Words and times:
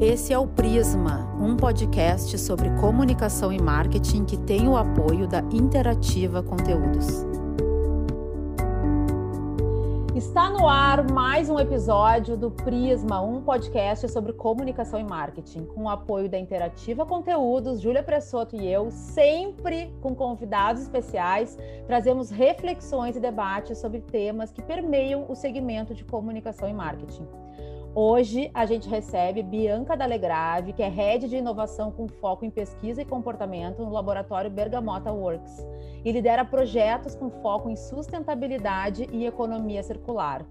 Esse 0.00 0.32
é 0.32 0.38
o 0.38 0.44
Prisma, 0.44 1.32
um 1.40 1.56
podcast 1.56 2.36
sobre 2.38 2.68
comunicação 2.80 3.52
e 3.52 3.62
marketing 3.62 4.24
que 4.24 4.36
tem 4.36 4.68
o 4.68 4.76
apoio 4.76 5.28
da 5.28 5.38
Interativa 5.52 6.42
Conteúdos. 6.42 7.24
Está 10.16 10.50
no 10.50 10.68
ar 10.68 11.08
mais 11.12 11.48
um 11.48 11.60
episódio 11.60 12.36
do 12.36 12.50
Prisma, 12.50 13.20
um 13.20 13.40
podcast 13.40 14.08
sobre 14.08 14.32
comunicação 14.32 14.98
e 14.98 15.04
marketing, 15.04 15.64
com 15.66 15.84
o 15.84 15.88
apoio 15.88 16.28
da 16.28 16.38
Interativa 16.38 17.06
Conteúdos, 17.06 17.80
Júlia 17.80 18.02
Pressoto 18.02 18.56
e 18.56 18.66
eu, 18.66 18.90
sempre 18.90 19.94
com 20.00 20.12
convidados 20.12 20.82
especiais, 20.82 21.56
trazemos 21.86 22.30
reflexões 22.30 23.14
e 23.14 23.20
debates 23.20 23.78
sobre 23.78 24.00
temas 24.00 24.50
que 24.50 24.60
permeiam 24.60 25.24
o 25.28 25.36
segmento 25.36 25.94
de 25.94 26.04
comunicação 26.04 26.68
e 26.68 26.74
marketing. 26.74 27.43
Hoje 27.96 28.50
a 28.52 28.66
gente 28.66 28.88
recebe 28.88 29.40
Bianca 29.40 29.96
D'Alegrave, 29.96 30.72
que 30.72 30.82
é 30.82 30.88
head 30.88 31.28
de 31.28 31.36
inovação 31.36 31.92
com 31.92 32.08
foco 32.08 32.44
em 32.44 32.50
pesquisa 32.50 33.02
e 33.02 33.04
comportamento 33.04 33.84
no 33.84 33.90
laboratório 33.92 34.50
Bergamota 34.50 35.12
Works 35.12 35.64
e 36.04 36.10
lidera 36.10 36.44
projetos 36.44 37.14
com 37.14 37.30
foco 37.30 37.70
em 37.70 37.76
sustentabilidade 37.76 39.08
e 39.12 39.24
economia 39.24 39.80
circular. 39.80 40.44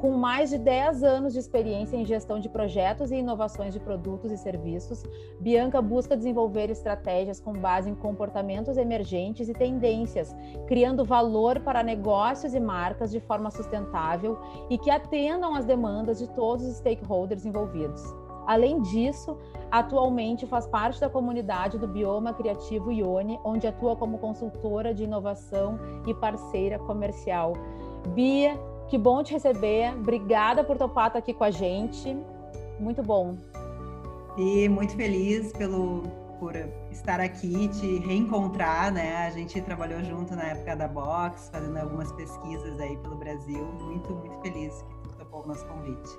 Com 0.00 0.12
mais 0.12 0.48
de 0.48 0.56
10 0.56 1.02
anos 1.02 1.34
de 1.34 1.38
experiência 1.38 1.94
em 1.94 2.06
gestão 2.06 2.40
de 2.40 2.48
projetos 2.48 3.10
e 3.10 3.16
inovações 3.16 3.74
de 3.74 3.78
produtos 3.78 4.32
e 4.32 4.38
serviços, 4.38 5.04
Bianca 5.38 5.82
busca 5.82 6.16
desenvolver 6.16 6.70
estratégias 6.70 7.38
com 7.38 7.52
base 7.52 7.90
em 7.90 7.94
comportamentos 7.94 8.78
emergentes 8.78 9.46
e 9.50 9.52
tendências, 9.52 10.34
criando 10.66 11.04
valor 11.04 11.60
para 11.60 11.82
negócios 11.82 12.54
e 12.54 12.60
marcas 12.60 13.10
de 13.10 13.20
forma 13.20 13.50
sustentável 13.50 14.38
e 14.70 14.78
que 14.78 14.90
atendam 14.90 15.54
às 15.54 15.66
demandas 15.66 16.18
de 16.18 16.30
todos 16.30 16.64
os 16.64 16.76
stakeholders 16.76 17.44
envolvidos. 17.44 18.02
Além 18.46 18.80
disso, 18.80 19.36
atualmente 19.70 20.46
faz 20.46 20.66
parte 20.66 20.98
da 20.98 21.10
comunidade 21.10 21.78
do 21.78 21.86
Bioma 21.86 22.32
Criativo 22.32 22.90
Ione, 22.90 23.38
onde 23.44 23.66
atua 23.66 23.94
como 23.94 24.16
consultora 24.16 24.94
de 24.94 25.04
inovação 25.04 25.78
e 26.06 26.14
parceira 26.14 26.78
comercial. 26.78 27.52
Bia, 28.14 28.58
que 28.90 28.98
bom 28.98 29.22
te 29.22 29.32
receber. 29.32 29.94
Obrigada 29.94 30.64
por 30.64 30.76
topar 30.76 31.06
estar 31.06 31.20
aqui 31.20 31.32
com 31.32 31.44
a 31.44 31.50
gente. 31.50 32.16
Muito 32.80 33.02
bom. 33.04 33.36
E 34.36 34.68
muito 34.68 34.96
feliz 34.96 35.52
pelo 35.52 36.02
por 36.40 36.56
estar 36.90 37.20
aqui, 37.20 37.68
te 37.68 37.98
reencontrar, 37.98 38.90
né? 38.90 39.26
A 39.26 39.30
gente 39.30 39.60
trabalhou 39.60 40.02
junto 40.02 40.34
na 40.34 40.44
época 40.44 40.74
da 40.74 40.88
Box, 40.88 41.50
fazendo 41.50 41.76
algumas 41.76 42.10
pesquisas 42.12 42.80
aí 42.80 42.96
pelo 42.96 43.16
Brasil. 43.16 43.62
Muito, 43.62 44.10
muito 44.14 44.40
feliz 44.40 44.82
que 44.82 45.08
tu 45.08 45.16
topou 45.18 45.44
o 45.44 45.46
nosso 45.46 45.64
convite. 45.66 46.10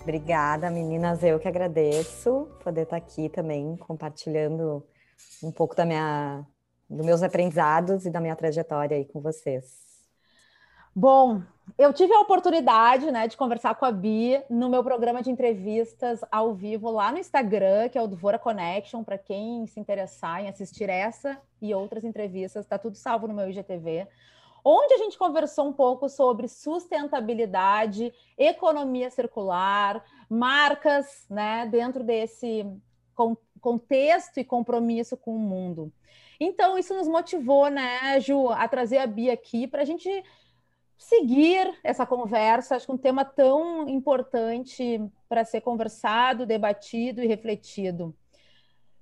Obrigada, 0.00 0.70
meninas. 0.70 1.22
Eu 1.24 1.38
que 1.40 1.48
agradeço 1.48 2.48
poder 2.62 2.82
estar 2.82 2.96
aqui 2.96 3.28
também 3.28 3.76
compartilhando 3.76 4.86
um 5.42 5.50
pouco 5.50 5.74
da 5.74 5.84
minha, 5.84 6.46
dos 6.88 7.04
meus 7.04 7.22
aprendizados 7.24 8.06
e 8.06 8.10
da 8.10 8.20
minha 8.20 8.36
trajetória 8.36 8.96
aí 8.96 9.04
com 9.04 9.20
vocês. 9.20 9.85
Bom, 10.98 11.42
eu 11.76 11.92
tive 11.92 12.14
a 12.14 12.20
oportunidade 12.20 13.10
né, 13.10 13.28
de 13.28 13.36
conversar 13.36 13.74
com 13.74 13.84
a 13.84 13.92
Bia 13.92 14.46
no 14.48 14.70
meu 14.70 14.82
programa 14.82 15.20
de 15.20 15.30
entrevistas 15.30 16.20
ao 16.32 16.54
vivo 16.54 16.90
lá 16.90 17.12
no 17.12 17.18
Instagram, 17.18 17.90
que 17.90 17.98
é 17.98 18.02
o 18.02 18.06
Dvora 18.06 18.38
Connection, 18.38 19.04
para 19.04 19.18
quem 19.18 19.66
se 19.66 19.78
interessar 19.78 20.42
em 20.42 20.48
assistir 20.48 20.88
essa 20.88 21.38
e 21.60 21.74
outras 21.74 22.02
entrevistas, 22.02 22.64
está 22.64 22.78
tudo 22.78 22.96
salvo 22.96 23.28
no 23.28 23.34
meu 23.34 23.50
IGTV, 23.50 24.08
onde 24.64 24.94
a 24.94 24.96
gente 24.96 25.18
conversou 25.18 25.68
um 25.68 25.72
pouco 25.74 26.08
sobre 26.08 26.48
sustentabilidade, 26.48 28.10
economia 28.38 29.10
circular, 29.10 30.02
marcas, 30.30 31.26
né, 31.28 31.68
dentro 31.70 32.02
desse 32.02 32.64
contexto 33.60 34.40
e 34.40 34.44
compromisso 34.44 35.14
com 35.14 35.36
o 35.36 35.38
mundo. 35.38 35.92
Então, 36.40 36.78
isso 36.78 36.94
nos 36.94 37.06
motivou, 37.06 37.68
né, 37.68 38.18
Ju, 38.18 38.48
a 38.48 38.66
trazer 38.66 38.96
a 38.96 39.06
Bia 39.06 39.34
aqui 39.34 39.66
para 39.66 39.82
a 39.82 39.84
gente 39.84 40.24
seguir 40.98 41.78
essa 41.84 42.06
conversa, 42.06 42.76
acho 42.76 42.86
que 42.86 42.92
um 42.92 42.98
tema 42.98 43.24
tão 43.24 43.88
importante 43.88 45.02
para 45.28 45.44
ser 45.44 45.60
conversado, 45.60 46.46
debatido 46.46 47.22
e 47.22 47.26
refletido. 47.26 48.14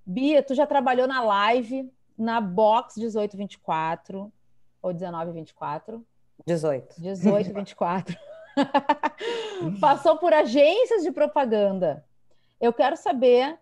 Bia, 0.04 0.42
tu 0.42 0.54
já 0.54 0.66
trabalhou 0.66 1.06
na 1.06 1.22
live, 1.22 1.90
na 2.16 2.40
Box 2.40 2.96
1824 2.98 4.32
ou 4.82 4.92
1924? 4.92 6.04
18. 6.46 7.00
1824. 7.00 8.16
Passou 9.80 10.18
por 10.18 10.32
agências 10.32 11.02
de 11.02 11.10
propaganda. 11.10 12.04
Eu 12.60 12.72
quero 12.72 12.96
saber 12.96 13.58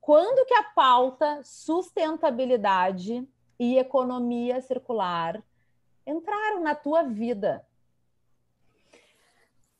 quando 0.00 0.46
que 0.46 0.54
a 0.54 0.62
pauta 0.62 1.40
sustentabilidade 1.42 3.26
e 3.58 3.78
economia 3.78 4.60
circular 4.60 5.42
entraram 6.06 6.62
na 6.62 6.74
tua 6.74 7.02
vida? 7.02 7.64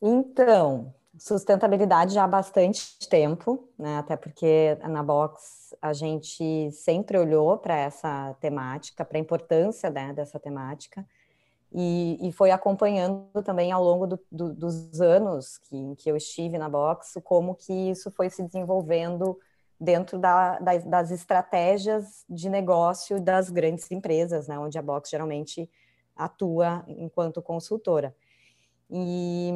Então, 0.00 0.94
sustentabilidade 1.18 2.14
já 2.14 2.24
há 2.24 2.28
bastante 2.28 2.98
tempo, 3.08 3.68
né? 3.78 3.98
Até 3.98 4.16
porque 4.16 4.76
na 4.88 5.02
Box 5.02 5.74
a 5.80 5.92
gente 5.92 6.70
sempre 6.72 7.18
olhou 7.18 7.56
para 7.58 7.76
essa 7.76 8.34
temática, 8.40 9.04
para 9.04 9.18
a 9.18 9.20
importância 9.20 9.90
né, 9.90 10.12
dessa 10.12 10.38
temática, 10.38 11.06
e, 11.72 12.16
e, 12.26 12.32
foi 12.32 12.52
acompanhando 12.52 13.42
também 13.44 13.72
ao 13.72 13.82
longo 13.82 14.06
do, 14.06 14.20
do, 14.30 14.54
dos 14.54 15.00
anos 15.00 15.58
que, 15.58 15.96
que 15.96 16.10
eu 16.10 16.16
estive 16.16 16.56
na 16.58 16.68
Box, 16.68 17.20
como 17.24 17.54
que 17.54 17.90
isso 17.90 18.10
foi 18.10 18.30
se 18.30 18.42
desenvolvendo 18.42 19.38
dentro 19.78 20.18
da, 20.18 20.58
das, 20.58 20.84
das 20.84 21.10
estratégias 21.10 22.24
de 22.30 22.48
negócio 22.48 23.20
das 23.20 23.50
grandes 23.50 23.90
empresas, 23.90 24.46
né? 24.46 24.58
Onde 24.58 24.78
a 24.78 24.82
Box 24.82 25.10
geralmente 25.10 25.68
atua 26.14 26.84
enquanto 26.86 27.42
consultora. 27.42 28.14
E, 28.90 29.50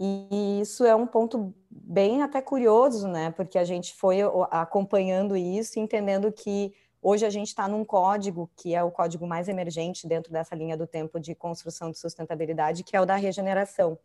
e 0.00 0.60
isso 0.60 0.84
é 0.84 0.94
um 0.94 1.06
ponto 1.06 1.54
bem 1.70 2.22
até 2.22 2.40
curioso, 2.40 3.08
né? 3.08 3.30
Porque 3.30 3.58
a 3.58 3.64
gente 3.64 3.94
foi 3.94 4.18
acompanhando 4.50 5.36
isso, 5.36 5.78
entendendo 5.78 6.32
que 6.32 6.74
hoje 7.00 7.24
a 7.24 7.30
gente 7.30 7.48
está 7.48 7.68
num 7.68 7.84
código 7.84 8.50
que 8.56 8.74
é 8.74 8.82
o 8.82 8.90
código 8.90 9.26
mais 9.26 9.48
emergente 9.48 10.06
dentro 10.06 10.32
dessa 10.32 10.54
linha 10.54 10.76
do 10.76 10.86
tempo 10.86 11.20
de 11.20 11.34
construção 11.34 11.90
de 11.90 11.98
sustentabilidade, 11.98 12.82
que 12.82 12.96
é 12.96 13.00
o 13.00 13.06
da 13.06 13.16
regeneração. 13.16 13.98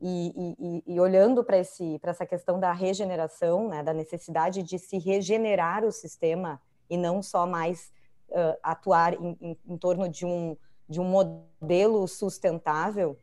E, 0.00 0.54
e, 0.86 0.94
e 0.94 1.00
olhando 1.00 1.42
para 1.42 1.56
essa 1.56 2.24
questão 2.24 2.60
da 2.60 2.72
regeneração, 2.72 3.68
né, 3.68 3.82
da 3.82 3.92
necessidade 3.92 4.62
de 4.62 4.78
se 4.78 4.96
regenerar 4.96 5.84
o 5.84 5.90
sistema 5.90 6.62
e 6.88 6.96
não 6.96 7.20
só 7.20 7.44
mais 7.44 7.90
uh, 8.30 8.56
atuar 8.62 9.14
em, 9.14 9.36
em, 9.40 9.58
em 9.66 9.76
torno 9.76 10.08
de 10.08 10.24
um, 10.24 10.56
de 10.88 11.00
um 11.00 11.04
modelo 11.04 12.06
sustentável, 12.06 13.18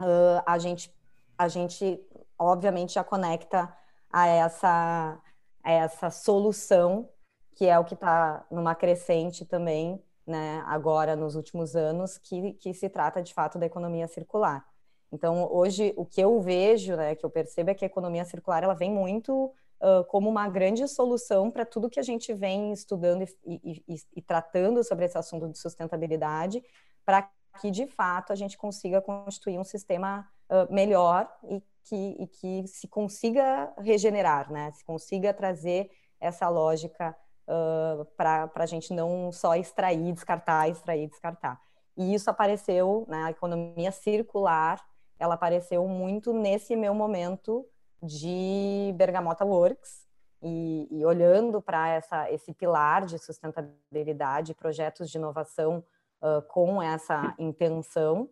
uh, 0.00 0.42
a 0.46 0.58
gente 0.58 0.94
a 1.36 1.48
gente 1.48 2.00
obviamente 2.38 2.94
já 2.94 3.04
conecta 3.04 3.72
a 4.10 4.26
essa 4.26 5.20
a 5.62 5.70
essa 5.70 6.10
solução 6.10 7.08
que 7.54 7.66
é 7.66 7.78
o 7.78 7.84
que 7.84 7.94
está 7.94 8.46
numa 8.50 8.74
crescente 8.74 9.44
também, 9.44 10.00
né? 10.26 10.62
Agora 10.66 11.16
nos 11.16 11.34
últimos 11.34 11.74
anos 11.76 12.18
que 12.18 12.54
que 12.54 12.72
se 12.74 12.88
trata 12.88 13.22
de 13.22 13.34
fato 13.34 13.58
da 13.58 13.66
economia 13.66 14.08
circular. 14.08 14.64
Então 15.12 15.48
hoje 15.52 15.92
o 15.96 16.04
que 16.04 16.20
eu 16.20 16.40
vejo, 16.40 16.96
né, 16.96 17.14
que 17.14 17.24
eu 17.24 17.30
percebo 17.30 17.70
é 17.70 17.74
que 17.74 17.84
a 17.84 17.86
economia 17.86 18.24
circular 18.24 18.62
ela 18.62 18.74
vem 18.74 18.90
muito 18.90 19.52
Uh, 19.80 20.02
como 20.06 20.28
uma 20.28 20.48
grande 20.48 20.88
solução 20.88 21.52
para 21.52 21.64
tudo 21.64 21.88
que 21.88 22.00
a 22.00 22.02
gente 22.02 22.34
vem 22.34 22.72
estudando 22.72 23.22
e, 23.22 23.28
e, 23.46 23.84
e, 23.86 23.96
e, 24.16 24.20
tratando 24.20 24.82
sobre 24.82 25.04
esse 25.04 25.16
assunto 25.16 25.48
de 25.48 25.56
sustentabilidade, 25.56 26.60
para 27.04 27.30
que 27.58 27.70
de 27.70 27.86
fato 27.86 28.32
a 28.32 28.36
gente 28.36 28.56
consiga 28.56 29.00
constituir 29.00 29.58
um 29.58 29.64
sistema 29.64 30.28
uh, 30.48 30.72
melhor 30.72 31.28
e 31.44 31.62
que, 31.84 32.16
e 32.18 32.26
que 32.26 32.66
se 32.66 32.86
consiga 32.88 33.72
regenerar, 33.78 34.50
né? 34.52 34.70
Se 34.72 34.84
consiga 34.84 35.32
trazer 35.32 35.90
essa 36.20 36.48
lógica 36.48 37.16
uh, 37.46 38.04
para 38.16 38.50
a 38.54 38.66
gente 38.66 38.92
não 38.92 39.32
só 39.32 39.54
extrair, 39.54 40.12
descartar, 40.12 40.68
extrair, 40.68 41.08
descartar. 41.08 41.60
E 41.96 42.14
isso 42.14 42.30
apareceu, 42.30 43.04
né, 43.08 43.24
a 43.24 43.30
economia 43.30 43.90
circular, 43.90 44.84
ela 45.18 45.34
apareceu 45.34 45.86
muito 45.88 46.32
nesse 46.32 46.76
meu 46.76 46.94
momento 46.94 47.66
de 48.00 48.94
Bergamota 48.96 49.44
Works, 49.44 50.08
e, 50.42 50.88
e 50.90 51.04
olhando 51.04 51.60
para 51.60 52.00
esse 52.30 52.52
pilar 52.52 53.04
de 53.06 53.18
sustentabilidade, 53.18 54.54
projetos 54.54 55.10
de 55.10 55.18
inovação 55.18 55.84
uh, 56.22 56.42
com 56.48 56.82
essa 56.82 57.34
intenção. 57.38 58.28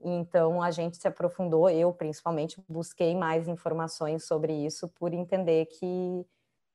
Então, 0.00 0.62
a 0.62 0.70
gente 0.70 0.96
se 0.96 1.08
aprofundou, 1.08 1.68
eu 1.68 1.92
principalmente 1.92 2.62
busquei 2.68 3.16
mais 3.16 3.48
informações 3.48 4.24
sobre 4.24 4.52
isso, 4.52 4.88
por 4.88 5.12
entender 5.12 5.66
que, 5.66 6.24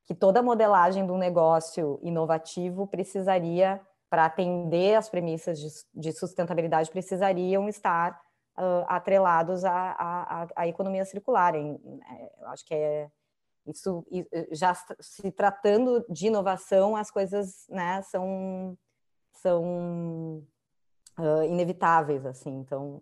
que 0.04 0.14
toda 0.14 0.44
modelagem 0.44 1.06
de 1.06 1.12
um 1.12 1.18
negócio 1.18 2.00
inovativo 2.02 2.86
precisaria, 2.86 3.80
para 4.10 4.26
atender 4.26 4.96
as 4.96 5.10
premissas 5.10 5.60
de, 5.60 5.70
de 5.96 6.12
sustentabilidade, 6.12 6.92
precisariam 6.92 7.68
estar 7.68 8.22
uh, 8.58 8.86
atrelados 8.88 9.66
à, 9.66 9.72
à, 9.74 10.48
à, 10.56 10.68
economia 10.68 11.04
circular. 11.06 11.56
Em, 11.56 11.80
é, 12.12 12.32
eu 12.40 12.48
acho 12.50 12.64
que 12.66 12.76
é, 12.76 13.10
isso 13.66 14.06
já 14.52 14.76
se 15.00 15.32
tratando 15.32 16.06
de 16.10 16.28
inovação, 16.28 16.96
as 16.96 17.10
coisas 17.10 17.66
né, 17.70 18.02
são, 18.04 18.78
são 19.38 20.44
uh, 21.20 21.44
inevitáveis, 21.44 22.26
assim. 22.26 22.52
Então, 22.60 23.02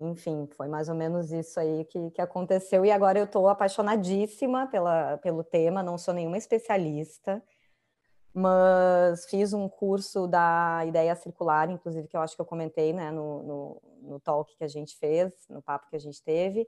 enfim, 0.00 0.46
foi 0.56 0.68
mais 0.68 0.88
ou 0.88 0.94
menos 0.94 1.32
isso 1.32 1.58
aí 1.58 1.84
que, 1.84 2.10
que 2.10 2.20
aconteceu. 2.20 2.84
E 2.84 2.90
agora 2.90 3.18
eu 3.18 3.24
estou 3.24 3.48
apaixonadíssima 3.48 4.66
pela, 4.66 5.18
pelo 5.18 5.44
tema, 5.44 5.82
não 5.82 5.96
sou 5.96 6.14
nenhuma 6.14 6.38
especialista, 6.38 7.42
mas 8.32 9.26
fiz 9.26 9.52
um 9.52 9.68
curso 9.68 10.26
da 10.26 10.84
ideia 10.86 11.14
circular, 11.14 11.70
inclusive, 11.70 12.08
que 12.08 12.16
eu 12.16 12.20
acho 12.20 12.34
que 12.34 12.42
eu 12.42 12.46
comentei 12.46 12.92
né, 12.92 13.10
no, 13.10 13.42
no, 13.42 13.82
no 14.02 14.20
talk 14.20 14.56
que 14.56 14.64
a 14.64 14.68
gente 14.68 14.96
fez, 14.96 15.32
no 15.48 15.62
papo 15.62 15.88
que 15.88 15.96
a 15.96 16.00
gente 16.00 16.22
teve, 16.22 16.66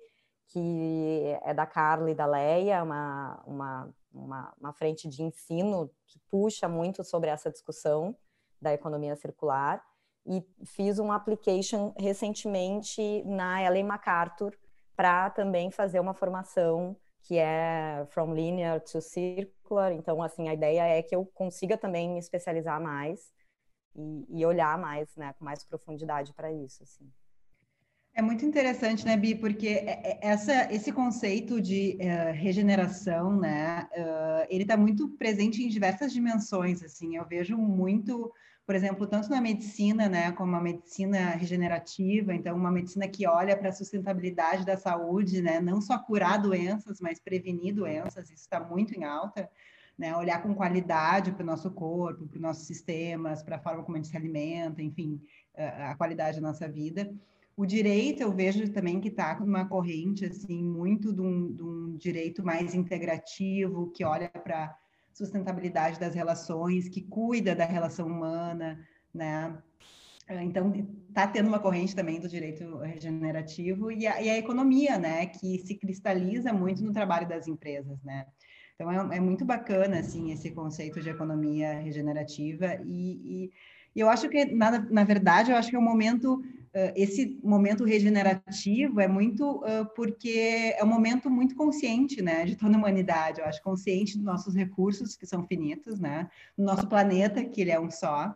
que 0.49 1.37
é 1.43 1.53
da 1.53 1.67
Carla 1.67 2.11
e 2.11 2.15
da 2.15 2.25
Leia, 2.25 2.83
uma, 2.85 3.43
uma, 3.45 3.95
uma, 4.13 4.55
uma 4.61 4.73
frente 4.73 5.09
de 5.09 5.25
ensino 5.25 5.91
que 6.07 6.21
puxa 6.31 6.69
muito 6.69 7.03
sobre 7.03 7.31
essa 7.31 7.51
discussão 7.51 8.17
da 8.61 8.73
economia 8.73 9.17
circular 9.17 9.83
e 10.27 10.45
fiz 10.65 10.99
um 10.99 11.13
application 11.13 11.95
recentemente 11.99 13.23
na 13.25 13.63
Ellen 13.63 13.85
MacArthur 13.85 14.57
para 14.97 15.31
também 15.31 15.71
fazer 15.71 16.01
uma 16.01 16.15
formação 16.15 16.97
que 17.21 17.39
é 17.39 18.07
From 18.11 18.35
Linear 18.35 18.81
to 18.81 19.01
Circular. 19.01 19.93
Então, 19.93 20.23
assim, 20.23 20.49
a 20.49 20.55
ideia 20.55 20.83
é 20.83 21.03
que 21.03 21.15
eu 21.15 21.27
consiga 21.27 21.77
também 21.77 22.09
me 22.09 22.19
especializar 22.19 22.81
mais 22.81 23.33
e, 23.95 24.41
e 24.41 24.47
olhar 24.47 24.79
mais, 24.79 25.15
né, 25.17 25.33
com 25.39 25.45
mais 25.45 25.65
profundidade 25.65 26.33
para 26.33 26.53
isso, 26.53 26.83
assim. 26.83 27.11
É 28.19 28.23
muito 28.23 28.47
interessante, 28.47 29.05
né, 29.05 29.15
Bi, 29.15 29.35
porque 29.35 29.69
é, 29.69 30.01
é, 30.03 30.19
essa, 30.23 30.73
esse 30.73 30.91
conceito 30.91 31.61
de 31.61 31.99
uh, 32.01 32.33
regeneração, 32.33 33.39
né, 33.39 33.87
uh, 33.93 34.47
ele 34.49 34.63
está 34.63 34.75
muito 34.75 35.11
presente 35.19 35.63
em 35.63 35.69
diversas 35.69 36.15
dimensões, 36.15 36.83
assim, 36.83 37.17
eu 37.17 37.27
vejo 37.27 37.59
muito 37.59 38.33
por 38.65 38.75
exemplo, 38.75 39.07
tanto 39.07 39.31
na 39.31 39.41
medicina, 39.41 40.09
né, 40.09 40.33
como 40.33 40.57
a 40.57 40.61
medicina 40.61 41.31
regenerativa, 41.31 42.35
então 42.35 42.57
uma 42.57 42.71
medicina 42.71 43.07
que 43.07 43.25
olha 43.25 43.57
para 43.57 43.69
a 43.69 43.73
sustentabilidade 43.73 44.65
da 44.65 44.77
saúde, 44.77 45.41
né, 45.41 45.61
não 45.61 45.81
só 45.81 45.97
curar 45.99 46.39
doenças, 46.39 47.01
mas 47.01 47.21
prevenir 47.21 47.75
doenças, 47.75 48.29
isso 48.31 48.43
está 48.43 48.59
muito 48.59 48.93
em 48.93 49.05
alta, 49.05 49.49
né, 49.97 50.17
olhar 50.17 50.43
com 50.43 50.53
qualidade 50.53 51.31
para 51.31 51.45
o 51.45 51.47
nosso 51.47 51.71
corpo, 51.71 52.27
para 52.27 52.37
os 52.37 52.43
nossos 52.43 52.67
sistemas, 52.67 53.41
para 53.43 53.55
a 53.57 53.61
forma 53.61 53.85
como 53.85 53.97
a 53.97 54.01
gente 54.01 54.11
se 54.11 54.17
alimenta, 54.17 54.83
enfim, 54.83 55.21
a 55.55 55.95
qualidade 55.95 56.41
da 56.41 56.49
nossa 56.49 56.67
vida. 56.67 57.15
O 57.57 57.65
direito, 57.65 58.23
eu 58.23 58.31
vejo 58.31 58.71
também 58.71 59.01
que 59.01 59.09
está 59.09 59.41
numa 59.41 59.67
corrente, 59.67 60.27
assim, 60.27 60.63
muito 60.63 61.11
de 61.11 61.23
um, 61.23 61.55
de 61.55 61.63
um 61.63 61.97
direito 61.97 62.45
mais 62.45 62.75
integrativo, 62.75 63.91
que 63.93 64.05
olha 64.05 64.29
para 64.29 64.77
sustentabilidade 65.11 65.99
das 65.99 66.15
relações, 66.15 66.87
que 66.91 67.01
cuida 67.01 67.55
da 67.55 67.65
relação 67.65 68.07
humana, 68.07 68.79
né? 69.15 69.57
Então, 70.29 70.73
está 71.09 71.27
tendo 71.27 71.47
uma 71.47 71.61
corrente 71.61 71.95
também 71.95 72.21
do 72.21 72.29
direito 72.29 72.79
regenerativo 72.79 73.91
e 73.91 74.07
a, 74.07 74.21
e 74.21 74.29
a, 74.29 74.37
economia, 74.37 74.99
né, 74.99 75.25
que 75.27 75.59
se 75.61 75.77
cristaliza 75.77 76.53
muito 76.53 76.85
no 76.85 76.93
trabalho 76.93 77.29
das 77.29 77.47
empresas, 77.47 78.03
né? 78.03 78.27
Então, 78.75 78.91
é, 78.91 79.17
é 79.17 79.21
muito 79.21 79.45
bacana, 79.45 80.01
assim, 80.01 80.33
esse 80.33 80.51
conceito 80.51 81.01
de 81.01 81.09
economia 81.09 81.79
regenerativa 81.79 82.79
e, 82.85 83.47
e, 83.47 83.53
eu 83.95 84.11
acho 84.11 84.29
que, 84.29 84.45
na, 84.45 84.79
na 84.79 85.05
verdade, 85.05 85.51
eu 85.51 85.57
acho 85.57 85.71
que 85.71 85.77
é 85.77 85.79
um 85.79 85.83
momento 85.83 86.43
esse 86.95 87.39
momento 87.43 87.85
regenerativo 87.85 89.01
é 89.01 89.09
muito 89.09 89.61
uh, 89.61 89.87
porque 89.95 90.75
é 90.77 90.85
um 90.85 90.89
momento 90.89 91.31
muito 91.31 91.55
consciente, 91.55 92.21
né, 92.21 92.45
de 92.45 92.57
toda 92.57 92.75
a 92.75 92.79
humanidade. 92.79 93.41
Eu 93.41 93.47
acho 93.47 93.63
consciente 93.63 94.17
dos 94.17 94.25
nossos 94.25 94.55
recursos 94.55 95.17
que 95.17 95.27
são 95.27 95.47
finitos, 95.47 95.99
né, 95.99 96.29
do 96.57 96.65
nosso 96.65 96.87
planeta 96.87 97.45
que 97.45 97.61
ele 97.63 97.71
é 97.71 97.81
um 97.81 97.91
só, 97.91 98.35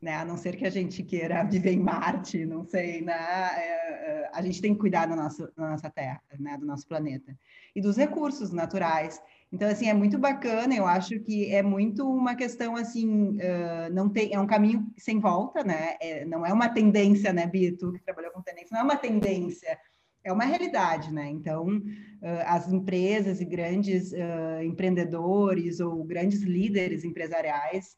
né, 0.00 0.14
a 0.16 0.24
não 0.24 0.36
ser 0.36 0.56
que 0.56 0.64
a 0.64 0.70
gente 0.70 1.02
queira 1.02 1.42
viver 1.42 1.72
em 1.72 1.80
Marte, 1.80 2.46
não 2.46 2.64
sei, 2.64 3.02
né, 3.02 3.12
é, 3.12 4.26
é 4.26 4.30
a 4.32 4.42
gente 4.42 4.62
tem 4.62 4.72
que 4.72 4.80
cuidar 4.80 5.06
da 5.06 5.16
nossa, 5.16 5.52
da 5.56 5.70
nossa 5.70 5.90
Terra, 5.90 6.22
né, 6.38 6.56
do 6.56 6.64
nosso 6.64 6.86
planeta 6.86 7.36
e 7.74 7.80
dos 7.80 7.96
recursos 7.96 8.52
naturais. 8.52 9.20
Então, 9.52 9.68
assim, 9.68 9.88
é 9.88 9.94
muito 9.94 10.16
bacana, 10.16 10.74
eu 10.74 10.86
acho 10.86 11.18
que 11.20 11.52
é 11.52 11.60
muito 11.60 12.08
uma 12.08 12.36
questão, 12.36 12.76
assim, 12.76 13.30
uh, 13.30 13.92
não 13.92 14.08
tem, 14.08 14.32
é 14.32 14.38
um 14.38 14.46
caminho 14.46 14.86
sem 14.96 15.18
volta, 15.18 15.64
né? 15.64 15.96
É, 16.00 16.24
não 16.24 16.46
é 16.46 16.52
uma 16.52 16.68
tendência, 16.68 17.32
né, 17.32 17.46
Bito, 17.46 17.92
que 17.92 18.04
trabalhou 18.04 18.30
com 18.30 18.42
tendência, 18.42 18.68
não 18.72 18.80
é 18.82 18.84
uma 18.84 18.96
tendência, 18.96 19.76
é 20.22 20.32
uma 20.32 20.44
realidade, 20.44 21.12
né? 21.12 21.28
Então, 21.28 21.66
uh, 21.66 22.42
as 22.46 22.70
empresas 22.70 23.40
e 23.40 23.44
grandes 23.44 24.12
uh, 24.12 24.62
empreendedores 24.62 25.80
ou 25.80 26.04
grandes 26.04 26.42
líderes 26.42 27.02
empresariais 27.02 27.96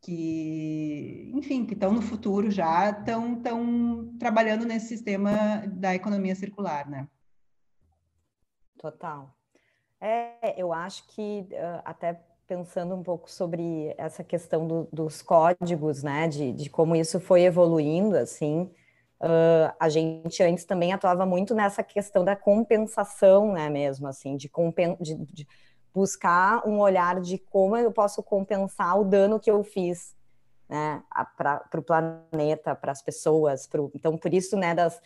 que, 0.00 1.30
enfim, 1.32 1.64
que 1.64 1.74
estão 1.74 1.92
no 1.92 2.02
futuro 2.02 2.50
já, 2.50 2.90
estão 2.90 3.40
trabalhando 4.18 4.64
nesse 4.64 4.88
sistema 4.88 5.62
da 5.66 5.94
economia 5.94 6.34
circular, 6.34 6.88
né? 6.88 7.06
Total. 8.78 9.37
É, 10.00 10.60
eu 10.60 10.72
acho 10.72 11.06
que 11.08 11.48
até 11.84 12.20
pensando 12.48 12.94
um 12.94 13.02
pouco 13.02 13.30
sobre 13.30 13.94
essa 13.98 14.24
questão 14.24 14.66
do, 14.66 14.88
dos 14.90 15.20
códigos, 15.20 16.02
né, 16.02 16.26
de, 16.26 16.50
de, 16.52 16.70
como 16.70 16.96
isso 16.96 17.20
foi 17.20 17.42
evoluindo, 17.42 18.16
assim, 18.16 18.62
uh, 19.20 19.70
a 19.78 19.88
gente 19.90 20.42
antes 20.42 20.64
também 20.64 20.92
atuava 20.94 21.26
muito 21.26 21.54
nessa 21.54 21.82
questão 21.82 22.24
da 22.24 22.34
compensação, 22.34 23.52
né, 23.52 23.68
mesmo, 23.68 24.08
assim, 24.08 24.34
de, 24.34 24.48
compen 24.48 24.96
de, 24.98 25.14
de 25.26 25.46
buscar 25.92 26.66
um 26.66 26.80
olhar 26.80 27.20
de 27.20 27.36
como 27.36 27.76
eu 27.76 27.92
posso 27.92 28.22
compensar 28.22 28.98
o 28.98 29.04
dano 29.04 29.38
que 29.38 29.50
eu 29.50 29.62
fiz, 29.62 30.16
né, 30.70 31.02
para 31.36 31.62
o 31.74 31.82
planeta, 31.82 32.74
para 32.74 32.92
as 32.92 33.02
pessoas, 33.02 33.66
pro, 33.66 33.90
então 33.94 34.16
por 34.16 34.32
isso, 34.32 34.56
né, 34.56 34.74
das 34.74 34.98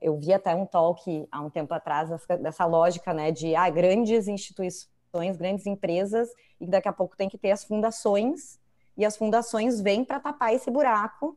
eu 0.00 0.16
vi 0.16 0.32
até 0.32 0.54
um 0.54 0.66
talk 0.66 1.26
há 1.30 1.40
um 1.40 1.50
tempo 1.50 1.72
atrás 1.74 2.10
dessa 2.40 2.64
lógica, 2.64 3.12
né, 3.12 3.30
de 3.30 3.54
ah, 3.54 3.68
grandes 3.68 4.28
instituições, 4.28 5.36
grandes 5.36 5.66
empresas, 5.66 6.28
e 6.60 6.66
daqui 6.66 6.88
a 6.88 6.92
pouco 6.92 7.16
tem 7.16 7.28
que 7.28 7.38
ter 7.38 7.50
as 7.50 7.64
fundações, 7.64 8.58
e 8.96 9.04
as 9.04 9.16
fundações 9.16 9.80
vêm 9.80 10.04
para 10.04 10.20
tapar 10.20 10.54
esse 10.54 10.70
buraco 10.70 11.36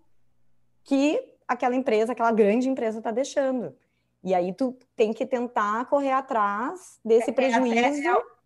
que 0.83 1.21
aquela 1.47 1.75
empresa, 1.75 2.11
aquela 2.11 2.31
grande 2.31 2.69
empresa 2.69 2.99
está 2.99 3.11
deixando. 3.11 3.75
E 4.23 4.33
aí 4.33 4.53
tu 4.53 4.77
tem 4.95 5.13
que 5.13 5.25
tentar 5.25 5.85
correr 5.85 6.11
atrás 6.11 6.99
desse 7.03 7.29
é, 7.29 7.33
é 7.33 7.33
prejuízo. 7.33 8.07
É, 8.07 8.36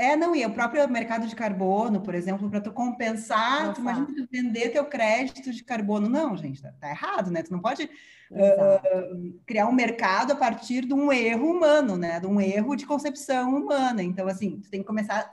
é, 0.00 0.16
não, 0.16 0.34
e 0.34 0.46
o 0.46 0.54
próprio 0.54 0.88
mercado 0.88 1.26
de 1.26 1.36
carbono, 1.36 2.00
por 2.00 2.14
exemplo, 2.14 2.48
para 2.48 2.60
tu 2.60 2.72
compensar, 2.72 3.74
tu 3.74 3.82
imagina 3.82 4.06
tu 4.06 4.26
vender 4.32 4.70
teu 4.70 4.86
crédito 4.86 5.52
de 5.52 5.62
carbono. 5.62 6.08
Não, 6.08 6.34
gente, 6.36 6.62
tá, 6.62 6.72
tá 6.80 6.88
errado, 6.88 7.30
né? 7.30 7.42
Tu 7.42 7.52
não 7.52 7.60
pode 7.60 7.84
uh, 7.84 9.40
criar 9.44 9.66
um 9.66 9.72
mercado 9.72 10.32
a 10.32 10.36
partir 10.36 10.86
de 10.86 10.94
um 10.94 11.12
erro 11.12 11.50
humano, 11.50 11.98
né? 11.98 12.18
De 12.18 12.26
um 12.26 12.40
erro 12.40 12.74
de 12.74 12.86
concepção 12.86 13.54
humana. 13.54 14.02
Então, 14.02 14.26
assim, 14.26 14.58
tu 14.60 14.70
tem 14.70 14.80
que 14.80 14.86
começar 14.86 15.30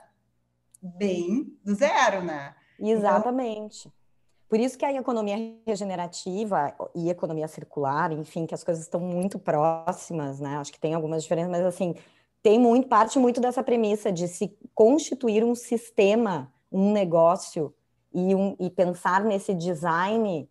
bem 0.82 1.56
do 1.64 1.74
zero, 1.74 2.22
né? 2.22 2.54
Então 2.78 2.92
Exatamente. 2.92 3.88
Então... 3.88 3.98
Por 4.50 4.60
isso 4.60 4.78
que 4.78 4.84
a 4.84 4.92
economia 4.92 5.36
regenerativa 5.66 6.74
e 6.94 7.10
economia 7.10 7.48
circular, 7.48 8.12
enfim, 8.12 8.46
que 8.46 8.54
as 8.54 8.64
coisas 8.64 8.84
estão 8.84 9.00
muito 9.00 9.38
próximas, 9.38 10.40
né? 10.40 10.56
Acho 10.56 10.72
que 10.72 10.80
tem 10.80 10.94
algumas 10.94 11.22
diferenças, 11.22 11.50
mas 11.50 11.64
assim, 11.64 11.94
tem 12.42 12.58
muito, 12.58 12.88
parte 12.88 13.18
muito 13.18 13.40
dessa 13.40 13.62
premissa 13.62 14.12
de 14.12 14.28
se 14.28 14.56
constituir 14.74 15.44
um 15.44 15.54
sistema, 15.54 16.52
um 16.70 16.92
negócio 16.92 17.74
e, 18.12 18.34
um, 18.34 18.56
e 18.58 18.70
pensar 18.70 19.24
nesse 19.24 19.54
design 19.54 20.48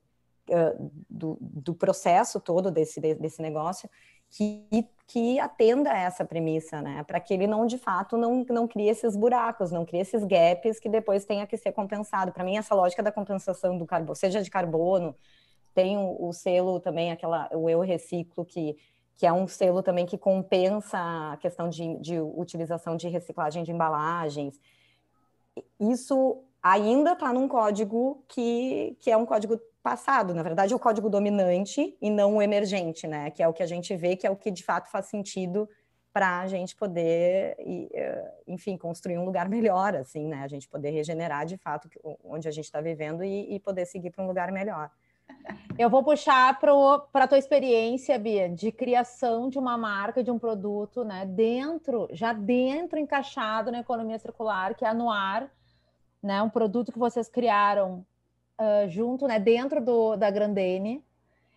do, 1.09 1.37
do, 1.41 1.73
processo 1.73 2.39
todo 2.39 2.71
desse, 2.71 2.99
desse 2.99 3.41
negócio 3.41 3.89
que, 4.29 4.65
que 5.05 5.39
atenda 5.39 5.91
a 5.91 5.97
essa 5.97 6.25
premissa, 6.25 6.81
né? 6.81 7.03
Para 7.03 7.19
que 7.19 7.33
ele 7.33 7.47
não, 7.47 7.65
de 7.65 7.77
fato, 7.77 8.17
não, 8.17 8.45
não 8.49 8.67
crie 8.67 8.89
esses 8.89 9.15
buracos, 9.15 9.71
não 9.71 9.85
crie 9.85 10.01
esses 10.01 10.23
gaps 10.23 10.79
que 10.79 10.89
depois 10.89 11.25
tenha 11.25 11.45
que 11.47 11.57
ser 11.57 11.71
compensado. 11.71 12.31
Para 12.31 12.43
mim, 12.43 12.57
essa 12.57 12.75
lógica 12.75 13.03
da 13.03 13.11
compensação 13.11 13.77
do 13.77 13.85
carbono, 13.85 14.15
seja 14.15 14.41
de 14.41 14.49
carbono, 14.49 15.15
tem 15.73 15.97
o, 15.97 16.27
o, 16.27 16.33
selo 16.33 16.79
também, 16.79 17.11
aquela, 17.11 17.49
o 17.53 17.69
Eu 17.69 17.79
Reciclo, 17.81 18.43
que, 18.43 18.77
que 19.17 19.25
é 19.25 19.33
um 19.33 19.47
selo 19.47 19.81
também 19.81 20.05
que 20.05 20.17
compensa 20.17 20.97
a 21.33 21.37
questão 21.37 21.67
de, 21.67 21.97
de 21.97 22.19
utilização 22.19 22.95
de 22.95 23.09
reciclagem 23.09 23.63
de 23.63 23.71
embalagens. 23.71 24.61
Isso 25.79 26.43
ainda 26.61 27.13
está 27.13 27.33
num 27.33 27.47
código 27.47 28.23
que, 28.27 28.95
que 28.99 29.09
é 29.09 29.17
um 29.17 29.25
código 29.25 29.59
passado, 29.81 30.33
na 30.33 30.43
verdade, 30.43 30.71
é 30.71 30.75
o 30.75 30.79
código 30.79 31.09
dominante 31.09 31.97
e 31.99 32.09
não 32.09 32.35
o 32.35 32.41
emergente, 32.41 33.07
né? 33.07 33.31
Que 33.31 33.41
é 33.41 33.47
o 33.47 33.53
que 33.53 33.63
a 33.63 33.65
gente 33.65 33.95
vê, 33.95 34.15
que 34.15 34.27
é 34.27 34.29
o 34.29 34.35
que 34.35 34.51
de 34.51 34.63
fato 34.63 34.91
faz 34.91 35.07
sentido 35.07 35.67
para 36.13 36.39
a 36.41 36.47
gente 36.47 36.75
poder, 36.75 37.55
eh, 37.59 38.33
enfim, 38.47 38.77
construir 38.77 39.17
um 39.17 39.23
lugar 39.23 39.47
melhor, 39.47 39.95
assim, 39.95 40.27
né? 40.27 40.43
A 40.43 40.47
gente 40.47 40.67
poder 40.67 40.89
regenerar 40.91 41.45
de 41.45 41.57
fato 41.57 41.89
onde 42.23 42.47
a 42.47 42.51
gente 42.51 42.65
está 42.65 42.81
vivendo 42.81 43.23
e, 43.23 43.55
e, 43.55 43.59
poder 43.59 43.85
seguir 43.85 44.11
para 44.11 44.23
um 44.23 44.27
lugar 44.27 44.51
melhor. 44.51 44.91
Eu 45.77 45.91
vou 45.91 46.03
puxar 46.03 46.59
para 46.59 47.23
a 47.23 47.27
tua 47.27 47.37
experiência, 47.37 48.17
Bia, 48.17 48.49
de 48.49 48.71
criação 48.71 49.47
de 49.47 49.59
uma 49.59 49.77
marca, 49.77 50.23
de 50.23 50.31
um 50.31 50.39
produto, 50.39 51.03
né? 51.03 51.23
Dentro, 51.23 52.09
já 52.11 52.33
dentro, 52.33 52.97
encaixado 52.97 53.71
na 53.71 53.81
economia 53.81 54.17
circular, 54.17 54.73
que 54.73 54.83
é 54.83 54.87
a 54.87 54.93
Noir, 54.93 55.51
né? 56.21 56.41
Um 56.41 56.49
produto 56.49 56.91
que 56.91 56.97
vocês 56.97 57.29
criaram 57.29 58.03
uh, 58.59 58.89
junto, 58.89 59.27
né? 59.27 59.39
Dentro 59.39 59.79
do, 59.79 60.15
da 60.15 60.31
Grandene. 60.31 61.05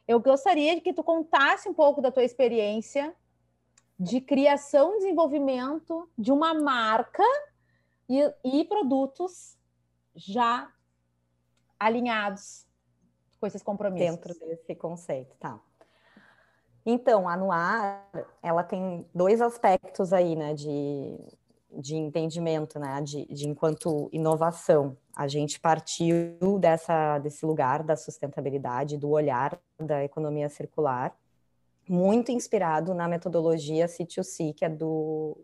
Eu 0.06 0.20
gostaria 0.20 0.78
que 0.82 0.92
tu 0.92 1.02
contasse 1.02 1.66
um 1.66 1.72
pouco 1.72 2.02
da 2.02 2.12
tua 2.12 2.24
experiência 2.24 3.14
de 3.98 4.20
criação 4.20 4.96
e 4.96 4.98
desenvolvimento 4.98 6.10
de 6.18 6.30
uma 6.30 6.52
marca 6.52 7.24
e, 8.06 8.20
e 8.44 8.64
produtos 8.64 9.56
já 10.14 10.70
alinhados 11.78 12.66
com 13.40 13.46
esses 13.46 13.62
compromissos. 13.62 14.16
Dentro 14.16 14.38
desse 14.38 14.74
conceito, 14.74 15.34
tá. 15.40 15.58
Então, 16.84 17.28
a 17.28 17.36
Noir, 17.36 18.26
ela 18.42 18.62
tem 18.62 19.06
dois 19.14 19.40
aspectos 19.40 20.12
aí, 20.12 20.34
né, 20.34 20.54
de, 20.54 21.18
de 21.72 21.96
entendimento, 21.96 22.78
né, 22.78 23.00
de, 23.02 23.26
de 23.26 23.48
enquanto 23.48 24.08
inovação. 24.12 24.96
A 25.14 25.28
gente 25.28 25.60
partiu 25.60 26.58
dessa, 26.58 27.18
desse 27.18 27.44
lugar 27.44 27.82
da 27.82 27.96
sustentabilidade, 27.96 28.96
do 28.96 29.10
olhar 29.10 29.58
da 29.78 30.02
economia 30.04 30.48
circular, 30.48 31.14
muito 31.88 32.30
inspirado 32.30 32.94
na 32.94 33.08
metodologia 33.08 33.86
C2C, 33.86 34.54
que 34.54 34.64
é 34.64 34.68
do 34.68 35.36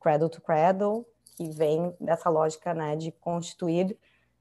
Cradle 0.00 0.28
to 0.28 0.40
Cradle, 0.40 1.06
que 1.36 1.50
vem 1.50 1.94
dessa 2.00 2.30
lógica, 2.30 2.72
né, 2.72 2.96
de 2.96 3.12
constituir 3.12 3.96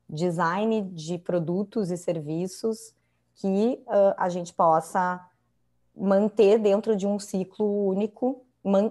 design 0.10 0.82
de 0.84 1.18
produtos 1.18 1.92
e 1.92 1.98
serviços 1.98 2.96
que 3.38 3.84
uh, 3.88 4.14
a 4.18 4.30
gente 4.30 4.54
possa 4.54 5.26
manter 5.96 6.60
dentro 6.60 6.96
de 6.96 7.08
um 7.08 7.18
ciclo 7.18 7.88
único, 7.88 8.46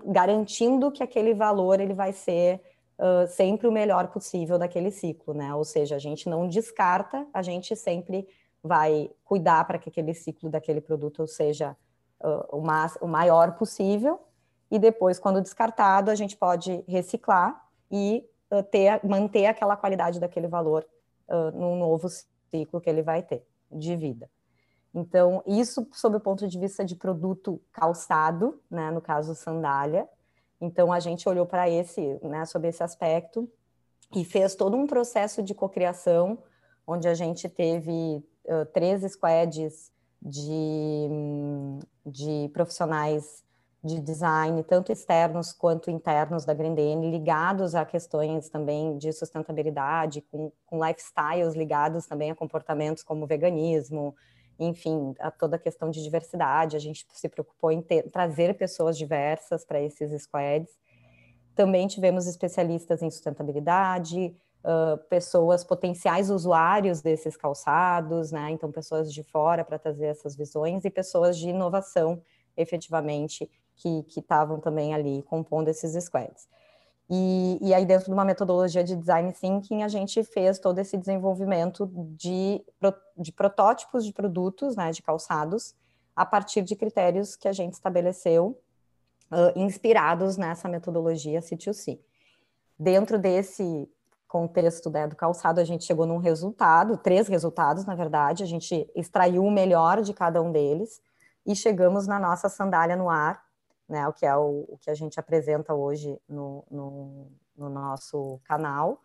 garantindo 0.07 0.91
que 0.91 1.03
aquele 1.03 1.35
valor 1.35 1.81
ele 1.81 1.95
vai 1.95 2.13
ser 2.13 2.61
uh, 2.99 3.27
sempre 3.29 3.69
o 3.69 3.73
melhor 3.73 4.09
possível 4.09 4.59
daquele 4.59 4.91
ciclo, 4.91 5.35
né? 5.35 5.55
Ou 5.55 5.65
seja, 5.65 5.97
a 5.97 5.99
gente 5.99 6.29
não 6.29 6.49
descarta, 6.49 7.27
a 7.33 7.43
gente 7.43 7.77
sempre 7.77 8.27
vai 8.63 9.11
cuidar 9.25 9.65
para 9.67 9.79
que 9.79 9.89
aquele 9.89 10.15
ciclo 10.15 10.51
daquele 10.51 10.81
produto 10.81 11.27
seja 11.27 11.77
uh, 12.21 12.57
o, 12.57 12.61
mais, 12.61 12.97
o 13.01 13.07
maior 13.07 13.53
possível, 13.53 14.21
e 14.71 14.79
depois, 14.79 15.19
quando 15.19 15.41
descartado, 15.41 16.11
a 16.11 16.15
gente 16.15 16.37
pode 16.37 16.83
reciclar 16.89 17.65
e 17.91 18.25
uh, 18.51 18.63
ter, 18.65 19.01
manter 19.05 19.47
aquela 19.47 19.77
qualidade 19.77 20.19
daquele 20.19 20.49
valor 20.49 20.85
uh, 21.29 21.57
num 21.57 21.77
novo 21.77 22.09
ciclo 22.09 22.81
que 22.81 22.91
ele 22.91 23.03
vai 23.03 23.23
ter 23.23 23.47
de 23.71 23.95
vida. 23.97 24.29
Então, 24.97 25.43
isso 25.47 25.87
sob 25.93 26.17
o 26.17 26.21
ponto 26.21 26.49
de 26.49 26.59
vista 26.59 26.83
de 26.83 26.97
produto 26.97 27.61
calçado, 27.71 28.59
né, 28.71 28.91
no 28.91 29.03
caso 29.03 29.35
sandália. 29.35 30.09
Então, 30.59 30.91
a 30.91 30.99
gente 30.99 31.29
olhou 31.29 31.45
para 31.45 31.69
esse, 31.69 32.19
né, 32.23 32.47
sobre 32.47 32.69
esse 32.69 32.83
aspecto 32.83 33.47
e 34.15 34.25
fez 34.25 34.55
todo 34.55 34.75
um 34.75 34.87
processo 34.87 35.43
de 35.43 35.55
cocriação, 35.55 36.39
onde 36.87 37.07
a 37.07 37.13
gente 37.13 37.47
teve 37.47 38.25
uh, 38.47 38.65
três 38.73 39.03
squads 39.13 39.93
de, 40.23 41.09
de 42.07 42.49
profissionais 42.55 43.45
de 43.85 44.01
design, 44.01 44.65
tanto 44.65 44.91
externos 44.91 45.53
quanto 45.53 45.91
internos 45.91 46.47
da 46.47 46.55
Grendene, 46.55 47.11
ligados 47.11 47.75
a 47.75 47.85
questões 47.85 48.49
também 48.49 48.97
de 48.97 49.13
sustentabilidade, 49.13 50.23
com, 50.23 50.51
com 50.65 50.83
lifestyles 50.83 51.55
ligados 51.55 52.07
também 52.07 52.31
a 52.31 52.35
comportamentos 52.35 53.03
como 53.03 53.27
veganismo, 53.27 54.17
enfim, 54.59 55.15
a 55.19 55.31
toda 55.31 55.57
a 55.57 55.59
questão 55.59 55.91
de 55.91 56.03
diversidade, 56.03 56.77
a 56.77 56.81
gente 56.81 57.07
se 57.13 57.29
preocupou 57.29 57.71
em 57.71 57.83
ter, 57.83 58.11
trazer 58.11 58.55
pessoas 58.57 58.97
diversas 58.97 59.65
para 59.65 59.81
esses 59.81 60.23
squads. 60.23 60.71
Também 61.55 61.87
tivemos 61.87 62.27
especialistas 62.27 63.03
em 63.03 63.11
sustentabilidade, 63.11 64.35
uh, 64.65 64.99
pessoas 65.09 65.63
potenciais 65.63 66.31
usuários 66.31 67.01
desses 67.03 67.37
calçados, 67.37 68.33
né? 68.33 68.51
Então, 68.51 68.73
pessoas 68.73 69.13
de 69.13 69.23
fora 69.23 69.65
para 69.65 69.79
trazer 69.79 70.07
essas 70.07 70.37
visões 70.37 70.85
e 70.85 70.91
pessoas 70.91 71.39
de 71.39 71.49
inovação, 71.49 72.23
efetivamente, 72.57 73.51
que 73.77 74.05
estavam 74.17 74.59
também 74.59 74.95
ali 74.95 75.23
compondo 75.23 75.69
esses 75.69 76.03
squads. 76.05 76.49
E, 77.09 77.59
e, 77.63 77.73
aí, 77.73 77.87
dentro 77.87 78.07
de 78.07 78.13
uma 78.13 78.25
metodologia 78.25 78.83
de 78.83 78.97
design 78.97 79.33
thinking, 79.33 79.83
a 79.85 79.89
gente 79.89 80.25
fez 80.25 80.59
todo 80.59 80.79
esse 80.81 80.97
desenvolvimento 80.97 81.89
de, 82.17 82.65
de 83.17 83.33
protótipos 83.33 84.05
de 84.05 84.13
produtos, 84.13 84.75
né, 84.75 84.91
de 84.91 85.03
calçados, 85.03 85.75
a 86.17 86.27
partir 86.27 86.63
de 86.63 86.75
critérios 86.75 87.37
que 87.37 87.47
a 87.47 87.53
gente 87.53 87.75
estabeleceu, 87.75 88.61
uh, 89.31 89.57
inspirados 89.59 90.37
nessa 90.37 90.69
metodologia 90.69 91.41
C2C. 91.41 92.01
Dentro 92.79 93.19
desse 93.19 93.89
contexto 94.27 94.91
né, 94.91 95.07
do 95.07 95.15
calçado, 95.15 95.61
a 95.61 95.65
gente 95.65 95.85
chegou 95.85 96.07
num 96.07 96.19
resultado, 96.19 96.97
três 96.97 97.29
resultados, 97.29 97.85
na 97.85 97.95
verdade, 97.95 98.43
a 98.43 98.47
gente 98.47 98.91
extraiu 98.95 99.45
o 99.45 99.51
melhor 99.51 100.03
de 100.03 100.13
cada 100.13 100.43
um 100.43 100.51
deles 100.51 101.01
e 101.47 101.55
chegamos 101.55 102.07
na 102.07 102.19
nossa 102.19 102.49
sandália 102.49 102.97
no 102.97 103.09
ar, 103.09 103.46
né, 103.89 104.07
o 104.09 104.13
que 104.13 104.27
é 104.27 104.37
o, 104.37 104.65
o 104.69 104.79
que 104.79 104.91
a 104.91 104.95
gente 104.95 105.19
apresenta 105.19 105.75
hoje 105.75 106.21
no, 106.29 106.65
no, 106.71 107.33
no 107.57 107.69
nosso 107.69 108.41
canal, 108.45 109.01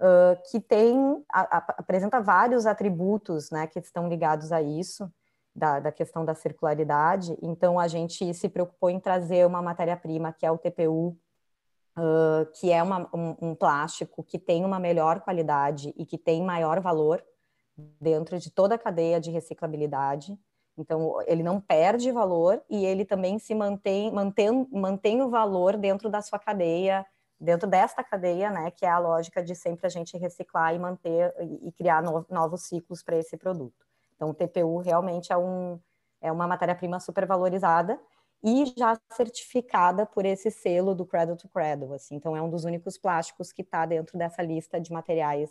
uh, 0.00 0.40
que 0.50 0.60
tem, 0.60 1.24
a, 1.30 1.58
a, 1.58 1.58
apresenta 1.78 2.20
vários 2.20 2.66
atributos 2.66 3.50
né, 3.50 3.66
que 3.66 3.78
estão 3.78 4.08
ligados 4.08 4.52
a 4.52 4.62
isso, 4.62 5.10
da, 5.54 5.80
da, 5.80 5.90
questão 5.90 6.24
da 6.24 6.34
circularidade. 6.34 7.36
Então, 7.40 7.80
a 7.80 7.88
gente 7.88 8.32
se 8.34 8.48
preocupou 8.48 8.90
em 8.90 9.00
trazer 9.00 9.46
uma 9.46 9.62
matéria-prima, 9.62 10.32
que 10.32 10.44
é 10.44 10.50
o 10.50 10.58
TPU, 10.58 11.16
uh, 11.96 12.46
que 12.54 12.70
é 12.70 12.82
uma, 12.82 13.08
um, 13.14 13.36
um 13.40 13.54
plástico 13.54 14.22
que 14.22 14.38
tem 14.38 14.64
uma 14.64 14.78
melhor 14.78 15.20
qualidade 15.20 15.94
e 15.96 16.04
que 16.04 16.18
tem 16.18 16.42
maior 16.42 16.80
valor 16.80 17.24
dentro 18.00 18.38
de 18.38 18.50
toda 18.50 18.74
a 18.74 18.78
cadeia 18.78 19.20
de 19.20 19.30
reciclabilidade. 19.30 20.38
Então, 20.78 21.22
ele 21.26 21.42
não 21.42 21.60
perde 21.60 22.12
valor 22.12 22.62
e 22.68 22.84
ele 22.84 23.04
também 23.04 23.38
se 23.38 23.54
mantém, 23.54 24.12
mantém, 24.12 24.68
mantém 24.70 25.22
o 25.22 25.30
valor 25.30 25.76
dentro 25.76 26.10
da 26.10 26.20
sua 26.20 26.38
cadeia, 26.38 27.06
dentro 27.40 27.68
desta 27.68 28.04
cadeia, 28.04 28.50
né, 28.50 28.70
que 28.70 28.84
é 28.84 28.90
a 28.90 28.98
lógica 28.98 29.42
de 29.42 29.54
sempre 29.54 29.86
a 29.86 29.90
gente 29.90 30.16
reciclar 30.16 30.74
e 30.74 30.78
manter 30.78 31.34
e, 31.62 31.72
criar 31.72 32.02
no, 32.02 32.26
novos 32.28 32.62
ciclos 32.62 33.02
para 33.02 33.16
esse 33.16 33.36
produto. 33.36 33.86
Então, 34.14 34.30
o 34.30 34.34
TPU 34.34 34.78
realmente 34.78 35.32
é, 35.32 35.36
um, 35.36 35.78
é 36.20 36.30
uma 36.30 36.46
matéria-prima 36.46 37.00
super 37.00 37.26
valorizada 37.26 37.98
e 38.42 38.66
já 38.76 38.98
certificada 39.12 40.06
por 40.06 40.24
esse 40.24 40.50
selo 40.50 40.94
do 40.94 41.06
Cradle 41.06 41.36
to 41.36 41.48
Cradle, 41.48 41.94
assim. 41.94 42.16
Então, 42.16 42.36
é 42.36 42.42
um 42.42 42.50
dos 42.50 42.64
únicos 42.64 42.98
plásticos 42.98 43.52
que 43.52 43.62
está 43.62 43.84
dentro 43.86 44.18
dessa 44.18 44.42
lista 44.42 44.80
de 44.80 44.92
materiais 44.92 45.50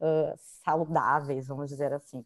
uh, 0.00 0.32
saudáveis, 0.64 1.48
vamos 1.48 1.68
dizer 1.68 1.92
assim. 1.92 2.24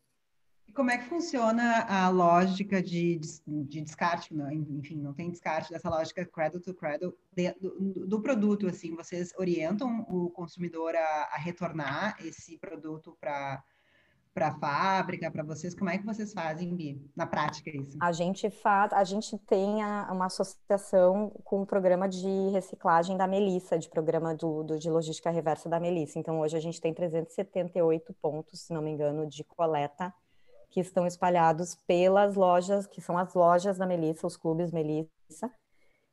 Como 0.72 0.90
é 0.90 0.98
que 0.98 1.04
funciona 1.04 1.82
a 1.82 2.08
lógica 2.08 2.82
de, 2.82 3.20
de 3.46 3.80
descarte? 3.80 4.34
Não, 4.34 4.50
enfim, 4.50 4.96
não 4.96 5.12
tem 5.12 5.30
descarte 5.30 5.70
dessa 5.70 5.88
lógica 5.88 6.24
cradle 6.24 6.60
to 6.60 6.74
cradle 6.74 7.14
de, 7.32 7.52
do, 7.60 8.06
do, 8.06 8.20
produto. 8.20 8.66
Assim, 8.66 8.94
vocês 8.94 9.32
orientam 9.38 10.04
o 10.08 10.30
consumidor 10.30 10.94
a, 10.96 11.28
a 11.32 11.36
retornar 11.36 12.16
esse 12.20 12.58
produto 12.58 13.16
para 13.20 13.62
para 14.34 14.48
a 14.48 14.58
fábrica, 14.58 15.30
para 15.30 15.44
vocês? 15.44 15.76
Como 15.76 15.88
é 15.88 15.96
que 15.96 16.04
vocês 16.04 16.32
fazem, 16.32 16.74
Bi, 16.74 17.00
na 17.14 17.24
prática 17.24 17.70
isso? 17.70 17.96
A 18.02 18.10
gente 18.10 18.50
faz, 18.50 18.92
a 18.92 19.04
gente 19.04 19.38
tem 19.38 19.80
a, 19.80 20.10
uma 20.12 20.26
associação 20.26 21.30
com 21.44 21.62
o 21.62 21.66
programa 21.66 22.08
de 22.08 22.50
reciclagem 22.50 23.16
da 23.16 23.28
Melissa, 23.28 23.78
de 23.78 23.88
programa 23.88 24.34
do, 24.34 24.64
do, 24.64 24.76
de 24.76 24.90
logística 24.90 25.30
reversa 25.30 25.68
da 25.68 25.78
Melissa. 25.78 26.18
Então 26.18 26.40
hoje 26.40 26.56
a 26.56 26.60
gente 26.60 26.80
tem 26.80 26.92
378 26.92 28.12
pontos, 28.14 28.62
se 28.62 28.74
não 28.74 28.82
me 28.82 28.90
engano, 28.90 29.24
de 29.28 29.44
coleta 29.44 30.12
que 30.74 30.80
estão 30.80 31.06
espalhados 31.06 31.76
pelas 31.86 32.34
lojas, 32.34 32.84
que 32.84 33.00
são 33.00 33.16
as 33.16 33.32
lojas 33.32 33.78
da 33.78 33.86
Melissa, 33.86 34.26
os 34.26 34.36
clubes 34.36 34.72
Melissa. 34.72 35.48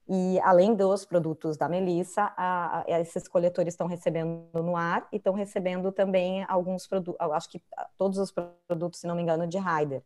E 0.07 0.39
além 0.41 0.75
dos 0.75 1.03
produtos 1.03 1.57
da 1.57 1.67
Melissa, 1.67 2.31
a, 2.37 2.81
a, 2.81 2.99
esses 2.99 3.27
coletores 3.27 3.73
estão 3.73 3.87
recebendo 3.87 4.45
no 4.53 4.77
ar 4.77 5.07
e 5.11 5.17
estão 5.17 5.33
recebendo 5.33 5.91
também 5.91 6.45
alguns 6.47 6.85
produtos, 6.85 7.19
acho 7.31 7.49
que 7.49 7.59
todos 7.97 8.19
os 8.19 8.31
produtos, 8.67 8.99
se 8.99 9.07
não 9.07 9.15
me 9.15 9.23
engano, 9.23 9.47
de 9.47 9.57
Ryder. 9.57 10.03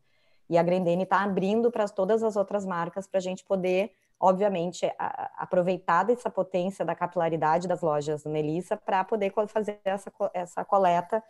E 0.50 0.58
a 0.58 0.64
Grendene 0.64 1.04
está 1.04 1.22
abrindo 1.22 1.70
para 1.70 1.90
todas 1.90 2.24
as 2.24 2.38
outras 2.38 2.66
marcas 2.66 3.08
para 3.08 3.18
a 3.18 3.22
gente 3.22 3.44
poder, 3.44 3.92
obviamente, 4.18 4.86
a, 4.98 5.32
aproveitar 5.36 6.04
dessa 6.04 6.30
potência 6.30 6.86
da 6.86 6.96
capilaridade 6.96 7.68
das 7.68 7.82
lojas 7.82 8.24
Melissa 8.24 8.78
para 8.78 9.04
poder 9.04 9.34
fazer 9.50 9.82
essa, 9.84 10.10
essa 10.34 10.64
coleta 10.64 11.22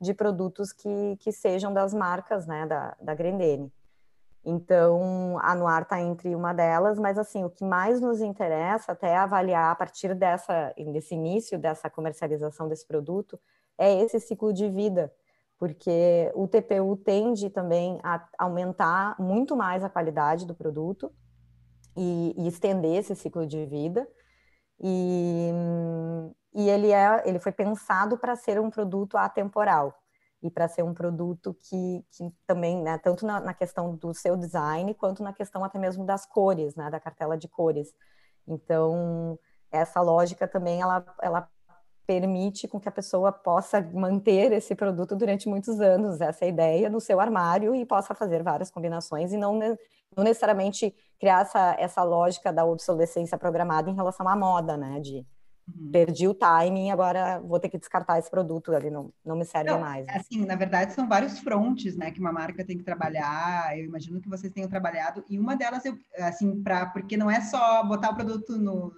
de 0.00 0.14
produtos 0.14 0.72
que, 0.72 1.16
que 1.20 1.32
sejam 1.32 1.72
das 1.72 1.92
marcas 1.92 2.46
né, 2.46 2.66
da, 2.66 2.96
da 3.00 3.14
Grendene. 3.14 3.72
Então, 4.44 5.38
a 5.42 5.54
Noir 5.54 5.82
está 5.82 6.00
entre 6.00 6.34
uma 6.34 6.54
delas, 6.54 6.98
mas 6.98 7.18
assim, 7.18 7.44
o 7.44 7.50
que 7.50 7.64
mais 7.64 8.00
nos 8.00 8.20
interessa 8.20 8.92
até 8.92 9.16
avaliar 9.16 9.72
a 9.72 9.74
partir 9.74 10.14
dessa, 10.14 10.72
desse 10.76 11.14
início 11.14 11.58
dessa 11.58 11.90
comercialização 11.90 12.68
desse 12.68 12.86
produto 12.86 13.38
é 13.76 14.00
esse 14.00 14.18
ciclo 14.18 14.52
de 14.52 14.68
vida, 14.70 15.12
porque 15.58 16.32
o 16.34 16.48
TPU 16.48 16.96
tende 16.96 17.50
também 17.50 18.00
a 18.02 18.26
aumentar 18.38 19.16
muito 19.20 19.56
mais 19.56 19.84
a 19.84 19.90
qualidade 19.90 20.46
do 20.46 20.54
produto 20.54 21.12
e, 21.96 22.34
e 22.38 22.48
estender 22.48 22.96
esse 22.98 23.14
ciclo 23.14 23.46
de 23.46 23.66
vida. 23.66 24.08
E, 24.80 25.50
e 26.58 26.68
ele, 26.68 26.90
é, 26.90 27.22
ele 27.24 27.38
foi 27.38 27.52
pensado 27.52 28.18
para 28.18 28.34
ser 28.34 28.60
um 28.60 28.68
produto 28.68 29.16
atemporal 29.16 29.94
e 30.42 30.50
para 30.50 30.66
ser 30.66 30.82
um 30.82 30.92
produto 30.92 31.54
que, 31.54 32.04
que 32.10 32.32
também, 32.48 32.82
né, 32.82 32.98
tanto 32.98 33.24
na, 33.24 33.38
na, 33.38 33.54
questão 33.54 33.94
do 33.94 34.12
seu 34.12 34.36
design, 34.36 34.92
quanto 34.94 35.22
na 35.22 35.32
questão 35.32 35.62
até 35.62 35.78
mesmo 35.78 36.04
das 36.04 36.26
cores, 36.26 36.74
né, 36.74 36.90
da 36.90 36.98
cartela 36.98 37.38
de 37.38 37.46
cores. 37.46 37.94
Então, 38.44 39.38
essa 39.70 40.00
lógica 40.00 40.48
também, 40.48 40.80
ela, 40.80 41.04
ela 41.22 41.48
permite 42.04 42.66
com 42.66 42.80
que 42.80 42.88
a 42.88 42.92
pessoa 42.92 43.30
possa 43.30 43.80
manter 43.94 44.50
esse 44.50 44.74
produto 44.74 45.14
durante 45.14 45.48
muitos 45.48 45.80
anos, 45.80 46.20
essa 46.20 46.44
é 46.44 46.48
ideia, 46.48 46.90
no 46.90 47.00
seu 47.00 47.20
armário 47.20 47.72
e 47.72 47.86
possa 47.86 48.16
fazer 48.16 48.42
várias 48.42 48.68
combinações 48.68 49.32
e 49.32 49.36
não, 49.36 49.60
não 50.16 50.24
necessariamente 50.24 50.92
criar 51.20 51.42
essa, 51.42 51.76
essa 51.78 52.02
lógica 52.02 52.52
da 52.52 52.64
obsolescência 52.64 53.38
programada 53.38 53.88
em 53.88 53.94
relação 53.94 54.26
à 54.26 54.34
moda, 54.34 54.76
né? 54.76 54.98
De 54.98 55.24
uhum. 55.76 55.90
perdi 55.90 56.26
o 56.26 56.34
timing, 56.34 56.90
agora 56.90 57.40
vou 57.40 57.60
ter 57.60 57.68
que 57.68 57.78
descartar 57.78 58.18
esse 58.18 58.30
produto, 58.30 58.72
ali 58.72 58.90
não, 58.90 59.12
não 59.24 59.36
me 59.36 59.44
serve 59.44 59.76
mais. 59.76 60.06
Assim, 60.08 60.44
na 60.44 60.56
verdade, 60.56 60.92
são 60.92 61.08
vários 61.08 61.38
frontes, 61.38 61.96
né, 61.96 62.10
que 62.10 62.20
uma 62.20 62.32
marca 62.32 62.64
tem 62.64 62.78
que 62.78 62.84
trabalhar. 62.84 63.76
Eu 63.78 63.84
imagino 63.84 64.20
que 64.20 64.28
vocês 64.28 64.52
tenham 64.52 64.68
trabalhado, 64.68 65.24
e 65.28 65.38
uma 65.38 65.56
delas, 65.56 65.84
eu, 65.84 65.96
assim, 66.18 66.62
para 66.62 66.86
porque 66.86 67.16
não 67.16 67.30
é 67.30 67.40
só 67.40 67.84
botar 67.84 68.10
o 68.10 68.16
produto 68.16 68.56
no 68.56 68.92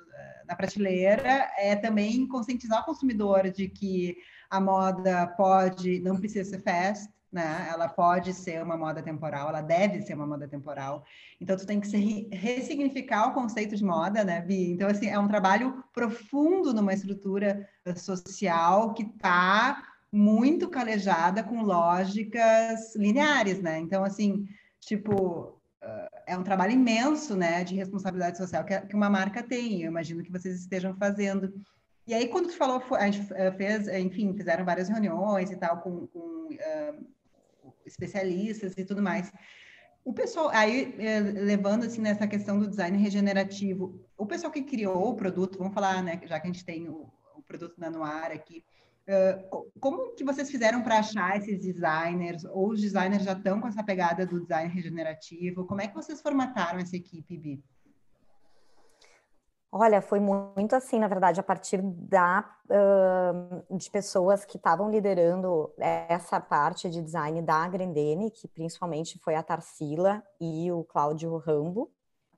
na 0.51 0.57
prateleira, 0.57 1.49
é 1.57 1.77
também 1.77 2.27
conscientizar 2.27 2.83
o 2.83 2.85
consumidor 2.85 3.49
de 3.51 3.69
que 3.69 4.17
a 4.51 4.61
moda 4.61 5.29
pode, 5.37 6.01
não 6.01 6.17
precisa 6.17 6.51
ser 6.51 6.61
fast, 6.61 7.09
né? 7.33 7.69
Ela 7.71 7.89
pode 7.89 8.33
ser 8.35 8.63
uma 8.63 8.77
moda 8.77 9.03
temporal, 9.03 9.49
ela 9.49 9.61
deve 9.61 10.03
ser 10.03 10.15
uma 10.15 10.27
moda 10.27 10.49
temporal. 10.49 11.05
Então, 11.41 11.57
tu 11.57 11.67
tem 11.67 11.81
que 11.81 11.87
se 11.87 12.29
ressignificar 12.33 13.29
o 13.29 13.35
conceito 13.35 13.77
de 13.77 13.85
moda, 13.85 14.25
né, 14.25 14.41
Bi? 14.41 14.73
Então, 14.73 14.89
assim, 14.89 15.09
é 15.09 15.19
um 15.19 15.29
trabalho 15.29 15.85
profundo 15.93 16.73
numa 16.75 16.93
estrutura 16.93 17.69
social 17.97 18.93
que 18.95 19.03
está 19.03 19.83
muito 20.13 20.69
calejada 20.69 21.43
com 21.43 21.63
lógicas 21.63 22.97
lineares, 22.97 23.63
né? 23.63 23.79
Então, 23.79 24.03
assim, 24.03 24.47
tipo, 24.81 25.61
é 26.27 26.37
um 26.37 26.43
trabalho 26.43 26.73
imenso, 26.73 27.37
né, 27.37 27.65
de 27.65 27.75
responsabilidade 27.75 28.37
social 28.37 28.65
que, 28.65 28.95
uma 28.95 29.11
marca 29.11 29.43
tem. 29.43 29.83
Eu 29.83 29.91
imagino 29.91 30.23
que 30.23 30.33
vocês 30.33 30.61
estejam 30.61 30.95
fazendo. 30.97 31.53
E 32.07 32.15
aí, 32.15 32.29
quando 32.29 32.49
tu 32.49 32.57
falou, 32.57 32.83
a 32.97 33.09
gente 33.09 33.27
fez, 33.57 33.89
enfim, 33.89 34.35
fizeram 34.37 34.65
várias 34.65 34.89
reuniões 34.89 35.51
e 35.51 35.57
tal 35.57 35.79
com, 35.79 36.07
com 36.09 36.49
uh, 36.49 37.07
especialistas 37.85 38.77
e 38.77 38.85
tudo 38.85 39.03
mais. 39.03 39.33
O 40.05 40.13
pessoal, 40.13 40.49
aí, 40.51 40.95
eh, 40.99 41.21
levando 41.21 41.85
assim 41.85 42.01
nessa 42.01 42.27
questão 42.27 42.59
do 42.59 42.69
design 42.69 42.97
regenerativo, 42.97 44.01
o 44.17 44.27
pessoal 44.27 44.53
que 44.53 44.63
criou 44.63 45.11
o 45.11 45.15
produto, 45.15 45.59
vamos 45.59 45.75
falar, 45.75 46.03
né, 46.03 46.21
já 46.25 46.41
que 46.41 46.49
a 46.49 46.53
gente 46.53 46.65
tem 46.65 46.89
o, 46.89 47.13
o 47.37 47.43
produto 47.43 47.75
na 47.79 47.91
Noar 47.91 48.33
aqui, 48.33 48.65
como 49.81 50.15
que 50.15 50.25
vocês 50.25 50.51
fizeram 50.51 50.83
para 50.83 50.99
achar 50.99 51.37
esses 51.37 51.59
designers? 51.59 52.45
Ou 52.45 52.71
os 52.71 52.81
designers 52.81 53.25
já 53.25 53.33
estão 53.33 53.61
com 53.61 53.69
essa 53.69 53.83
pegada 53.83 54.27
do 54.27 54.41
design 54.41 54.73
regenerativo? 54.73 55.67
Como 55.67 55.81
é 55.81 55.89
que 55.89 55.95
vocês 55.95 56.21
formataram 56.21 56.79
essa 56.79 56.97
equipe, 56.97 57.37
Bi? 57.37 57.63
Olha, 59.73 60.03
foi 60.03 60.19
muito 60.19 60.75
assim, 60.75 60.99
na 60.99 61.07
verdade, 61.07 61.39
a 61.39 61.45
partir 61.45 61.81
da, 61.81 62.45
uh, 62.69 63.77
de 63.77 63.89
pessoas 63.89 64.45
que 64.45 64.57
estavam 64.57 64.91
liderando 64.91 65.73
essa 65.79 66.41
parte 66.41 66.91
de 66.91 67.01
design 67.01 67.41
da 67.41 67.69
Grendene, 67.69 68.33
que 68.33 68.49
principalmente 68.49 69.17
foi 69.21 69.37
a 69.37 69.45
Tarsila 69.45 70.25
e 70.41 70.73
o 70.73 70.83
Cláudio 70.83 71.37
Rambo, 71.37 71.89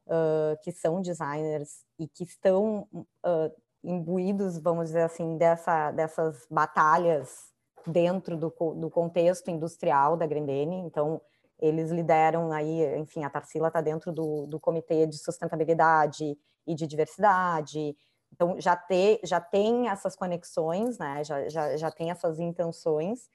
uh, 0.06 0.58
que 0.62 0.70
são 0.72 1.00
designers 1.00 1.86
e 1.98 2.06
que 2.06 2.24
estão 2.24 2.86
uh, 2.92 3.50
imbuídos, 3.82 4.58
vamos 4.58 4.88
dizer 4.88 5.02
assim, 5.02 5.38
dessa, 5.38 5.90
dessas 5.90 6.46
batalhas 6.50 7.50
dentro 7.86 8.36
do, 8.36 8.50
do 8.74 8.90
contexto 8.90 9.50
industrial 9.50 10.18
da 10.18 10.26
Grendene. 10.26 10.76
Então, 10.76 11.18
eles 11.58 11.90
lideram 11.90 12.52
aí, 12.52 12.98
enfim, 12.98 13.24
a 13.24 13.30
Tarsila 13.30 13.68
está 13.68 13.80
dentro 13.80 14.12
do, 14.12 14.46
do 14.46 14.60
comitê 14.60 15.06
de 15.06 15.16
sustentabilidade 15.16 16.36
e 16.66 16.74
de 16.74 16.86
diversidade. 16.86 17.96
Então, 18.32 18.60
já, 18.60 18.76
ter, 18.76 19.20
já 19.22 19.40
tem 19.40 19.88
essas 19.88 20.16
conexões, 20.16 20.98
né? 20.98 21.22
já, 21.24 21.48
já, 21.48 21.76
já 21.76 21.90
tem 21.90 22.10
essas 22.10 22.38
intenções. 22.38 23.28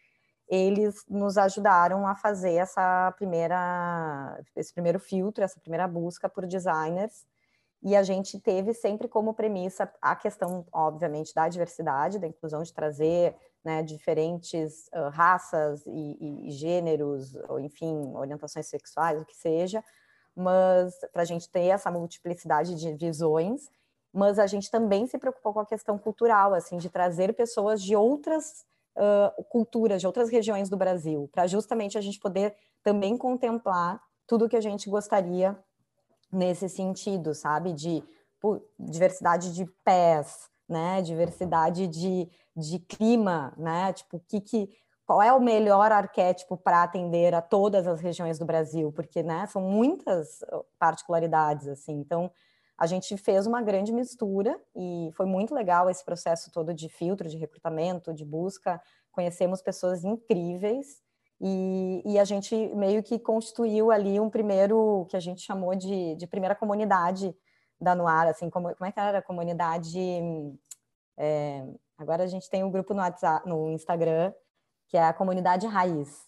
Eles 0.50 1.04
nos 1.10 1.38
ajudaram 1.38 2.08
a 2.08 2.16
fazer 2.16 2.54
essa 2.54 3.14
primeira, 3.18 4.42
esse 4.56 4.74
primeiro 4.74 5.00
filtro, 5.00 5.44
essa 5.44 5.60
primeira 5.60 5.88
busca 5.88 6.30
por 6.30 6.48
designers 6.48 7.26
e 7.84 7.96
a 7.96 8.02
gente 8.02 8.40
teve 8.40 8.74
sempre 8.74 9.08
como 9.08 9.34
premissa 9.34 9.92
a 10.02 10.16
questão, 10.16 10.66
obviamente, 10.74 11.34
da 11.34 11.48
diversidade, 11.48 12.20
da 12.20 12.28
inclusão, 12.28 12.64
de 12.64 12.74
trazer 12.74 13.36
né, 13.64 13.84
diferentes 13.84 14.88
uh, 14.88 15.10
raças 15.10 15.86
e, 15.86 16.48
e, 16.48 16.52
gêneros, 16.52 17.36
ou 17.48 17.60
enfim, 17.60 18.14
orientações 18.16 18.66
sexuais, 18.68 19.22
o 19.22 19.26
que 19.26 19.36
seja, 19.36 19.84
mas 20.38 20.94
para 21.12 21.24
a 21.24 21.26
gente 21.26 21.50
ter 21.50 21.66
essa 21.66 21.90
multiplicidade 21.90 22.76
de 22.76 22.94
visões, 22.94 23.72
mas 24.14 24.38
a 24.38 24.46
gente 24.46 24.70
também 24.70 25.08
se 25.08 25.18
preocupou 25.18 25.52
com 25.52 25.60
a 25.60 25.66
questão 25.66 25.98
cultural, 25.98 26.54
assim, 26.54 26.78
de 26.78 26.90
trazer 26.90 27.34
pessoas 27.34 27.82
de 27.82 27.96
outras 27.96 28.64
uh, 28.96 29.44
culturas, 29.46 30.00
de 30.00 30.06
outras 30.06 30.30
regiões 30.30 30.70
do 30.70 30.78
Brasil, 30.78 31.28
para 31.34 31.48
justamente 31.48 31.98
a 31.98 32.02
gente 32.02 32.20
poder 32.20 32.56
também 32.84 33.18
contemplar 33.18 34.00
tudo 34.28 34.48
que 34.48 34.56
a 34.56 34.62
gente 34.62 34.88
gostaria 34.90 35.58
nesse 36.32 36.70
sentido, 36.70 37.34
sabe? 37.34 37.74
De 37.74 38.04
pô, 38.40 38.62
diversidade 38.80 39.54
de 39.56 39.66
pés, 39.84 40.50
né? 40.70 41.02
Diversidade 41.02 41.88
de, 41.88 42.30
de 42.56 42.80
clima, 42.80 43.54
né? 43.58 43.92
Tipo, 43.94 44.20
que, 44.28 44.40
que, 44.40 44.70
qual 45.08 45.22
é 45.22 45.32
o 45.32 45.40
melhor 45.40 45.90
arquétipo 45.90 46.58
para 46.58 46.84
atender 46.84 47.34
a 47.34 47.42
todas 47.42 47.88
as 47.88 48.02
regiões 48.02 48.38
do 48.38 48.44
Brasil? 48.44 48.92
Porque, 48.92 49.24
né? 49.24 49.48
São 49.48 49.62
muitas 49.62 50.42
particularidades, 50.78 51.66
assim. 51.70 51.94
Então, 51.94 52.30
a 52.78 52.86
gente 52.86 53.16
fez 53.16 53.48
uma 53.48 53.62
grande 53.62 53.94
mistura 53.94 54.60
e 54.76 55.10
foi 55.16 55.26
muito 55.26 55.56
legal 55.56 55.90
esse 55.90 56.04
processo 56.04 56.52
todo 56.52 56.74
de 56.74 56.90
filtro, 56.90 57.30
de 57.30 57.38
recrutamento, 57.38 58.14
de 58.14 58.26
busca. 58.26 58.82
Conhecemos 59.10 59.62
pessoas 59.62 60.04
incríveis 60.04 61.02
e, 61.40 62.04
e, 62.06 62.20
a 62.20 62.26
gente 62.26 62.54
meio 62.76 63.02
que 63.02 63.18
constituiu 63.18 63.92
ali 63.92 64.20
um 64.20 64.30
primeiro, 64.30 65.08
que 65.10 65.16
a 65.16 65.22
gente 65.22 65.42
chamou 65.42 65.74
de, 65.74 66.16
de 66.16 66.28
primeira 66.28 66.54
comunidade 66.54 67.34
da 67.80 67.96
Noar, 67.96 68.28
assim, 68.28 68.50
como, 68.50 68.76
como 68.76 68.90
é 68.90 68.92
que 68.92 69.00
era 69.00 69.22
comunidade... 69.22 70.00
É, 71.16 71.66
agora 71.98 72.24
a 72.24 72.28
gente 72.28 72.50
tem 72.50 72.64
um 72.64 72.70
grupo 72.70 72.94
no 72.94 73.00
WhatsApp, 73.00 73.48
no 73.48 73.72
Instagram, 73.72 74.34
que 74.88 74.98
é 74.98 75.04
a 75.04 75.14
comunidade 75.14 75.68
raiz. 75.68 76.26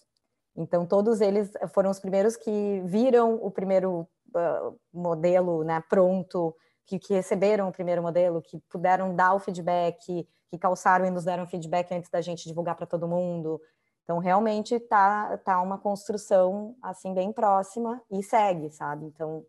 Então, 0.55 0.85
todos 0.85 1.21
eles 1.21 1.51
foram 1.73 1.89
os 1.89 1.99
primeiros 1.99 2.35
que 2.35 2.81
viram 2.85 3.35
o 3.35 3.49
primeiro 3.49 4.07
uh, 4.35 4.79
modelo 4.93 5.63
né, 5.63 5.81
pronto, 5.89 6.55
que, 6.85 6.99
que, 6.99 7.13
receberam 7.13 7.69
o 7.69 7.71
primeiro 7.71 8.01
modelo, 8.01 8.41
que 8.41 8.59
puderam 8.69 9.15
dar 9.15 9.33
o 9.33 9.39
feedback, 9.39 10.27
que 10.49 10.57
calçaram 10.57 11.05
e 11.05 11.11
nos 11.11 11.23
deram 11.23 11.47
feedback 11.47 11.93
antes 11.93 12.09
da 12.09 12.19
gente 12.19 12.47
divulgar 12.47 12.75
para 12.75 12.87
todo 12.87 13.07
mundo. 13.07 13.61
Então, 14.03 14.17
realmente 14.17 14.73
está 14.73 15.37
tá 15.37 15.61
uma 15.61 15.77
construção 15.77 16.75
assim 16.81 17.13
bem 17.13 17.31
próxima 17.31 18.01
e 18.11 18.23
segue, 18.23 18.71
sabe? 18.71 19.05
Então, 19.05 19.45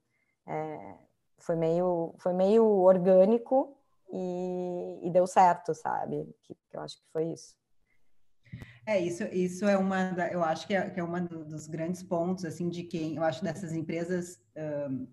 é, 0.47 0.95
foi, 1.39 1.57
meio, 1.57 2.15
foi 2.19 2.35
meio 2.35 2.65
orgânico 2.65 3.75
e, 4.13 5.01
e 5.03 5.11
deu 5.11 5.27
certo, 5.27 5.75
sabe? 5.75 6.29
Que, 6.43 6.55
que, 6.55 6.77
eu 6.77 6.81
acho 6.83 6.99
que 6.99 7.05
foi 7.11 7.25
isso. 7.33 7.60
É, 8.87 8.99
isso, 8.99 9.25
isso 9.25 9.67
é 9.67 9.77
uma, 9.77 10.11
da, 10.11 10.29
eu 10.29 10.43
acho 10.43 10.67
que 10.67 10.75
é, 10.75 10.89
que 10.91 10.99
é 10.99 11.03
uma 11.03 11.21
dos 11.21 11.67
grandes 11.67 12.03
pontos, 12.03 12.45
assim, 12.45 12.69
de 12.69 12.83
quem, 12.83 13.17
eu 13.17 13.23
acho, 13.23 13.43
dessas 13.45 13.73
empresas, 13.73 14.41
um, 14.91 15.07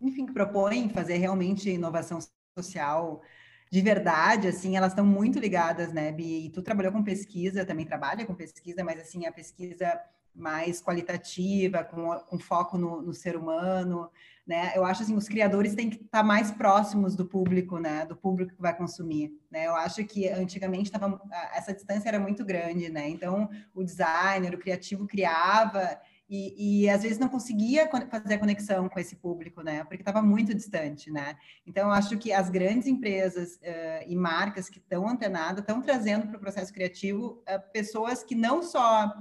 enfim, 0.00 0.26
que 0.26 0.32
propõem 0.32 0.88
fazer 0.88 1.16
realmente 1.16 1.68
inovação 1.70 2.18
social, 2.56 3.22
de 3.70 3.80
verdade, 3.80 4.48
assim, 4.48 4.76
elas 4.76 4.92
estão 4.92 5.04
muito 5.04 5.38
ligadas, 5.38 5.92
né, 5.92 6.12
Bi? 6.12 6.46
E 6.46 6.50
tu 6.50 6.62
trabalhou 6.62 6.92
com 6.92 7.02
pesquisa, 7.02 7.64
também 7.64 7.86
trabalha 7.86 8.24
com 8.26 8.34
pesquisa, 8.34 8.84
mas, 8.84 9.00
assim, 9.00 9.26
a 9.26 9.32
pesquisa 9.32 9.98
mais 10.34 10.80
qualitativa, 10.80 11.84
com, 11.84 12.10
com 12.20 12.38
foco 12.38 12.78
no, 12.78 13.02
no, 13.02 13.12
ser 13.12 13.36
humano, 13.36 14.10
né? 14.46 14.72
Eu 14.74 14.84
acho, 14.84 15.02
assim, 15.02 15.14
os 15.14 15.28
criadores 15.28 15.74
têm 15.74 15.90
que 15.90 16.02
estar 16.02 16.22
mais 16.22 16.50
próximos 16.50 17.14
do 17.14 17.26
público, 17.26 17.78
né? 17.78 18.06
Do 18.06 18.16
público 18.16 18.54
que 18.54 18.62
vai 18.62 18.76
consumir, 18.76 19.32
né? 19.50 19.66
Eu 19.66 19.74
acho 19.74 20.04
que 20.04 20.28
antigamente 20.28 20.90
tava, 20.90 21.20
essa 21.54 21.72
distância 21.72 22.08
era 22.08 22.18
muito 22.18 22.44
grande, 22.44 22.88
né? 22.88 23.08
Então, 23.08 23.48
o 23.74 23.84
designer, 23.84 24.54
o 24.54 24.58
criativo 24.58 25.06
criava 25.06 26.00
e, 26.34 26.84
e, 26.84 26.88
às 26.88 27.02
vezes 27.02 27.18
não 27.18 27.28
conseguia 27.28 27.86
fazer 28.10 28.34
a 28.34 28.38
conexão 28.38 28.88
com 28.88 28.98
esse 28.98 29.16
público, 29.16 29.60
né? 29.60 29.84
Porque 29.84 30.00
estava 30.00 30.22
muito 30.22 30.54
distante, 30.54 31.10
né? 31.10 31.36
Então, 31.66 31.90
acho 31.90 32.16
que 32.16 32.32
as 32.32 32.48
grandes 32.48 32.88
empresas 32.88 33.56
uh, 33.56 34.04
e 34.06 34.16
marcas 34.16 34.70
que 34.70 34.78
estão 34.78 35.06
antenadas 35.06 35.60
estão 35.60 35.82
trazendo 35.82 36.26
para 36.26 36.38
o 36.38 36.40
processo 36.40 36.72
criativo 36.72 37.42
uh, 37.46 37.70
pessoas 37.70 38.22
que 38.22 38.34
não 38.34 38.62
só 38.62 39.12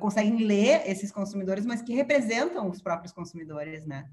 conseguem 0.00 0.44
ler 0.44 0.88
esses 0.88 1.12
consumidores, 1.12 1.66
mas 1.66 1.82
que 1.82 1.94
representam 1.94 2.68
os 2.70 2.80
próprios 2.80 3.12
consumidores, 3.12 3.86
né? 3.86 4.08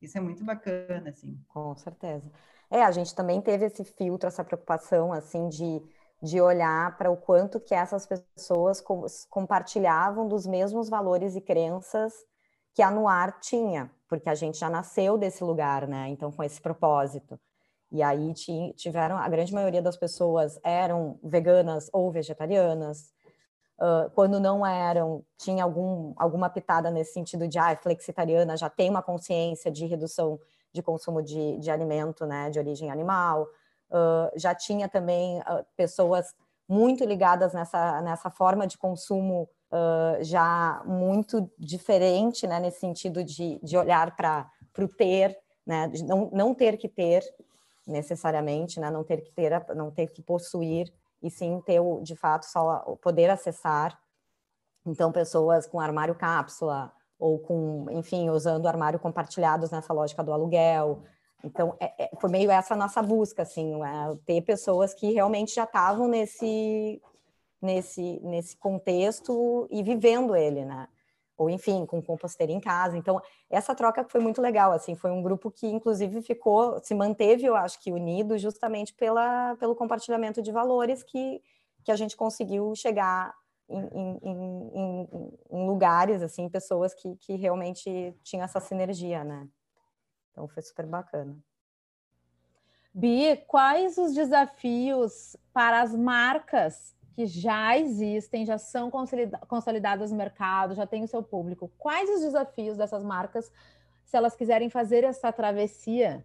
Isso 0.00 0.16
é 0.16 0.20
muito 0.20 0.44
bacana, 0.44 1.10
assim. 1.10 1.38
Com 1.48 1.74
certeza. 1.76 2.30
É, 2.70 2.82
a 2.82 2.90
gente 2.90 3.14
também 3.14 3.40
teve 3.40 3.66
esse 3.66 3.84
filtro, 3.84 4.28
essa 4.28 4.44
preocupação, 4.44 5.12
assim, 5.12 5.48
de, 5.48 5.82
de 6.22 6.40
olhar 6.40 6.96
para 6.96 7.10
o 7.10 7.16
quanto 7.16 7.60
que 7.60 7.74
essas 7.74 8.06
pessoas 8.06 8.80
com, 8.80 9.04
compartilhavam 9.28 10.28
dos 10.28 10.46
mesmos 10.46 10.88
valores 10.88 11.34
e 11.34 11.40
crenças 11.40 12.14
que 12.72 12.82
a 12.82 12.90
Noir 12.90 13.34
tinha, 13.40 13.90
porque 14.08 14.28
a 14.28 14.34
gente 14.34 14.58
já 14.58 14.70
nasceu 14.70 15.18
desse 15.18 15.42
lugar, 15.42 15.88
né? 15.88 16.08
Então, 16.08 16.30
com 16.30 16.42
esse 16.42 16.60
propósito. 16.60 17.38
E 17.90 18.02
aí 18.02 18.32
tiveram, 18.76 19.18
a 19.18 19.28
grande 19.28 19.52
maioria 19.52 19.82
das 19.82 19.96
pessoas 19.96 20.60
eram 20.62 21.18
veganas 21.22 21.90
ou 21.92 22.12
vegetarianas. 22.12 23.12
Uh, 23.80 24.10
quando 24.10 24.38
não 24.38 24.66
eram, 24.66 25.24
tinha 25.38 25.64
algum, 25.64 26.12
alguma 26.16 26.50
pitada 26.50 26.90
nesse 26.90 27.14
sentido 27.14 27.48
de, 27.48 27.58
ah, 27.58 27.72
é 27.72 27.76
flexitariana, 27.76 28.56
já 28.56 28.68
tem 28.68 28.90
uma 28.90 29.02
consciência 29.02 29.70
de 29.70 29.86
redução 29.86 30.38
de 30.72 30.82
consumo 30.82 31.22
de, 31.22 31.58
de 31.58 31.70
alimento, 31.70 32.26
né, 32.26 32.50
de 32.50 32.58
origem 32.58 32.90
animal. 32.90 33.48
Uh, 33.90 34.30
já 34.38 34.54
tinha 34.54 34.88
também 34.88 35.38
uh, 35.40 35.64
pessoas 35.76 36.34
muito 36.68 37.04
ligadas 37.04 37.54
nessa, 37.54 38.00
nessa 38.02 38.30
forma 38.30 38.66
de 38.66 38.78
consumo 38.78 39.48
já 40.20 40.82
muito 40.84 41.48
diferente, 41.56 42.44
né, 42.44 42.58
nesse 42.58 42.80
sentido 42.80 43.22
de, 43.22 43.60
de 43.62 43.76
olhar 43.76 44.16
para 44.16 44.50
o 44.80 44.88
ter, 44.88 45.38
né, 45.64 45.86
de 45.86 46.04
não, 46.04 46.28
não 46.32 46.52
ter 46.52 46.76
que 46.76 46.88
ter, 46.88 47.22
necessariamente, 47.90 48.80
né? 48.80 48.90
não 48.90 49.04
ter 49.04 49.20
que 49.20 49.32
ter, 49.32 49.66
não 49.74 49.90
ter 49.90 50.08
que 50.08 50.22
possuir, 50.22 50.92
e 51.22 51.30
sim 51.30 51.60
ter, 51.60 51.80
de 52.02 52.16
fato, 52.16 52.44
só 52.44 52.82
o 52.86 52.96
poder 52.96 53.30
acessar. 53.30 53.98
Então, 54.86 55.12
pessoas 55.12 55.66
com 55.66 55.78
armário 55.78 56.14
cápsula, 56.14 56.92
ou 57.18 57.38
com, 57.38 57.86
enfim, 57.90 58.30
usando 58.30 58.66
armário 58.66 58.98
compartilhados 58.98 59.70
nessa 59.70 59.92
lógica 59.92 60.24
do 60.24 60.32
aluguel. 60.32 61.02
Então, 61.44 61.76
é, 61.78 62.04
é, 62.04 62.10
foi 62.18 62.30
meio 62.30 62.50
essa 62.50 62.74
nossa 62.74 63.02
busca, 63.02 63.42
assim, 63.42 63.74
é, 63.82 64.16
ter 64.24 64.40
pessoas 64.42 64.94
que 64.94 65.12
realmente 65.12 65.54
já 65.54 65.64
estavam 65.64 66.08
nesse, 66.08 67.00
nesse, 67.60 68.20
nesse 68.22 68.56
contexto 68.56 69.68
e 69.70 69.82
vivendo 69.82 70.34
ele, 70.34 70.64
né? 70.64 70.88
Ou 71.40 71.48
enfim, 71.48 71.86
com 71.86 72.02
composteira 72.02 72.52
em 72.52 72.60
casa. 72.60 72.98
Então, 72.98 73.18
essa 73.48 73.74
troca 73.74 74.04
foi 74.04 74.20
muito 74.20 74.42
legal, 74.42 74.72
assim, 74.72 74.94
foi 74.94 75.10
um 75.10 75.22
grupo 75.22 75.50
que 75.50 75.66
inclusive 75.66 76.20
ficou, 76.20 76.78
se 76.84 76.94
manteve, 76.94 77.46
eu 77.46 77.56
acho 77.56 77.80
que 77.80 77.90
unido 77.90 78.36
justamente 78.36 78.92
pela, 78.92 79.56
pelo 79.56 79.74
compartilhamento 79.74 80.42
de 80.42 80.52
valores 80.52 81.02
que, 81.02 81.42
que 81.82 81.90
a 81.90 81.96
gente 81.96 82.14
conseguiu 82.14 82.74
chegar 82.76 83.34
em, 83.70 83.80
em, 83.80 84.20
em, 84.74 85.08
em 85.50 85.66
lugares, 85.66 86.22
assim, 86.22 86.46
pessoas 86.46 86.92
que, 86.92 87.16
que 87.16 87.36
realmente 87.36 88.14
tinham 88.22 88.44
essa 88.44 88.60
sinergia, 88.60 89.24
né? 89.24 89.48
Então, 90.32 90.46
foi 90.46 90.62
super 90.62 90.84
bacana. 90.84 91.38
Bi, 92.92 93.34
quais 93.46 93.96
os 93.96 94.12
desafios 94.12 95.36
para 95.54 95.80
as 95.80 95.94
marcas 95.94 96.94
que 97.20 97.26
já 97.26 97.76
existem, 97.76 98.46
já 98.46 98.56
são 98.56 98.90
consolidadas 99.46 100.10
no 100.10 100.16
mercado, 100.16 100.74
já 100.74 100.86
tem 100.86 101.04
o 101.04 101.08
seu 101.08 101.22
público. 101.22 101.70
Quais 101.76 102.08
os 102.08 102.22
desafios 102.22 102.78
dessas 102.78 103.04
marcas 103.04 103.52
se 104.06 104.16
elas 104.16 104.34
quiserem 104.34 104.70
fazer 104.70 105.04
essa 105.04 105.30
travessia? 105.30 106.24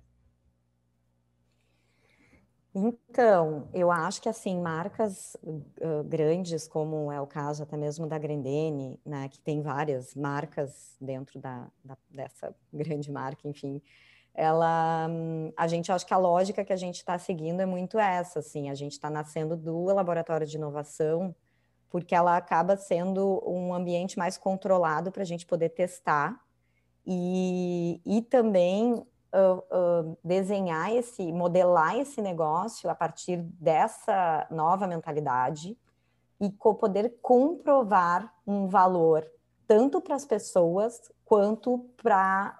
Então, 2.73 3.69
eu 3.73 3.91
acho 3.91 4.21
que 4.21 4.29
assim, 4.29 4.61
marcas 4.61 5.35
uh, 5.43 6.03
grandes, 6.05 6.65
como 6.65 7.11
é 7.11 7.19
o 7.19 7.27
caso 7.27 7.63
até 7.63 7.75
mesmo 7.75 8.07
da 8.07 8.17
Grendene, 8.17 8.99
né, 9.05 9.27
que 9.27 9.39
tem 9.39 9.61
várias 9.61 10.15
marcas 10.15 10.95
dentro 10.99 11.39
da, 11.39 11.67
da 11.83 11.97
dessa 12.09 12.55
grande 12.71 13.11
marca, 13.11 13.47
enfim, 13.47 13.81
ela 14.35 15.07
a 15.55 15.67
gente 15.67 15.91
acha 15.91 16.05
que 16.05 16.13
a 16.13 16.17
lógica 16.17 16.63
que 16.63 16.73
a 16.73 16.77
gente 16.77 16.97
está 16.97 17.17
seguindo 17.17 17.61
é 17.61 17.65
muito 17.65 17.97
essa, 17.97 18.39
assim, 18.39 18.69
a 18.69 18.75
gente 18.75 18.93
está 18.93 19.09
nascendo 19.09 19.55
do 19.55 19.85
laboratório 19.85 20.45
de 20.45 20.57
inovação, 20.57 21.33
porque 21.89 22.13
ela 22.13 22.35
acaba 22.35 22.75
sendo 22.75 23.41
um 23.45 23.73
ambiente 23.73 24.17
mais 24.17 24.37
controlado 24.37 25.11
para 25.11 25.23
a 25.23 25.25
gente 25.25 25.45
poder 25.45 25.69
testar 25.69 26.39
e, 27.05 28.01
e 28.05 28.21
também 28.21 28.93
uh, 28.93 29.03
uh, 29.35 30.17
desenhar 30.23 30.93
esse, 30.93 31.31
modelar 31.31 31.97
esse 31.97 32.21
negócio 32.21 32.89
a 32.89 32.95
partir 32.95 33.37
dessa 33.37 34.47
nova 34.51 34.87
mentalidade 34.87 35.77
e 36.39 36.49
poder 36.49 37.15
comprovar 37.21 38.33
um 38.45 38.67
valor 38.67 39.25
tanto 39.67 40.01
para 40.01 40.15
as 40.15 40.25
pessoas 40.25 41.11
quanto 41.23 41.79
para 42.01 42.57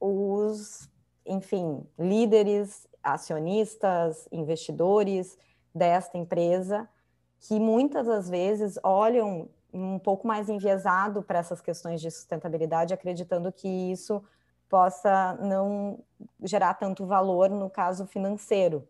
os 0.00 0.83
enfim, 1.26 1.86
líderes, 1.98 2.86
acionistas, 3.02 4.28
investidores 4.32 5.36
desta 5.74 6.16
empresa, 6.16 6.88
que 7.40 7.58
muitas 7.58 8.06
das 8.06 8.28
vezes 8.28 8.78
olham 8.82 9.48
um 9.72 9.98
pouco 9.98 10.26
mais 10.26 10.48
enviesado 10.48 11.22
para 11.22 11.40
essas 11.40 11.60
questões 11.60 12.00
de 12.00 12.10
sustentabilidade, 12.10 12.94
acreditando 12.94 13.50
que 13.52 13.68
isso 13.68 14.22
possa 14.68 15.34
não 15.40 15.98
gerar 16.42 16.74
tanto 16.74 17.04
valor 17.04 17.50
no 17.50 17.68
caso 17.68 18.06
financeiro. 18.06 18.88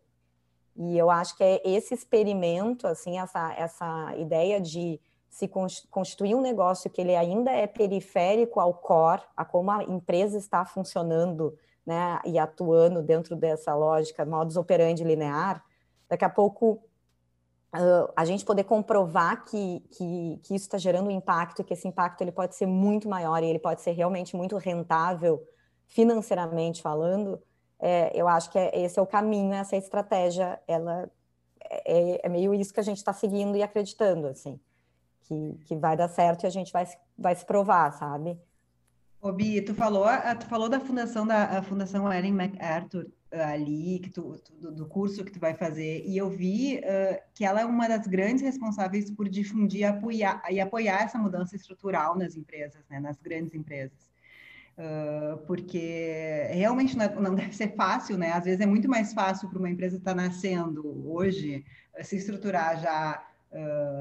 E 0.75 0.97
eu 0.97 1.09
acho 1.09 1.35
que 1.37 1.43
é 1.43 1.61
esse 1.65 1.93
experimento, 1.93 2.85
assim, 2.85 3.17
essa, 3.17 3.53
essa 3.53 4.15
ideia 4.17 4.59
de 4.59 4.99
se 5.29 5.49
constituir 5.89 6.33
um 6.33 6.41
negócio 6.41 6.89
que 6.89 7.01
ele 7.01 7.15
ainda 7.15 7.51
é 7.51 7.67
periférico 7.67 8.59
ao 8.59 8.73
core, 8.73 9.21
a 9.35 9.43
como 9.43 9.69
a 9.71 9.83
empresa 9.83 10.37
está 10.37 10.63
funcionando 10.63 11.57
né, 11.85 12.19
e 12.25 12.39
atuando 12.39 13.01
dentro 13.01 13.35
dessa 13.35 13.75
lógica 13.75 14.25
modus 14.25 14.57
operandi 14.57 15.03
linear, 15.03 15.63
daqui 16.09 16.25
a 16.25 16.29
pouco 16.29 16.81
uh, 17.73 18.11
a 18.15 18.25
gente 18.25 18.43
poder 18.43 18.63
comprovar 18.63 19.45
que, 19.45 19.81
que, 19.91 20.39
que 20.43 20.55
isso 20.55 20.65
está 20.65 20.77
gerando 20.77 21.07
um 21.07 21.11
impacto, 21.11 21.63
que 21.63 21.73
esse 21.73 21.87
impacto 21.87 22.21
ele 22.21 22.31
pode 22.31 22.55
ser 22.55 22.65
muito 22.65 23.07
maior 23.07 23.43
e 23.43 23.47
ele 23.47 23.59
pode 23.59 23.81
ser 23.81 23.91
realmente 23.91 24.35
muito 24.35 24.57
rentável 24.57 25.41
financeiramente 25.87 26.81
falando, 26.81 27.41
é, 27.79 28.11
eu 28.19 28.27
acho 28.27 28.49
que 28.49 28.57
é, 28.57 28.77
esse 28.79 28.97
é 28.97 29.01
o 29.01 29.07
caminho, 29.07 29.53
essa 29.53 29.75
estratégia, 29.75 30.59
ela 30.67 31.09
é, 31.85 32.25
é 32.25 32.29
meio 32.29 32.53
isso 32.53 32.73
que 32.73 32.79
a 32.79 32.83
gente 32.83 32.97
está 32.97 33.13
seguindo 33.13 33.55
e 33.57 33.63
acreditando, 33.63 34.27
assim, 34.27 34.59
que, 35.23 35.59
que 35.65 35.75
vai 35.75 35.95
dar 35.97 36.07
certo 36.07 36.43
e 36.43 36.47
a 36.47 36.49
gente 36.49 36.71
vai, 36.71 36.87
vai 37.17 37.35
se 37.35 37.45
provar, 37.45 37.91
sabe? 37.93 38.39
Ô, 39.21 39.31
Bi, 39.31 39.61
tu 39.61 39.73
falou, 39.73 40.05
tu 40.39 40.45
falou 40.45 40.69
da 40.69 40.79
fundação 40.79 41.25
da 41.25 41.61
Fundação 41.63 42.11
Ellen 42.11 42.33
MacArthur 42.33 43.07
ali, 43.31 43.99
que 43.99 44.09
tu, 44.09 44.37
tu, 44.39 44.71
do 44.71 44.85
curso 44.85 45.23
que 45.23 45.31
tu 45.31 45.39
vai 45.39 45.53
fazer, 45.53 46.03
e 46.05 46.17
eu 46.17 46.29
vi 46.29 46.77
uh, 46.77 47.19
que 47.33 47.43
ela 47.43 47.61
é 47.61 47.65
uma 47.65 47.87
das 47.87 48.07
grandes 48.07 48.41
responsáveis 48.41 49.11
por 49.11 49.27
difundir 49.27 49.85
apoiar, 49.85 50.41
e 50.49 50.59
apoiar 50.59 51.03
essa 51.03 51.17
mudança 51.17 51.55
estrutural 51.55 52.17
nas 52.17 52.35
empresas, 52.35 52.83
né, 52.89 52.99
nas 52.99 53.19
grandes 53.19 53.53
empresas. 53.53 54.13
Uh, 54.77 55.37
porque 55.45 56.47
realmente 56.51 56.97
não, 56.97 57.21
não, 57.21 57.35
deve 57.35 57.55
ser 57.55 57.75
fácil, 57.75 58.17
né? 58.17 58.33
Às 58.33 58.43
vezes 58.43 58.59
é 58.59 58.65
muito 58.65 58.89
mais 58.89 59.13
fácil 59.13 59.49
para 59.49 59.57
uma 59.57 59.69
empresa 59.69 59.95
estar 59.95 60.13
tá 60.13 60.21
nascendo 60.21 61.09
hoje 61.09 61.63
se 62.01 62.17
estruturar 62.17 62.81
já 62.81 63.25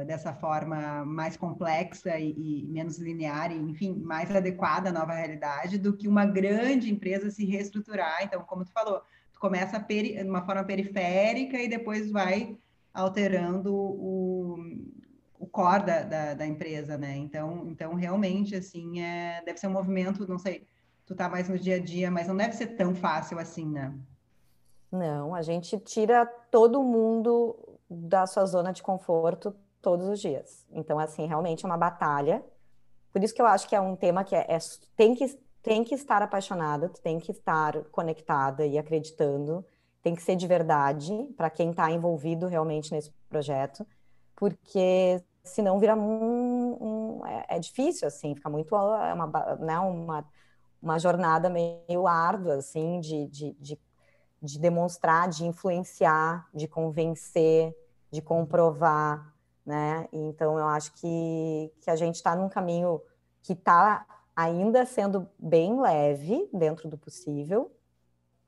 dessa 0.07 0.33
forma 0.33 1.05
mais 1.05 1.37
complexa 1.37 2.19
e, 2.19 2.33
e, 2.33 2.67
menos 2.67 2.99
linear, 2.99 3.53
e, 3.53 3.57
enfim, 3.57 3.95
mais 3.95 4.35
adequada 4.35 4.91
à 4.91 4.93
nova 4.93 5.13
realidade, 5.13 5.79
do 5.79 5.97
que 5.97 6.09
uma 6.09 6.27
grande 6.27 6.93
empresa 6.93 7.31
se 7.31 7.45
reestruturar. 7.45 8.23
Então, 8.23 8.43
como 8.43 8.65
tu 8.65 8.73
falou, 8.73 9.01
tu 9.33 9.39
começa 9.39 9.79
de 9.79 10.23
uma 10.23 10.45
forma 10.45 10.65
periférica 10.65 11.57
e 11.59 11.69
depois 11.69 12.11
vai 12.11 12.57
alterando 12.93 13.75
o, 13.75 14.57
o 15.39 15.47
core 15.47 15.85
da, 15.85 16.03
da, 16.03 16.35
da, 16.35 16.47
empresa, 16.47 16.97
né? 16.97 17.17
Então, 17.17 17.67
então 17.69 17.95
realmente, 17.95 18.55
assim, 18.55 19.01
é, 19.01 19.43
deve 19.45 19.59
ser 19.59 19.67
um 19.67 19.73
movimento, 19.73 20.29
não 20.29 20.39
sei, 20.39 20.67
tu 21.05 21.15
tá 21.15 21.29
mais 21.29 21.49
no 21.49 21.59
dia 21.59 21.77
a 21.77 21.81
dia, 21.81 22.11
mas 22.11 22.29
não 22.29 22.37
deve 22.37 22.53
ser 22.55 22.69
tão 22.77 22.95
fácil 22.95 23.39
assim, 23.39 23.69
né? 23.69 23.93
Não, 24.91 25.35
a 25.35 25.43
gente 25.43 25.77
tira 25.79 26.25
todo 26.51 26.83
mundo 26.83 27.74
da 27.95 28.27
sua 28.27 28.47
zona 28.47 28.73
de 28.73 28.83
conforto 28.83 29.55
todos 29.81 30.09
os 30.09 30.21
dias. 30.21 30.67
Então, 30.73 30.99
assim, 30.99 31.27
realmente 31.27 31.65
é 31.65 31.69
uma 31.69 31.77
batalha. 31.77 32.45
Por 33.13 33.23
isso 33.23 33.35
que 33.35 33.43
eu 33.43 33.47
acho 33.47 33.69
que 33.69 33.77
é 33.77 33.81
um 33.81 33.95
tema 33.95 34.25
que 34.25 34.35
é, 34.35 34.47
é 34.49 34.59
tem, 34.97 35.15
que, 35.15 35.39
tem 35.63 35.85
que 35.85 35.95
estar 35.95 36.23
apaixonada, 36.23 36.89
tem 37.03 37.19
que 37.19 37.31
estar 37.31 37.85
conectada 37.93 38.67
e 38.67 38.79
acreditando, 38.79 39.65
tem 40.03 40.15
que 40.15 40.23
ser 40.23 40.37
de 40.37 40.47
verdade 40.47 41.13
para 41.37 41.51
quem 41.51 41.71
está 41.71 41.91
envolvido 41.91 42.47
realmente 42.47 42.93
nesse 42.93 43.11
projeto, 43.29 43.87
porque 44.35 45.23
senão 45.45 45.79
vira 45.79 45.95
um, 45.95 47.19
um 47.21 47.27
é, 47.27 47.45
é, 47.51 47.59
difícil, 47.59 48.09
assim, 48.09 48.35
fica 48.35 48.49
muito 48.49 48.75
é 48.75 49.15
uma, 49.15 49.27
né, 49.61 49.79
uma, 49.79 50.25
uma 50.83 50.99
jornada 50.99 51.51
meio 51.51 52.07
árdua, 52.07 52.57
assim, 52.57 53.01
de, 53.01 53.27
de, 53.29 53.53
de, 53.61 53.79
de 54.43 54.59
demonstrar, 54.59 55.29
de 55.29 55.45
influenciar, 55.45 56.49
de 56.53 56.67
convencer, 56.67 57.75
de 58.15 58.23
comprovar, 58.23 59.35
né? 59.67 60.09
Então 60.13 60.57
eu 60.59 60.67
acho 60.67 60.93
que, 60.95 61.73
que 61.81 61.91
a 61.91 61.97
gente 61.97 62.15
está 62.15 62.37
num 62.37 62.49
caminho 62.49 63.01
que 63.43 63.53
está 63.53 64.07
ainda 64.35 64.87
sendo 64.87 65.29
bem 65.39 65.81
leve 65.81 66.49
dentro 66.53 66.89
do 66.89 66.97
possível. 66.97 67.71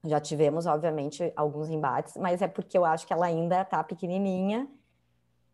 Já 0.05 0.21
tivemos, 0.21 0.67
obviamente, 0.67 1.33
alguns 1.35 1.69
embates, 1.69 2.17
mas 2.17 2.41
é 2.41 2.47
porque 2.47 2.79
eu 2.79 2.85
acho 2.85 3.07
que 3.07 3.13
ela 3.13 3.27
ainda 3.27 3.63
está 3.63 3.83
pequenininha 3.83 4.69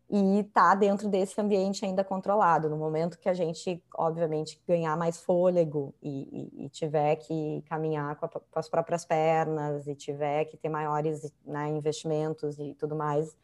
e 0.09 0.41
está 0.41 0.75
dentro 0.75 1.09
desse 1.09 1.39
ambiente 1.41 1.83
ainda 1.83 2.03
controlado. 2.03 2.69
No 2.69 2.77
momento 2.77 3.17
que 3.17 3.27
a 3.27 3.33
gente, 3.33 3.83
obviamente, 3.95 4.61
ganhar 4.67 4.95
mais 4.95 5.19
fôlego 5.19 5.91
e, 5.99 6.51
e, 6.59 6.65
e 6.65 6.69
tiver 6.69 7.15
que 7.15 7.63
caminhar 7.67 8.15
com, 8.17 8.25
a, 8.27 8.29
com, 8.29 8.59
as 8.59 8.69
próprias 8.69 9.05
pernas 9.05 9.87
e 9.87 9.95
tiver 9.95 10.45
que 10.45 10.55
ter 10.55 10.69
maiores 10.69 11.33
né, 11.43 11.69
investimentos 11.69 12.59
e 12.59 12.75
tudo 12.75 12.95
mais, 12.95 13.35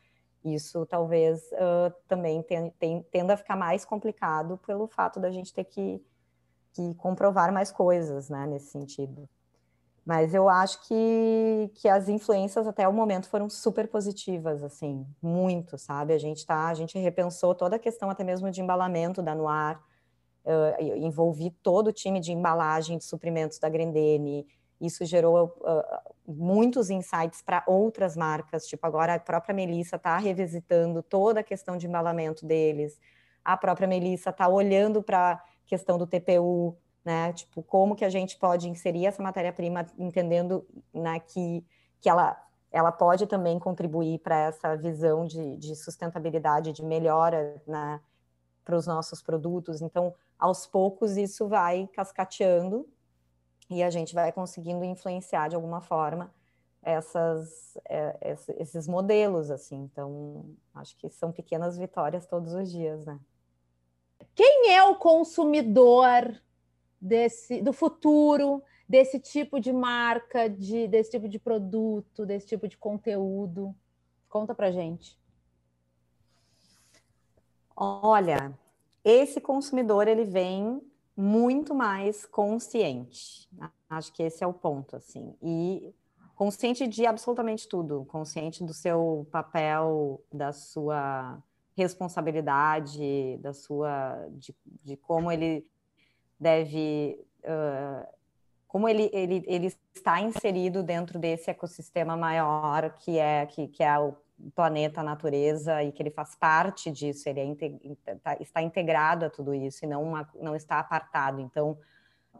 isso 0.43 0.85
talvez 0.85 1.41
uh, 1.53 1.93
também 2.07 2.41
ten, 2.43 2.69
ten, 2.79 3.01
tenda 3.11 3.33
a 3.33 3.37
ficar 3.37 3.55
mais 3.55 3.83
complicado 3.83 4.57
pelo 4.65 4.87
fato 4.87 5.19
da 5.19 5.31
gente 5.31 5.53
ter 5.53 5.65
que, 5.65 6.01
que 6.73 6.93
comprovar 6.95 7.51
mais 7.51 7.71
coisas 7.71 8.29
né, 8.29 8.45
nesse 8.47 8.71
sentido. 8.71 9.27
Mas 10.05 10.33
eu 10.33 10.49
acho 10.49 10.87
que, 10.87 11.71
que 11.75 11.87
as 11.87 12.09
influências 12.09 12.65
até 12.65 12.87
o 12.87 12.93
momento 12.93 13.29
foram 13.29 13.49
super 13.49 13.87
positivas, 13.87 14.63
assim, 14.63 15.05
muito, 15.21 15.77
sabe? 15.77 16.13
A 16.13 16.17
gente 16.17 16.43
tá, 16.45 16.67
a 16.67 16.73
gente 16.73 16.97
repensou 16.97 17.53
toda 17.53 17.75
a 17.75 17.79
questão 17.79 18.09
até 18.09 18.23
mesmo 18.23 18.49
de 18.49 18.59
embalamento 18.59 19.21
da 19.21 19.35
Noir, 19.35 19.77
uh, 20.45 20.81
envolvi 20.95 21.51
todo 21.61 21.89
o 21.89 21.93
time 21.93 22.19
de 22.19 22.31
embalagem 22.31 22.97
de 22.97 23.03
suprimentos 23.03 23.59
da 23.59 23.69
Grendene, 23.69 24.47
isso 24.79 25.05
gerou 25.05 25.55
uh, 25.59 26.13
muitos 26.27 26.89
insights 26.89 27.41
para 27.41 27.63
outras 27.67 28.15
marcas, 28.15 28.65
tipo 28.67 28.85
agora 28.85 29.15
a 29.15 29.19
própria 29.19 29.53
Melissa 29.53 29.97
está 29.97 30.17
revisitando 30.17 31.03
toda 31.03 31.41
a 31.41 31.43
questão 31.43 31.77
de 31.77 31.87
embalamento 31.87 32.45
deles, 32.45 32.99
a 33.43 33.57
própria 33.57 33.87
Melissa 33.87 34.29
está 34.29 34.47
olhando 34.47 35.01
para 35.03 35.33
a 35.33 35.41
questão 35.65 35.97
do 35.97 36.07
TPU, 36.07 36.77
né? 37.03 37.33
Tipo, 37.33 37.63
como 37.63 37.95
que 37.95 38.05
a 38.05 38.09
gente 38.09 38.37
pode 38.37 38.69
inserir 38.69 39.05
essa 39.05 39.21
matéria-prima, 39.23 39.85
entendendo 39.97 40.65
né, 40.93 41.19
que, 41.19 41.65
que 41.99 42.09
ela, 42.09 42.37
ela 42.71 42.91
pode 42.91 43.25
também 43.25 43.57
contribuir 43.57 44.19
para 44.19 44.37
essa 44.37 44.75
visão 44.75 45.25
de, 45.25 45.57
de 45.57 45.75
sustentabilidade, 45.75 46.71
de 46.71 46.83
melhora 46.83 47.61
né, 47.65 47.99
para 48.63 48.75
os 48.75 48.85
nossos 48.85 49.21
produtos. 49.21 49.81
Então, 49.81 50.13
aos 50.37 50.67
poucos, 50.67 51.17
isso 51.17 51.47
vai 51.47 51.87
cascateando 51.93 52.87
e 53.69 53.83
a 53.83 53.89
gente 53.89 54.15
vai 54.15 54.31
conseguindo 54.31 54.83
influenciar 54.83 55.47
de 55.47 55.55
alguma 55.55 55.81
forma 55.81 56.33
essas, 56.81 57.77
é, 57.87 58.35
esses 58.57 58.87
modelos, 58.87 59.51
assim. 59.51 59.77
Então, 59.83 60.45
acho 60.73 60.97
que 60.97 61.09
são 61.09 61.31
pequenas 61.31 61.77
vitórias 61.77 62.25
todos 62.25 62.53
os 62.53 62.71
dias, 62.71 63.05
né? 63.05 63.19
Quem 64.33 64.73
é 64.73 64.83
o 64.83 64.95
consumidor 64.95 66.41
desse, 66.99 67.61
do 67.61 67.73
futuro, 67.73 68.63
desse 68.87 69.19
tipo 69.19 69.59
de 69.59 69.71
marca, 69.71 70.49
de, 70.49 70.87
desse 70.87 71.11
tipo 71.11 71.27
de 71.27 71.37
produto, 71.37 72.25
desse 72.25 72.47
tipo 72.47 72.67
de 72.67 72.77
conteúdo? 72.77 73.75
Conta 74.27 74.55
pra 74.55 74.71
gente. 74.71 75.19
Olha, 77.75 78.57
esse 79.03 79.39
consumidor 79.39 80.07
ele 80.07 80.25
vem 80.25 80.81
muito 81.19 81.75
mais 81.75 82.25
consciente. 82.25 83.49
Acho 83.89 84.13
que 84.13 84.23
esse 84.23 84.41
é 84.41 84.47
o 84.47 84.53
ponto, 84.53 84.95
assim. 84.95 85.35
E 85.41 85.93
consciente 86.33 86.87
de 86.87 87.05
absolutamente 87.05 87.67
tudo, 87.67 88.05
consciente 88.05 88.63
do 88.63 88.73
seu 88.73 89.27
papel, 89.29 90.23
da 90.31 90.53
sua 90.53 91.37
responsabilidade, 91.75 93.37
da 93.41 93.53
sua 93.53 94.27
de, 94.31 94.55
de 94.81 94.95
como 94.95 95.29
ele 95.29 95.67
deve, 96.39 97.19
uh, 97.43 98.07
como 98.65 98.87
ele, 98.87 99.09
ele, 99.11 99.43
ele 99.45 99.73
está 99.93 100.21
inserido 100.21 100.81
dentro 100.81 101.19
desse 101.19 101.49
ecossistema 101.49 102.15
maior 102.15 102.95
que 102.97 103.19
é, 103.19 103.45
que, 103.45 103.67
que 103.67 103.83
é 103.83 103.99
o 103.99 104.15
planeta, 104.55 105.01
a 105.01 105.03
natureza, 105.03 105.83
e 105.83 105.91
que 105.91 106.01
ele 106.01 106.11
faz 106.11 106.35
parte 106.35 106.91
disso, 106.91 107.27
ele 107.27 107.57
é, 108.05 108.15
tá, 108.15 108.37
está 108.39 108.61
integrado 108.61 109.25
a 109.25 109.29
tudo 109.29 109.53
isso 109.53 109.85
e 109.85 109.87
não, 109.87 110.03
uma, 110.03 110.29
não 110.41 110.55
está 110.55 110.79
apartado. 110.79 111.41
Então, 111.41 111.77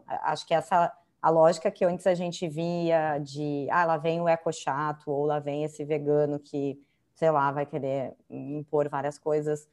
acho 0.06 0.46
que 0.46 0.54
essa 0.54 0.92
a 1.22 1.28
lógica 1.28 1.70
que 1.70 1.84
antes 1.84 2.06
a 2.06 2.14
gente 2.14 2.48
via 2.48 3.18
de 3.18 3.68
ah, 3.70 3.84
lá 3.84 3.96
vem 3.98 4.20
o 4.20 4.28
eco 4.28 4.50
chato, 4.52 5.10
ou 5.10 5.26
lá 5.26 5.38
vem 5.38 5.64
esse 5.64 5.84
vegano 5.84 6.38
que, 6.38 6.80
sei 7.14 7.30
lá, 7.30 7.52
vai 7.52 7.66
querer 7.66 8.14
impor 8.30 8.88
várias 8.88 9.18
coisas 9.18 9.68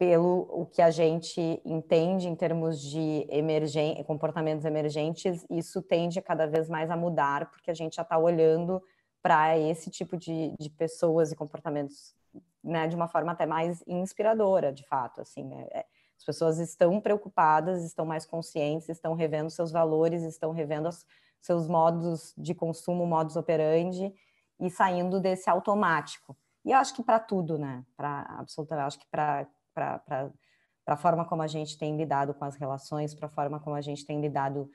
pelo 0.00 0.48
o 0.50 0.64
que 0.64 0.80
a 0.80 0.90
gente 0.90 1.60
entende 1.62 2.26
em 2.26 2.34
termos 2.34 2.80
de 2.80 3.26
emergen 3.28 4.02
comportamentos 4.04 4.64
emergentes, 4.64 5.44
isso 5.50 5.82
tende 5.82 6.22
cada 6.22 6.46
vez 6.46 6.70
mais 6.70 6.90
a 6.90 6.96
mudar, 6.96 7.50
porque 7.50 7.70
a 7.70 7.74
gente 7.74 7.96
já 7.96 8.02
está 8.02 8.16
olhando 8.16 8.82
para 9.22 9.58
esse 9.58 9.90
tipo 9.90 10.16
de, 10.16 10.54
de 10.58 10.70
pessoas 10.70 11.30
e 11.30 11.36
comportamentos 11.36 12.14
né, 12.62 12.86
de 12.88 12.96
uma 12.96 13.08
forma 13.08 13.32
até 13.32 13.46
mais 13.46 13.82
inspiradora, 13.86 14.72
de 14.72 14.86
fato. 14.86 15.20
Assim, 15.20 15.44
né? 15.44 15.66
É, 15.70 15.84
as 16.16 16.24
pessoas 16.24 16.58
estão 16.58 17.00
preocupadas, 17.00 17.84
estão 17.84 18.04
mais 18.04 18.26
conscientes, 18.26 18.88
estão 18.88 19.14
revendo 19.14 19.50
seus 19.50 19.70
valores, 19.70 20.22
estão 20.22 20.52
revendo 20.52 20.88
os, 20.88 21.06
seus 21.40 21.66
modos 21.66 22.34
de 22.36 22.54
consumo, 22.54 23.06
modus 23.06 23.36
operandi, 23.36 24.12
e 24.58 24.70
saindo 24.70 25.18
desse 25.18 25.48
automático. 25.48 26.36
E 26.64 26.72
eu 26.72 26.78
acho 26.78 26.94
que 26.94 27.02
para 27.02 27.18
tudo, 27.18 27.58
né? 27.58 27.84
Para 27.96 28.26
absolutamente, 28.38 28.86
acho 28.86 28.98
que 28.98 29.06
para 29.10 29.46
para 29.72 30.94
a 30.94 30.96
forma 30.96 31.24
como 31.24 31.40
a 31.40 31.46
gente 31.46 31.78
tem 31.78 31.96
lidado 31.96 32.34
com 32.34 32.44
as 32.44 32.56
relações, 32.56 33.14
para 33.14 33.26
a 33.26 33.30
forma 33.30 33.60
como 33.60 33.76
a 33.76 33.80
gente 33.80 34.04
tem 34.04 34.20
lidado 34.20 34.68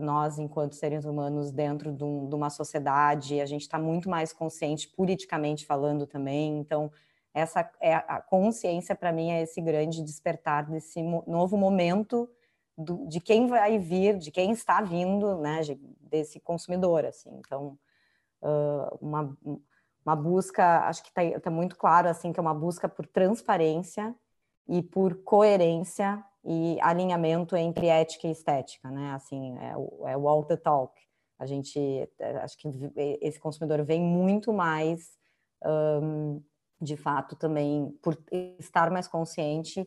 nós, 0.00 0.38
enquanto 0.38 0.74
seres 0.74 1.04
humanos, 1.04 1.50
dentro 1.50 1.92
de, 1.92 2.02
um, 2.02 2.28
de 2.28 2.34
uma 2.34 2.50
sociedade. 2.50 3.40
A 3.40 3.46
gente 3.46 3.62
está 3.62 3.78
muito 3.78 4.08
mais 4.08 4.32
consciente, 4.32 4.88
politicamente 4.88 5.66
falando 5.66 6.06
também. 6.06 6.58
Então, 6.58 6.90
essa 7.34 7.70
é 7.80 7.94
a 7.94 8.20
consciência, 8.20 8.94
para 8.94 9.12
mim, 9.12 9.30
é 9.30 9.42
esse 9.42 9.60
grande 9.60 10.02
despertar 10.02 10.66
desse 10.70 11.02
novo 11.02 11.56
momento 11.56 12.28
do, 12.76 13.06
de 13.06 13.20
quem 13.20 13.46
vai 13.46 13.78
vir, 13.78 14.16
de 14.16 14.30
quem 14.30 14.52
está 14.52 14.80
vindo, 14.80 15.36
né, 15.38 15.60
desse 16.00 16.40
consumidor, 16.40 17.04
assim. 17.04 17.30
Então, 17.38 17.78
uh, 18.42 18.96
uma, 19.00 19.36
uma 20.04 20.16
busca, 20.16 20.80
acho 20.86 21.02
que 21.02 21.10
está 21.10 21.40
tá 21.40 21.50
muito 21.50 21.76
claro, 21.76 22.08
assim, 22.08 22.32
que 22.32 22.40
é 22.40 22.42
uma 22.42 22.54
busca 22.54 22.88
por 22.88 23.06
transparência, 23.06 24.14
e 24.68 24.82
por 24.82 25.22
coerência 25.22 26.22
e 26.46 26.78
alinhamento 26.80 27.56
entre 27.56 27.88
ética 27.88 28.28
e 28.28 28.30
estética, 28.30 28.88
né? 28.90 29.12
Assim, 29.14 29.58
é 29.58 29.76
o, 29.76 30.06
é 30.06 30.12
all 30.12 30.44
the 30.44 30.56
talk. 30.56 30.94
A 31.38 31.44
gente, 31.44 31.78
é, 32.18 32.36
acho 32.38 32.56
que 32.56 32.68
esse 33.20 33.38
consumidor 33.38 33.84
vem 33.84 34.00
muito 34.00 34.52
mais, 34.52 35.18
um, 36.02 36.40
de 36.80 36.96
fato, 36.96 37.34
também 37.34 37.90
por 38.00 38.16
estar 38.60 38.90
mais 38.90 39.08
consciente, 39.08 39.80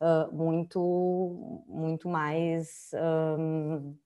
uh, 0.00 0.34
muito, 0.34 1.64
muito 1.68 2.08
mais, 2.08 2.90
um, 3.38 3.96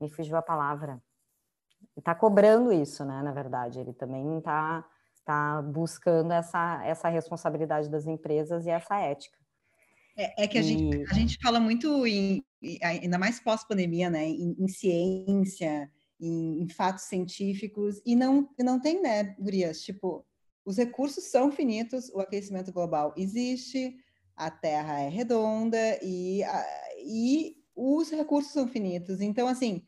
me 0.00 0.08
fugiu 0.08 0.36
a 0.36 0.42
palavra, 0.42 1.00
está 1.96 2.14
cobrando 2.14 2.72
isso, 2.72 3.04
né? 3.04 3.22
Na 3.22 3.32
verdade, 3.32 3.78
ele 3.78 3.92
também 3.92 4.38
está 4.38 4.84
tá 5.24 5.60
buscando 5.60 6.32
essa, 6.32 6.82
essa 6.84 7.08
responsabilidade 7.08 7.90
das 7.90 8.06
empresas 8.06 8.64
e 8.66 8.70
essa 8.70 8.96
ética. 8.96 9.45
É, 10.16 10.44
é 10.44 10.48
que 10.48 10.58
a, 10.58 10.60
e... 10.60 10.64
gente, 10.64 11.04
a 11.10 11.14
gente 11.14 11.38
fala 11.42 11.60
muito, 11.60 12.06
em, 12.06 12.42
ainda 12.82 13.18
mais 13.18 13.38
pós-pandemia, 13.38 14.08
né, 14.08 14.26
em, 14.26 14.56
em 14.58 14.68
ciência, 14.68 15.90
em, 16.20 16.62
em, 16.62 16.68
fatos 16.68 17.04
científicos, 17.04 18.00
e 18.04 18.16
não, 18.16 18.48
não 18.58 18.80
tem, 18.80 19.02
né, 19.02 19.34
Gurias? 19.38 19.82
Tipo, 19.82 20.24
os 20.64 20.78
recursos 20.78 21.24
são 21.24 21.52
finitos, 21.52 22.08
o 22.10 22.20
aquecimento 22.20 22.72
global 22.72 23.14
existe, 23.16 23.94
a 24.34 24.50
Terra 24.50 25.00
é 25.00 25.08
redonda 25.08 25.98
e, 26.02 26.42
a, 26.44 26.66
e 26.98 27.56
os 27.74 28.10
recursos 28.10 28.52
são 28.52 28.66
finitos. 28.66 29.20
Então, 29.20 29.46
assim, 29.46 29.82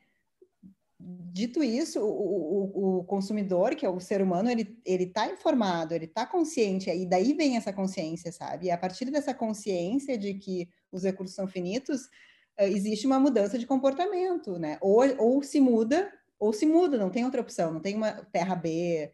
dito 1.01 1.63
isso, 1.63 2.01
o, 2.01 2.07
o, 2.07 2.99
o, 2.99 3.05
consumidor, 3.05 3.77
que 3.77 3.87
é 3.87 3.89
o 3.89 4.01
ser 4.01 4.21
humano, 4.21 4.51
ele 4.51 4.77
está 4.85 5.31
informado, 5.31 5.95
ele 5.95 6.07
está 6.07 6.27
consciente, 6.27 6.91
e 6.91 7.07
daí 7.07 7.35
vem 7.35 7.57
essa 7.57 7.73
consciência, 7.73 8.33
sabe? 8.33 8.67
E 8.67 8.71
a 8.71 8.79
partir 8.79 9.05
dessa 9.07 9.33
consciência 9.33 10.19
de 10.19 10.35
que 10.35 10.69
os 10.91 11.05
recursos 11.05 11.37
são 11.37 11.47
finitos, 11.47 12.09
eh, 12.57 12.69
existe 12.69 13.07
uma 13.07 13.21
mudança 13.21 13.59
de 13.59 13.67
comportamento, 13.67 14.59
né? 14.59 14.77
Ou, 14.81 15.03
ou 15.19 15.43
se 15.43 15.61
muda, 15.61 16.13
ou 16.39 16.53
se 16.53 16.67
muda, 16.67 16.99
não 16.99 17.11
tem 17.11 17.25
outra 17.25 17.41
opção, 17.41 17.73
não 17.73 17.81
tem 17.81 17.95
uma 17.95 18.13
terra 18.33 18.57
B, 18.57 19.13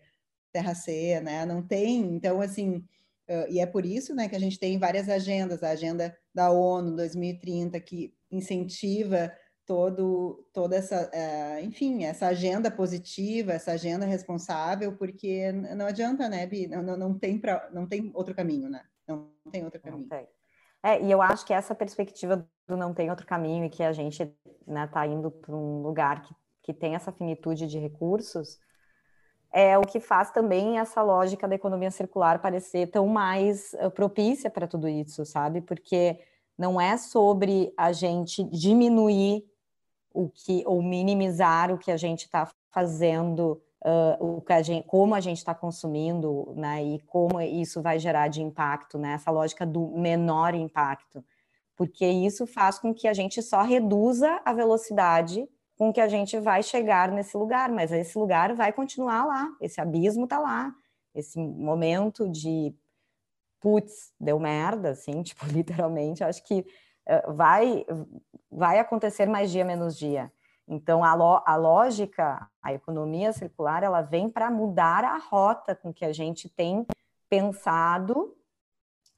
terra 0.52 0.74
C, 0.74 1.20
né? 1.20 1.44
Não 1.44 1.62
tem, 1.62 2.00
então, 2.14 2.40
assim, 2.40 2.76
uh, 3.28 3.46
e 3.50 3.60
é 3.60 3.66
por 3.66 3.84
isso, 3.84 4.14
né, 4.14 4.28
que 4.28 4.36
a 4.36 4.38
gente 4.38 4.58
tem 4.58 4.78
várias 4.78 5.08
agendas, 5.08 5.62
a 5.62 5.70
agenda 5.70 6.16
da 6.34 6.50
ONU 6.50 6.96
2030, 6.96 7.78
que 7.80 8.14
incentiva 8.30 9.32
todo, 9.66 10.46
toda 10.52 10.76
essa, 10.76 11.10
uh, 11.10 11.64
enfim, 11.64 12.04
essa 12.04 12.26
agenda 12.26 12.70
positiva, 12.70 13.52
essa 13.52 13.72
agenda 13.72 14.04
responsável, 14.04 14.96
porque 14.96 15.52
não 15.52 15.86
adianta, 15.86 16.28
né, 16.28 16.46
Bi? 16.46 16.66
Não, 16.66 16.82
não, 16.82 16.96
não 16.96 17.18
tem 17.18 17.38
pra, 17.38 17.68
não 17.72 17.86
tem 17.86 18.10
outro 18.14 18.34
caminho, 18.34 18.68
né? 18.68 18.82
Não 19.06 19.30
tem 19.50 19.64
outro 19.64 19.80
caminho. 19.80 20.08
É, 20.82 21.02
e 21.02 21.10
eu 21.10 21.22
acho 21.22 21.46
que 21.46 21.52
essa 21.52 21.74
perspectiva 21.74 22.46
do 22.66 22.76
não 22.76 22.92
tem 22.92 23.08
outro 23.10 23.26
caminho 23.26 23.64
e 23.64 23.70
que 23.70 23.82
a 23.82 23.92
gente 23.92 24.22
está 24.22 24.34
né, 24.66 24.86
tá 24.86 25.06
indo 25.06 25.30
para 25.30 25.54
um 25.54 25.82
lugar 25.82 26.22
que, 26.22 26.34
que 26.62 26.74
tem 26.74 26.94
essa 26.94 27.10
finitude 27.10 27.66
de 27.66 27.78
recursos 27.78 28.58
é 29.54 29.78
o 29.78 29.82
que 29.82 30.00
faz 30.00 30.32
também 30.32 30.80
essa 30.80 31.00
lógica 31.00 31.46
da 31.46 31.54
economia 31.54 31.90
circular 31.90 32.42
parecer 32.42 32.88
tão 32.88 33.06
mais 33.06 33.72
uh, 33.74 33.88
propícia 33.88 34.50
para 34.50 34.66
tudo 34.66 34.88
isso, 34.88 35.24
sabe? 35.24 35.60
Porque 35.60 36.18
não 36.58 36.80
é 36.80 36.96
sobre 36.96 37.72
a 37.76 37.92
gente 37.92 38.42
diminuir 38.50 39.44
o 40.14 40.30
que 40.30 40.62
ou 40.64 40.80
minimizar 40.80 41.72
o 41.72 41.76
que 41.76 41.90
a 41.90 41.96
gente 41.96 42.24
está 42.24 42.48
fazendo, 42.70 43.60
uh, 43.84 44.36
o 44.36 44.40
que 44.40 44.52
a 44.52 44.62
gente, 44.62 44.86
como 44.86 45.14
a 45.14 45.20
gente 45.20 45.38
está 45.38 45.54
consumindo, 45.54 46.54
né? 46.56 46.82
E 46.82 47.00
como 47.00 47.40
isso 47.40 47.82
vai 47.82 47.98
gerar 47.98 48.28
de 48.28 48.40
impacto, 48.40 48.96
né? 48.96 49.14
Essa 49.14 49.30
lógica 49.30 49.66
do 49.66 49.88
menor 49.88 50.54
impacto, 50.54 51.22
porque 51.76 52.06
isso 52.06 52.46
faz 52.46 52.78
com 52.78 52.94
que 52.94 53.08
a 53.08 53.12
gente 53.12 53.42
só 53.42 53.62
reduza 53.62 54.40
a 54.44 54.52
velocidade 54.52 55.48
com 55.76 55.92
que 55.92 56.00
a 56.00 56.06
gente 56.06 56.38
vai 56.38 56.62
chegar 56.62 57.10
nesse 57.10 57.36
lugar, 57.36 57.68
mas 57.68 57.90
esse 57.90 58.16
lugar 58.16 58.54
vai 58.54 58.72
continuar 58.72 59.24
lá, 59.26 59.48
esse 59.60 59.80
abismo 59.80 60.22
está 60.22 60.38
lá, 60.38 60.72
esse 61.12 61.36
momento 61.36 62.28
de 62.28 62.72
putz, 63.60 64.12
deu 64.20 64.38
merda, 64.38 64.90
assim, 64.90 65.20
tipo, 65.24 65.44
literalmente, 65.46 66.22
acho 66.22 66.44
que 66.44 66.64
vai, 67.34 67.84
vai 68.54 68.78
acontecer 68.78 69.26
mais 69.26 69.50
dia 69.50 69.64
menos 69.64 69.96
dia. 69.96 70.32
Então, 70.66 71.04
a, 71.04 71.10
a 71.44 71.56
lógica, 71.56 72.48
a 72.62 72.72
economia 72.72 73.32
circular, 73.32 73.82
ela 73.82 74.00
vem 74.00 74.30
para 74.30 74.50
mudar 74.50 75.04
a 75.04 75.18
rota 75.18 75.74
com 75.74 75.92
que 75.92 76.04
a 76.04 76.12
gente 76.12 76.48
tem 76.48 76.86
pensado 77.28 78.34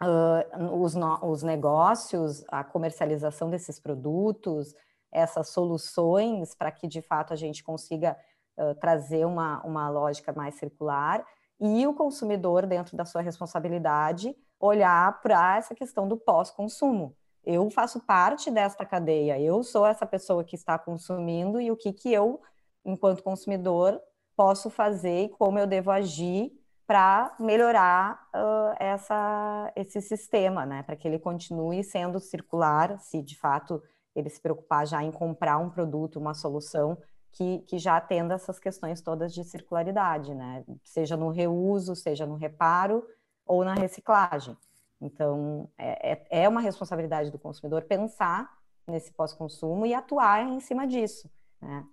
uh, 0.03 0.83
os, 0.83 0.95
no, 0.95 1.25
os 1.31 1.43
negócios, 1.43 2.45
a 2.49 2.65
comercialização 2.65 3.49
desses 3.49 3.79
produtos, 3.79 4.75
essas 5.13 5.51
soluções 5.51 6.55
para 6.55 6.73
que 6.73 6.89
de 6.89 7.01
fato 7.01 7.33
a 7.33 7.37
gente 7.37 7.63
consiga 7.63 8.17
uh, 8.57 8.75
trazer 8.77 9.25
uma, 9.25 9.63
uma 9.65 9.89
lógica 9.89 10.33
mais 10.33 10.57
circular 10.57 11.25
e 11.61 11.87
o 11.87 11.95
consumidor, 11.95 12.67
dentro 12.67 12.97
da 12.97 13.05
sua 13.05 13.23
responsabilidade, 13.23 14.37
olhar 14.59 15.21
para 15.21 15.57
essa 15.57 15.75
questão 15.75 16.09
do 16.09 16.17
pós-consumo. 16.17 17.15
Eu 17.47 17.71
faço 17.71 18.01
parte 18.01 18.51
desta 18.51 18.85
cadeia, 18.85 19.41
eu 19.41 19.63
sou 19.63 19.87
essa 19.87 20.05
pessoa 20.05 20.43
que 20.43 20.57
está 20.57 20.77
consumindo 20.77 21.61
e 21.61 21.71
o 21.71 21.77
que, 21.77 21.93
que 21.93 22.13
eu, 22.13 22.41
enquanto 22.85 23.23
consumidor, 23.23 24.03
posso 24.35 24.69
fazer 24.69 25.25
e 25.25 25.29
como 25.29 25.57
eu 25.57 25.67
devo 25.67 25.93
agir 25.93 26.53
para 26.87 27.35
melhorar 27.39 28.29
uh, 28.35 28.75
essa, 28.81 29.73
esse 29.77 30.01
sistema, 30.01 30.67
né? 30.67 30.83
Para 30.83 30.97
que 30.97 31.07
ele 31.07 31.21
continue 31.21 31.85
sendo 31.85 32.19
circular, 32.19 32.99
se 32.99 33.23
de 33.23 33.39
fato 33.39 33.83
ele 34.15 34.29
se 34.29 34.41
preocupar 34.41 34.87
já 34.87 35.03
em 35.03 35.13
comprar 35.13 35.59
um 35.59 35.71
produto, 35.71 36.19
uma 36.19 36.35
solução 36.35 36.99
que, 37.33 37.59
que 37.61 37.79
já 37.79 37.97
atenda 37.97 38.35
essas 38.35 38.59
questões 38.59 39.01
todas 39.01 39.33
de 39.33 39.45
circularidade, 39.45 40.35
né? 40.35 40.65
Seja 40.83 41.17
no 41.17 41.31
reuso, 41.31 41.95
seja 41.95 42.27
no 42.27 42.35
reparo 42.35 43.07
ou 43.47 43.65
na 43.65 43.75
reciclagem. 43.75 44.57
Então, 45.01 45.69
é, 45.77 46.13
é, 46.13 46.27
é 46.45 46.49
uma 46.49 46.61
responsabilidade 46.61 47.31
do 47.31 47.39
consumidor 47.39 47.83
pensar 47.83 48.51
nesse 48.87 49.13
pós-consumo 49.13 49.85
e 49.85 49.95
atuar 49.95 50.47
em 50.47 50.61
cima 50.61 50.87
disso, 50.87 51.31
né? 51.61 51.85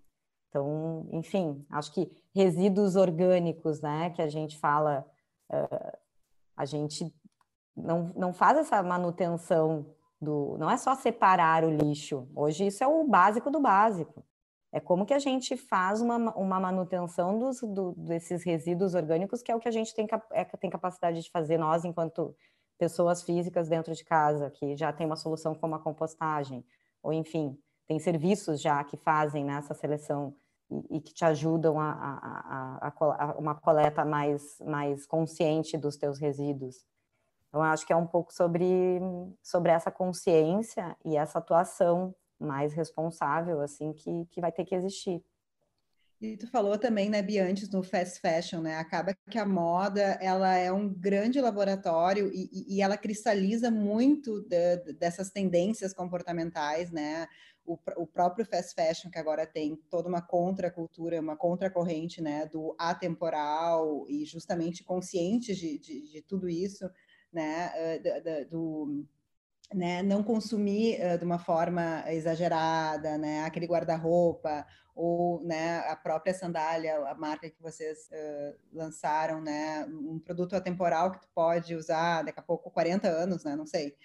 Então, 0.49 1.07
enfim, 1.11 1.65
acho 1.71 1.91
que 1.91 2.11
resíduos 2.33 2.95
orgânicos, 2.95 3.81
né, 3.81 4.11
que 4.11 4.21
a 4.21 4.27
gente 4.27 4.59
fala, 4.59 5.03
uh, 5.51 5.97
a 6.55 6.63
gente 6.63 7.11
não, 7.75 8.11
não 8.15 8.31
faz 8.31 8.59
essa 8.59 8.83
manutenção 8.83 9.95
do. 10.21 10.55
Não 10.59 10.69
é 10.69 10.77
só 10.77 10.93
separar 10.93 11.63
o 11.63 11.71
lixo. 11.71 12.27
Hoje 12.35 12.67
isso 12.67 12.83
é 12.83 12.87
o 12.87 13.03
básico 13.03 13.49
do 13.49 13.59
básico. 13.59 14.23
É 14.71 14.79
como 14.79 15.05
que 15.05 15.13
a 15.13 15.19
gente 15.19 15.55
faz 15.55 16.01
uma, 16.01 16.17
uma 16.35 16.59
manutenção 16.59 17.37
dos, 17.37 17.61
do, 17.61 17.93
desses 17.95 18.43
resíduos 18.43 18.95
orgânicos, 18.95 19.41
que 19.41 19.51
é 19.51 19.55
o 19.55 19.59
que 19.59 19.67
a 19.67 19.71
gente 19.71 19.93
tem, 19.93 20.07
é, 20.31 20.43
tem 20.45 20.69
capacidade 20.69 21.21
de 21.21 21.29
fazer 21.29 21.57
nós, 21.57 21.85
enquanto 21.85 22.35
pessoas 22.77 23.23
físicas 23.23 23.69
dentro 23.69 23.93
de 23.93 24.03
casa, 24.03 24.49
que 24.49 24.75
já 24.75 24.91
tem 24.91 25.05
uma 25.05 25.15
solução 25.15 25.53
como 25.55 25.75
a 25.75 25.79
compostagem, 25.79 26.65
ou 27.01 27.13
enfim, 27.13 27.57
tem 27.88 27.99
serviços 27.99 28.62
já 28.62 28.83
que 28.83 28.97
fazem 28.97 29.43
nessa 29.43 29.73
né, 29.73 29.79
seleção 29.79 30.36
e, 30.69 30.97
e, 30.97 31.01
que 31.01 31.13
te 31.13 31.25
ajudam 31.25 31.79
a, 31.79 31.91
a, 31.91 32.88
a, 32.88 33.25
a, 33.25 33.38
uma 33.38 33.55
coleta 33.55 34.05
mais, 34.05 34.57
mais 34.65 35.05
consciente 35.05 35.77
dos 35.77 35.97
teus 35.97 36.17
resíduos. 36.17 36.86
Então, 37.47 37.62
acho 37.62 37.86
que 37.86 37.93
é 37.93 37.95
um 37.95 38.07
pouco 38.07 38.33
sobre, 38.33 38.99
sobre 39.43 39.71
essa 39.71 39.91
consciência 39.91 40.97
e 41.05 41.15
essa 41.15 41.38
atuação 41.38 42.15
mais 42.39 42.73
responsável, 42.73 43.62
assim, 43.62 43.93
que, 43.93 44.25
que 44.31 44.41
vai 44.41 44.51
ter 44.51 44.65
que 44.65 44.73
existir. 44.73 45.23
E 46.23 46.38
tu 46.38 46.47
falou 46.47 46.77
também, 46.77 47.09
né, 47.09 47.19
antes 47.41 47.69
no 47.69 47.83
fast 47.83 48.21
fashion, 48.21 48.62
né? 48.62 48.77
Acaba 48.77 49.13
que 49.29 49.38
a 49.38 49.45
moda, 49.45 50.17
ela 50.21 50.55
é 50.55 50.71
um 50.71 50.88
grande 50.88 51.41
laboratório 51.41 52.31
e, 52.33 52.77
e 52.77 52.81
ela 52.81 52.95
cristaliza 52.95 53.69
muito 53.69 54.39
de, 54.43 54.93
dessas 54.93 55.31
tendências 55.31 55.93
comportamentais, 55.93 56.91
né? 56.91 57.27
O, 57.65 57.77
o, 57.97 58.07
próprio 58.07 58.45
fast 58.45 58.73
fashion, 58.73 59.12
que 59.12 59.19
agora 59.19 59.45
tem 59.45 59.75
toda 59.89 60.07
uma 60.07 60.21
contracultura, 60.21 61.19
uma 61.19 61.36
contracorrente, 61.36 62.21
né, 62.21 62.45
do 62.45 62.73
atemporal 62.77 64.05
e 64.07 64.23
justamente 64.25 64.83
conscientes 64.83 65.57
de, 65.57 65.77
de, 65.77 66.09
de 66.09 66.21
tudo 66.21 66.49
isso, 66.49 66.89
né, 67.31 67.71
uh, 67.99 68.49
do, 68.49 69.05
né, 69.73 70.03
não 70.03 70.21
consumir 70.23 70.99
uh, 71.01 71.17
de 71.17 71.23
uma 71.23 71.39
forma 71.39 72.03
exagerada, 72.12 73.17
né, 73.17 73.43
aquele 73.45 73.65
guarda-roupa 73.65 74.65
ou 74.95 75.43
né, 75.43 75.79
a 75.88 75.95
própria 75.95 76.34
sandália, 76.34 76.97
a 77.08 77.15
marca 77.15 77.49
que 77.49 77.62
vocês 77.62 78.10
uh, 78.12 78.56
lançaram, 78.71 79.41
né, 79.41 79.86
um 79.86 80.19
produto 80.19 80.56
atemporal 80.56 81.12
que 81.12 81.21
tu 81.21 81.27
pode 81.34 81.75
usar 81.75 82.23
daqui 82.23 82.39
a 82.39 82.43
pouco 82.43 82.69
40 82.69 83.08
anos, 83.08 83.43
né, 83.43 83.56
não 83.56 83.65
sei, 83.65 83.95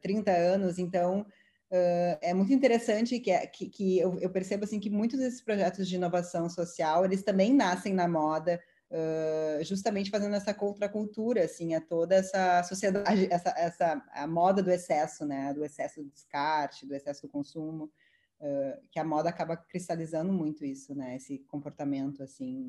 30 0.00 0.30
anos, 0.30 0.78
então 0.78 1.20
uh, 1.20 2.18
é 2.20 2.32
muito 2.32 2.52
interessante 2.52 3.18
que, 3.18 3.30
é, 3.30 3.46
que, 3.46 3.68
que 3.68 3.98
eu, 3.98 4.18
eu, 4.20 4.30
percebo 4.30 4.64
assim 4.64 4.78
que 4.78 4.90
muitos 4.90 5.18
desses 5.18 5.40
projetos 5.40 5.88
de 5.88 5.96
inovação 5.96 6.48
social 6.48 7.04
eles 7.04 7.22
também 7.22 7.52
nascem 7.52 7.92
na 7.92 8.08
moda 8.08 8.60
Uh, 8.88 9.64
justamente 9.64 10.10
fazendo 10.10 10.36
essa 10.36 10.54
contracultura, 10.54 11.42
assim, 11.42 11.74
a 11.74 11.80
toda 11.80 12.14
essa 12.14 12.62
sociedade, 12.62 13.26
essa, 13.32 13.52
essa 13.56 14.02
a 14.12 14.28
moda 14.28 14.62
do 14.62 14.70
excesso, 14.70 15.26
né, 15.26 15.52
do 15.52 15.64
excesso 15.64 16.04
do 16.04 16.08
descarte, 16.08 16.86
do 16.86 16.94
excesso 16.94 17.22
do 17.22 17.28
consumo, 17.28 17.90
uh, 18.40 18.88
que 18.90 18.98
a 18.98 19.04
moda 19.04 19.28
acaba 19.28 19.56
cristalizando 19.56 20.32
muito 20.32 20.64
isso, 20.64 20.94
né, 20.94 21.16
esse 21.16 21.38
comportamento, 21.40 22.22
assim, 22.22 22.66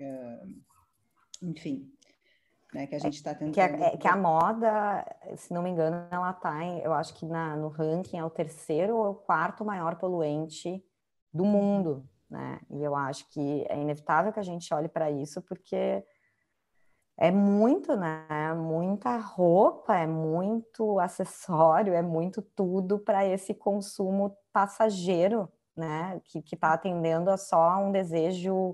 uh, 0.00 0.62
enfim, 1.42 1.92
né, 2.74 2.86
que 2.86 2.94
a 2.94 2.98
gente 2.98 3.14
está 3.14 3.34
tentando... 3.34 3.54
Que 3.54 3.60
a, 3.60 3.66
é, 3.66 3.96
que 3.96 4.08
a 4.08 4.16
moda, 4.16 5.04
se 5.36 5.52
não 5.52 5.62
me 5.62 5.70
engano, 5.70 6.06
ela 6.10 6.30
está, 6.30 6.66
eu 6.66 6.92
acho 6.92 7.14
que 7.14 7.26
na, 7.26 7.56
no 7.56 7.68
ranking 7.68 8.18
é 8.18 8.24
o 8.24 8.30
terceiro 8.30 8.96
ou 8.96 9.14
quarto 9.14 9.64
maior 9.64 9.96
poluente 9.96 10.84
do 11.32 11.44
mundo, 11.44 12.08
né? 12.28 12.60
E 12.70 12.82
eu 12.82 12.94
acho 12.94 13.28
que 13.28 13.64
é 13.68 13.80
inevitável 13.80 14.32
que 14.32 14.40
a 14.40 14.42
gente 14.44 14.72
olhe 14.74 14.88
para 14.88 15.10
isso, 15.10 15.40
porque 15.42 16.04
é 17.16 17.30
muito, 17.30 17.96
né? 17.96 18.52
Muita 18.54 19.16
roupa, 19.18 19.96
é 19.96 20.06
muito 20.06 20.98
acessório, 20.98 21.94
é 21.94 22.02
muito 22.02 22.42
tudo 22.42 22.98
para 22.98 23.24
esse 23.24 23.54
consumo 23.54 24.36
passageiro, 24.56 25.52
né? 25.76 26.18
Que 26.24 26.38
está 26.38 26.72
atendendo 26.72 27.30
a 27.30 27.36
só 27.36 27.76
um 27.76 27.92
desejo 27.92 28.70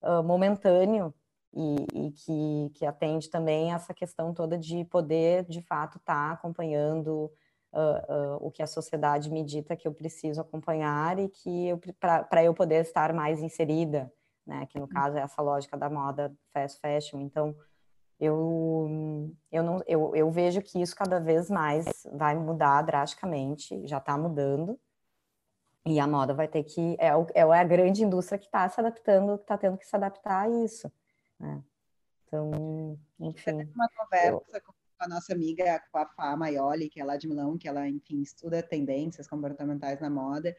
uh, 0.00 0.22
momentâneo 0.24 1.12
e, 1.52 1.86
e, 1.92 2.10
que, 2.12 2.70
que 2.74 2.86
atende 2.86 3.28
também 3.28 3.70
essa 3.70 3.92
questão 3.92 4.32
toda 4.32 4.56
de 4.56 4.82
poder, 4.86 5.44
de 5.44 5.60
fato, 5.60 5.98
estar 5.98 6.28
tá 6.28 6.32
acompanhando 6.32 7.30
uh, 7.70 8.38
uh, 8.38 8.46
o 8.46 8.50
que 8.50 8.62
a 8.62 8.66
sociedade 8.66 9.30
me 9.30 9.44
dita 9.44 9.76
que 9.76 9.86
eu 9.86 9.92
preciso 9.92 10.40
acompanhar 10.40 11.18
e 11.18 11.28
que 11.28 11.68
para 12.00 12.42
eu 12.42 12.54
poder 12.54 12.80
estar 12.80 13.12
mais 13.12 13.42
inserida, 13.42 14.10
né? 14.46 14.64
Que 14.70 14.80
no 14.80 14.88
caso 14.88 15.18
é 15.18 15.20
essa 15.20 15.42
lógica 15.42 15.76
da 15.76 15.90
moda 15.90 16.34
fast 16.54 16.80
fashion. 16.80 17.20
Então 17.20 17.54
eu 18.18 19.30
eu 19.52 19.62
não 19.62 19.82
eu, 19.86 20.16
eu 20.16 20.30
vejo 20.30 20.62
que 20.62 20.80
isso 20.80 20.96
cada 20.96 21.20
vez 21.20 21.50
mais 21.50 22.06
vai 22.14 22.34
mudar 22.34 22.80
drasticamente, 22.80 23.86
já 23.86 23.98
está 23.98 24.16
mudando. 24.16 24.80
E 25.86 26.00
a 26.00 26.06
moda 26.06 26.34
vai 26.34 26.48
ter 26.48 26.64
que. 26.64 26.96
É, 26.98 27.10
é 27.34 27.42
a 27.42 27.64
grande 27.64 28.02
indústria 28.02 28.38
que 28.38 28.46
está 28.46 28.68
se 28.68 28.80
adaptando, 28.80 29.38
que 29.38 29.44
está 29.44 29.56
tendo 29.56 29.78
que 29.78 29.86
se 29.86 29.94
adaptar 29.94 30.42
a 30.42 30.64
isso. 30.64 30.90
Né? 31.38 31.62
Então, 32.26 32.98
enfim. 33.20 33.70
Uma 33.74 33.88
conversa 33.96 34.56
eu 34.56 34.62
com 34.62 35.04
a 35.04 35.08
nossa 35.08 35.32
amiga, 35.32 35.80
com 35.92 35.98
a 36.18 36.36
Maioli, 36.36 36.88
que 36.88 37.00
é 37.00 37.04
lá 37.04 37.16
de 37.16 37.28
Milão, 37.28 37.56
que 37.56 37.68
ela, 37.68 37.86
enfim, 37.88 38.20
estuda 38.20 38.62
tendências 38.62 39.28
comportamentais 39.28 40.00
na 40.00 40.10
moda. 40.10 40.56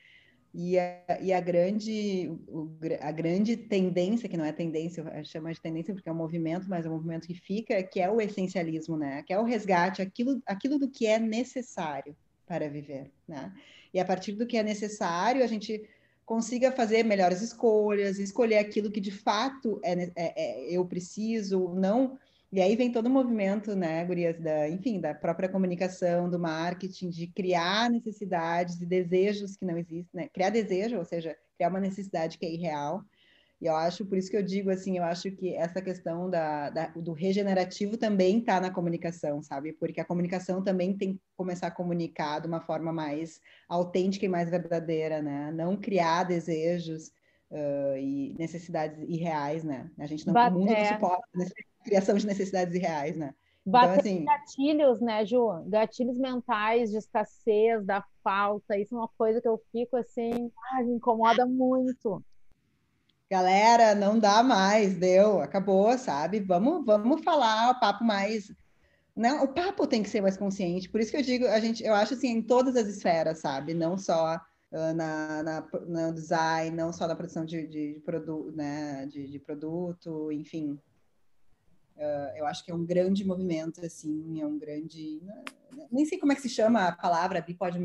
E 0.53 0.79
a, 0.79 1.21
e 1.21 1.33
a 1.33 1.41
grande 1.41 2.31
a 3.01 3.11
grande 3.11 3.57
tendência, 3.57 4.29
que 4.29 4.37
não 4.37 4.45
é 4.45 4.51
tendência, 4.51 5.03
chama 5.25 5.53
de 5.53 5.61
tendência 5.61 5.93
porque 5.93 6.07
é 6.07 6.11
um 6.11 6.15
movimento, 6.15 6.69
mas 6.69 6.85
é 6.85 6.89
um 6.89 6.93
movimento 6.93 7.27
que 7.27 7.35
fica, 7.35 7.83
que 7.83 7.99
é 7.99 8.09
o 8.09 8.21
essencialismo, 8.21 8.95
né? 8.95 9.23
Que 9.23 9.33
é 9.33 9.39
o 9.39 9.43
resgate, 9.43 10.01
aquilo, 10.01 10.41
aquilo 10.45 10.79
do 10.79 10.89
que 10.89 11.05
é 11.05 11.19
necessário 11.19 12.15
para 12.45 12.69
viver, 12.69 13.11
né? 13.27 13.53
E 13.93 13.99
a 13.99 14.05
partir 14.05 14.33
do 14.33 14.45
que 14.45 14.57
é 14.57 14.63
necessário, 14.63 15.43
a 15.43 15.47
gente 15.47 15.87
consiga 16.25 16.71
fazer 16.71 17.03
melhores 17.03 17.41
escolhas, 17.41 18.19
escolher 18.19 18.57
aquilo 18.57 18.91
que 18.91 18.99
de 18.99 19.11
fato 19.11 19.79
é, 19.83 19.93
é, 19.93 20.11
é 20.15 20.71
eu 20.71 20.85
preciso, 20.85 21.73
não 21.73 22.17
e 22.51 22.61
aí 22.61 22.77
vem 22.77 22.91
todo 22.91 23.07
o 23.07 23.09
movimento, 23.09 23.75
né, 23.75 24.05
Gurias, 24.05 24.39
da, 24.39 24.69
enfim, 24.69 25.01
da 25.01 25.13
própria 25.13 25.49
comunicação, 25.49 26.29
do 26.29 26.39
marketing, 26.39 27.09
de 27.09 27.27
criar 27.27 27.89
necessidades 27.89 28.79
e 28.79 28.85
desejos 28.85 29.57
que 29.57 29.65
não 29.65 29.77
existem, 29.77 30.21
né? 30.21 30.29
Criar 30.29 30.49
desejo, 30.49 30.97
ou 30.97 31.03
seja, 31.03 31.35
criar 31.57 31.69
uma 31.69 31.81
necessidade 31.81 32.37
que 32.37 32.45
é 32.45 32.49
irreal. 32.49 33.03
E 33.59 33.65
eu 33.65 33.75
acho, 33.75 34.05
por 34.05 34.17
isso 34.17 34.29
que 34.29 34.37
eu 34.37 34.43
digo 34.43 34.69
assim, 34.69 34.97
eu 34.97 35.03
acho 35.03 35.31
que 35.31 35.53
essa 35.55 35.81
questão 35.81 36.29
da, 36.29 36.69
da 36.69 36.87
do 36.89 37.11
regenerativo 37.11 37.97
também 37.97 38.37
está 38.37 38.61
na 38.61 38.69
comunicação, 38.69 39.41
sabe? 39.41 39.73
Porque 39.73 39.99
a 39.99 40.05
comunicação 40.05 40.63
também 40.63 40.95
tem 40.95 41.13
que 41.13 41.21
começar 41.35 41.67
a 41.67 41.71
comunicar 41.71 42.39
de 42.39 42.47
uma 42.47 42.61
forma 42.61 42.93
mais 42.93 43.41
autêntica 43.67 44.25
e 44.25 44.29
mais 44.29 44.49
verdadeira, 44.49 45.23
né? 45.23 45.51
Não 45.51 45.75
criar 45.75 46.23
desejos 46.23 47.07
uh, 47.51 47.97
e 47.97 48.35
necessidades 48.37 49.03
irreais, 49.09 49.63
né? 49.63 49.89
A 49.97 50.05
gente 50.05 50.27
não, 50.27 50.33
Bate, 50.33 50.55
o 50.55 50.59
mundo 50.59 50.71
é. 50.71 50.83
não 50.83 50.93
suporta 50.93 51.27
criação 51.83 52.15
de 52.15 52.27
necessidades 52.27 52.75
irreais, 52.75 53.17
né? 53.17 53.33
Então, 53.65 53.81
Bater 53.81 53.99
então, 53.99 53.99
assim... 53.99 54.25
gatilhos, 54.25 55.01
né, 55.01 55.25
Ju? 55.25 55.63
Gatilhos 55.65 56.17
mentais 56.17 56.91
de 56.91 56.97
escassez, 56.97 57.85
da 57.85 58.03
falta, 58.23 58.77
isso 58.77 58.95
é 58.95 58.97
uma 58.97 59.09
coisa 59.17 59.41
que 59.41 59.47
eu 59.47 59.59
fico 59.71 59.97
assim, 59.97 60.51
ah, 60.71 60.83
me 60.83 60.93
incomoda 60.93 61.45
muito. 61.45 62.23
Galera, 63.29 63.93
não 63.93 64.17
dá 64.17 64.41
mais, 64.41 64.95
deu, 64.95 65.41
acabou, 65.41 65.97
sabe? 65.97 66.39
Vamos, 66.39 66.85
vamos 66.85 67.23
falar 67.23 67.71
o 67.71 67.79
papo 67.79 68.03
mais. 68.03 68.51
Não, 69.15 69.43
o 69.43 69.47
papo 69.47 69.85
tem 69.85 70.01
que 70.01 70.09
ser 70.09 70.21
mais 70.21 70.37
consciente. 70.37 70.89
Por 70.89 71.01
isso 71.01 71.11
que 71.11 71.17
eu 71.17 71.21
digo, 71.21 71.45
a 71.47 71.59
gente, 71.59 71.83
eu 71.83 71.93
acho 71.93 72.13
assim, 72.13 72.29
em 72.29 72.41
todas 72.41 72.75
as 72.75 72.87
esferas, 72.87 73.39
sabe? 73.39 73.73
Não 73.73 73.97
só 73.97 74.35
uh, 74.35 74.93
na, 74.93 75.43
na, 75.43 75.67
no 75.87 76.13
design, 76.13 76.75
não 76.75 76.93
só 76.93 77.07
na 77.07 77.15
produção 77.15 77.43
de, 77.43 77.67
de, 77.67 77.95
de 77.95 77.99
produto, 77.99 78.55
né? 78.55 79.05
De, 79.07 79.27
de 79.27 79.39
produto, 79.39 80.31
enfim, 80.31 80.79
Uh, 81.97 82.37
eu 82.37 82.45
acho 82.45 82.63
que 82.63 82.69
é 82.69 82.75
um 82.75 82.85
grande 82.85 83.25
movimento, 83.25 83.83
assim, 83.83 84.39
é 84.39 84.45
um 84.45 84.57
grande. 84.59 85.19
Nem 85.91 86.05
sei 86.05 86.19
como 86.19 86.31
é 86.31 86.35
que 86.35 86.41
se 86.43 86.49
chama 86.49 86.87
a 86.87 86.91
palavra, 86.91 87.39
a 87.39 87.53
pode 87.55 87.79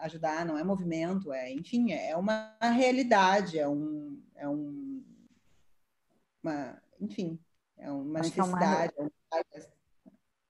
ajudar, 0.00 0.44
não 0.44 0.58
é 0.58 0.64
movimento, 0.64 1.32
é, 1.32 1.52
enfim, 1.52 1.92
é 1.92 2.16
uma 2.16 2.56
realidade, 2.60 3.60
é 3.60 3.68
um. 3.68 4.20
É 4.42 4.48
um 4.48 5.04
uma, 6.42 6.76
enfim, 7.00 7.38
é 7.78 7.88
uma 7.88 8.18
acho 8.18 8.36
necessidade. 8.36 8.92
É 8.98 9.02
uma... 9.02 9.10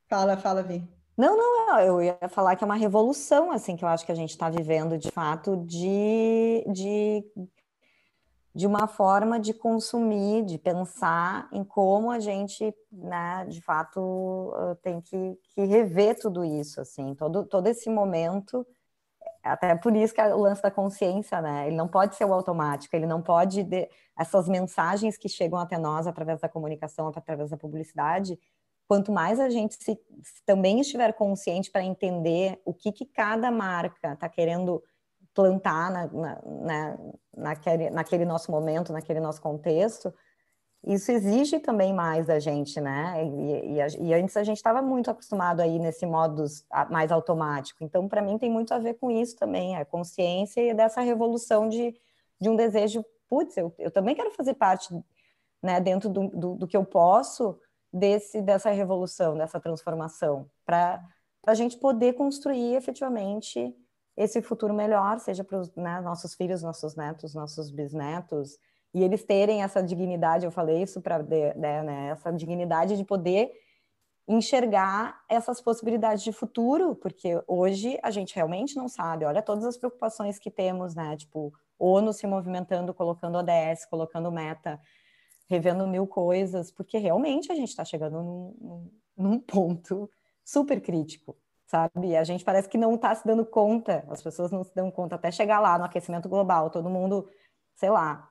Fala, 0.09 0.37
fala, 0.39 0.63
Vi. 0.63 0.83
Não, 1.15 1.37
não, 1.37 1.79
eu 1.79 2.03
ia 2.03 2.19
falar 2.31 2.57
que 2.57 2.65
é 2.65 2.67
uma 2.67 2.75
revolução, 2.77 3.53
assim, 3.53 3.77
que 3.77 3.85
eu 3.85 3.89
acho 3.89 4.07
que 4.07 4.13
a 4.13 4.15
gente 4.15 4.31
está 4.31 4.49
vivendo, 4.49 4.97
de 4.97 5.11
fato, 5.11 5.59
de, 5.67 6.65
de 6.73 7.23
de 8.55 8.67
uma 8.67 8.87
forma 8.87 9.41
de 9.41 9.55
consumir, 9.55 10.45
de 10.45 10.59
pensar 10.59 11.49
em 11.53 11.65
como 11.65 12.11
a 12.11 12.21
gente, 12.21 12.75
né, 12.91 13.47
de 13.49 13.63
fato, 13.63 14.53
tem 14.83 15.01
que, 15.01 15.39
que 15.55 15.65
rever 15.65 16.19
tudo 16.19 16.45
isso, 16.45 16.81
assim, 16.81 17.15
todo, 17.15 17.47
todo 17.47 17.67
esse 17.67 17.89
momento, 17.89 18.67
até 19.43 19.75
por 19.75 19.95
isso 19.97 20.15
que 20.15 20.21
é 20.21 20.35
o 20.35 20.41
lance 20.41 20.63
da 20.63 20.71
consciência, 20.71 21.41
né, 21.41 21.67
ele 21.67 21.77
não 21.77 21.89
pode 21.89 22.17
ser 22.17 22.25
o 22.25 22.33
automático, 22.33 22.95
ele 22.95 23.07
não 23.07 23.21
pode, 23.21 23.63
de, 23.63 23.89
essas 24.19 24.49
mensagens 24.49 25.17
que 25.17 25.29
chegam 25.29 25.59
até 25.59 25.77
nós 25.79 26.07
através 26.07 26.41
da 26.41 26.49
comunicação, 26.49 27.09
através 27.09 27.51
da 27.51 27.57
publicidade, 27.57 28.39
quanto 28.89 29.11
mais 29.11 29.41
a 29.41 29.49
gente 29.49 29.75
se, 29.75 29.99
se 30.23 30.45
também 30.45 30.81
estiver 30.81 31.13
consciente 31.15 31.71
para 31.71 31.83
entender 31.83 32.61
o 32.65 32.75
que, 32.75 32.93
que 32.93 33.07
cada 33.07 33.51
marca 33.51 34.13
está 34.13 34.29
querendo 34.29 34.83
plantar 35.35 35.91
na, 35.91 36.07
na, 36.07 36.43
na, 36.45 36.99
naquele, 37.37 37.91
naquele 37.91 38.25
nosso 38.25 38.51
momento, 38.51 38.93
naquele 38.93 39.21
nosso 39.21 39.41
contexto, 39.41 40.13
isso 40.85 41.13
exige 41.13 41.61
também 41.61 41.95
mais 41.95 42.27
da 42.27 42.41
gente, 42.41 42.81
né? 42.81 43.25
E, 43.25 43.79
e, 43.79 44.09
e 44.09 44.15
antes 44.15 44.37
a 44.37 44.43
gente 44.43 44.57
estava 44.57 44.83
muito 44.83 45.11
acostumado 45.11 45.61
aí 45.61 45.79
nesse 45.79 46.05
modo 46.05 46.45
mais 46.91 47.13
automático. 47.13 47.85
Então, 47.85 48.09
para 48.09 48.21
mim, 48.21 48.37
tem 48.37 48.51
muito 48.51 48.75
a 48.75 48.79
ver 48.79 48.95
com 48.95 49.11
isso 49.11 49.37
também, 49.37 49.77
a 49.77 49.85
consciência 49.85 50.61
e 50.61 50.75
dessa 50.75 51.01
revolução 51.01 51.69
de, 51.69 51.95
de 52.41 52.49
um 52.49 52.57
desejo, 52.57 53.05
putz, 53.29 53.57
eu, 53.57 53.73
eu 53.79 53.91
também 53.93 54.15
quero 54.15 54.33
fazer 54.33 54.55
parte, 54.55 54.93
né, 55.63 55.81
dentro 55.81 56.09
do, 56.09 56.29
do, 56.29 56.55
do 56.57 56.67
que 56.67 56.77
eu 56.77 56.85
posso, 56.85 57.57
desse, 57.93 58.43
dessa 58.43 58.71
revolução, 58.71 59.37
dessa 59.37 59.61
transformação, 59.61 60.51
para 60.65 61.01
a 61.47 61.55
gente 61.55 61.77
poder 61.77 62.15
construir 62.15 62.75
efetivamente 62.75 63.73
esse 64.17 64.43
futuro 64.43 64.75
melhor, 64.75 65.21
seja 65.21 65.45
para 65.45 65.59
os 65.59 65.73
né, 65.77 66.01
nossos 66.01 66.35
filhos, 66.35 66.63
nossos 66.63 66.97
netos, 66.97 67.35
nossos 67.35 67.71
bisnetos, 67.71 68.59
e 68.95 69.03
eles 69.03 69.25
terem 69.25 69.63
essa 69.63 69.83
dignidade, 69.83 70.45
eu 70.45 70.51
falei 70.51 70.83
isso 70.83 71.01
para 71.01 71.23
né, 71.23 71.83
né, 71.83 72.09
essa 72.11 72.33
dignidade 72.33 72.97
de 72.97 73.05
poder 73.05 73.51
enxergar 74.29 75.21
essas 75.29 75.61
possibilidades 75.61 76.23
de 76.23 76.33
futuro, 76.33 76.95
porque 76.95 77.43
hoje 77.47 77.99
a 78.03 78.11
gente 78.11 78.35
realmente 78.35 78.77
não 78.77 78.89
sabe. 78.89 79.25
Olha 79.25 79.43
todas 79.43 79.65
as 79.65 79.77
preocupações 79.77 80.39
que 80.39 80.51
temos, 80.51 80.95
né? 80.95 81.17
Tipo, 81.17 81.53
ONU 81.79 82.13
se 82.13 82.27
movimentando, 82.27 82.95
colocando 82.95 83.39
ODS, 83.39 83.85
colocando 83.91 84.31
meta, 84.31 84.81
revendo 85.49 85.87
mil 85.89 86.07
coisas, 86.07 86.71
porque 86.71 86.99
realmente 86.99 87.51
a 87.51 87.55
gente 87.55 87.69
está 87.69 87.85
chegando 87.85 88.23
num, 88.23 88.91
num 89.17 89.41
ponto 89.41 90.09
super 90.45 90.81
crítico 90.81 91.37
sabe? 91.73 92.15
A 92.15 92.23
gente 92.23 92.45
parece 92.45 92.69
que 92.69 92.77
não 92.77 92.97
está 92.97 93.15
se 93.15 93.27
dando 93.27 93.47
conta, 93.47 94.05
as 94.11 94.23
pessoas 94.23 94.51
não 94.53 94.63
se 94.63 94.75
dão 94.75 94.91
conta 94.91 95.15
até 95.15 95.31
chegar 95.31 95.59
lá 95.59 95.79
no 95.79 95.85
aquecimento 95.85 96.29
global, 96.29 96.69
todo 96.69 96.91
mundo, 96.91 97.27
sei 97.75 97.89
lá, 97.89 98.29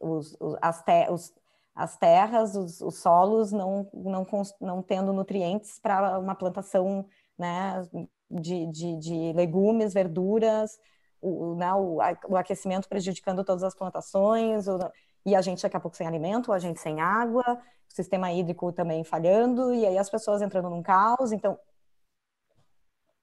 os, 0.00 0.36
os, 0.40 0.56
as, 0.60 0.82
te, 0.82 1.10
os, 1.10 1.32
as 1.74 1.96
terras, 1.96 2.54
os, 2.54 2.80
os, 2.80 2.96
solos 2.98 3.52
não, 3.52 3.88
não, 3.92 4.26
não 4.60 4.82
tendo 4.82 5.12
nutrientes 5.12 5.78
para 5.80 6.18
uma 6.18 6.34
plantação 6.34 7.06
né, 7.38 7.82
de, 8.30 8.66
de, 8.66 8.96
de 8.98 9.32
legumes, 9.32 9.92
verduras, 9.92 10.78
o, 11.20 11.54
né, 11.56 11.72
o, 11.74 11.98
o, 12.28 12.36
aquecimento 12.36 12.88
prejudicando 12.88 13.44
todas 13.44 13.62
as 13.62 13.74
plantações, 13.74 14.68
o, 14.68 14.78
e 15.26 15.34
a 15.34 15.40
gente 15.40 15.62
daqui 15.62 15.76
a 15.76 15.80
pouco 15.80 15.96
sem 15.96 16.06
alimento, 16.06 16.52
a 16.52 16.58
gente 16.58 16.80
sem 16.80 17.00
água, 17.00 17.44
o 17.90 17.94
sistema 17.94 18.30
hídrico 18.32 18.72
também 18.72 19.02
falhando, 19.04 19.72
e 19.74 19.86
aí 19.86 19.96
as 19.96 20.10
pessoas 20.10 20.42
entrando 20.42 20.68
num 20.68 20.82
caos. 20.82 21.32
Então, 21.32 21.58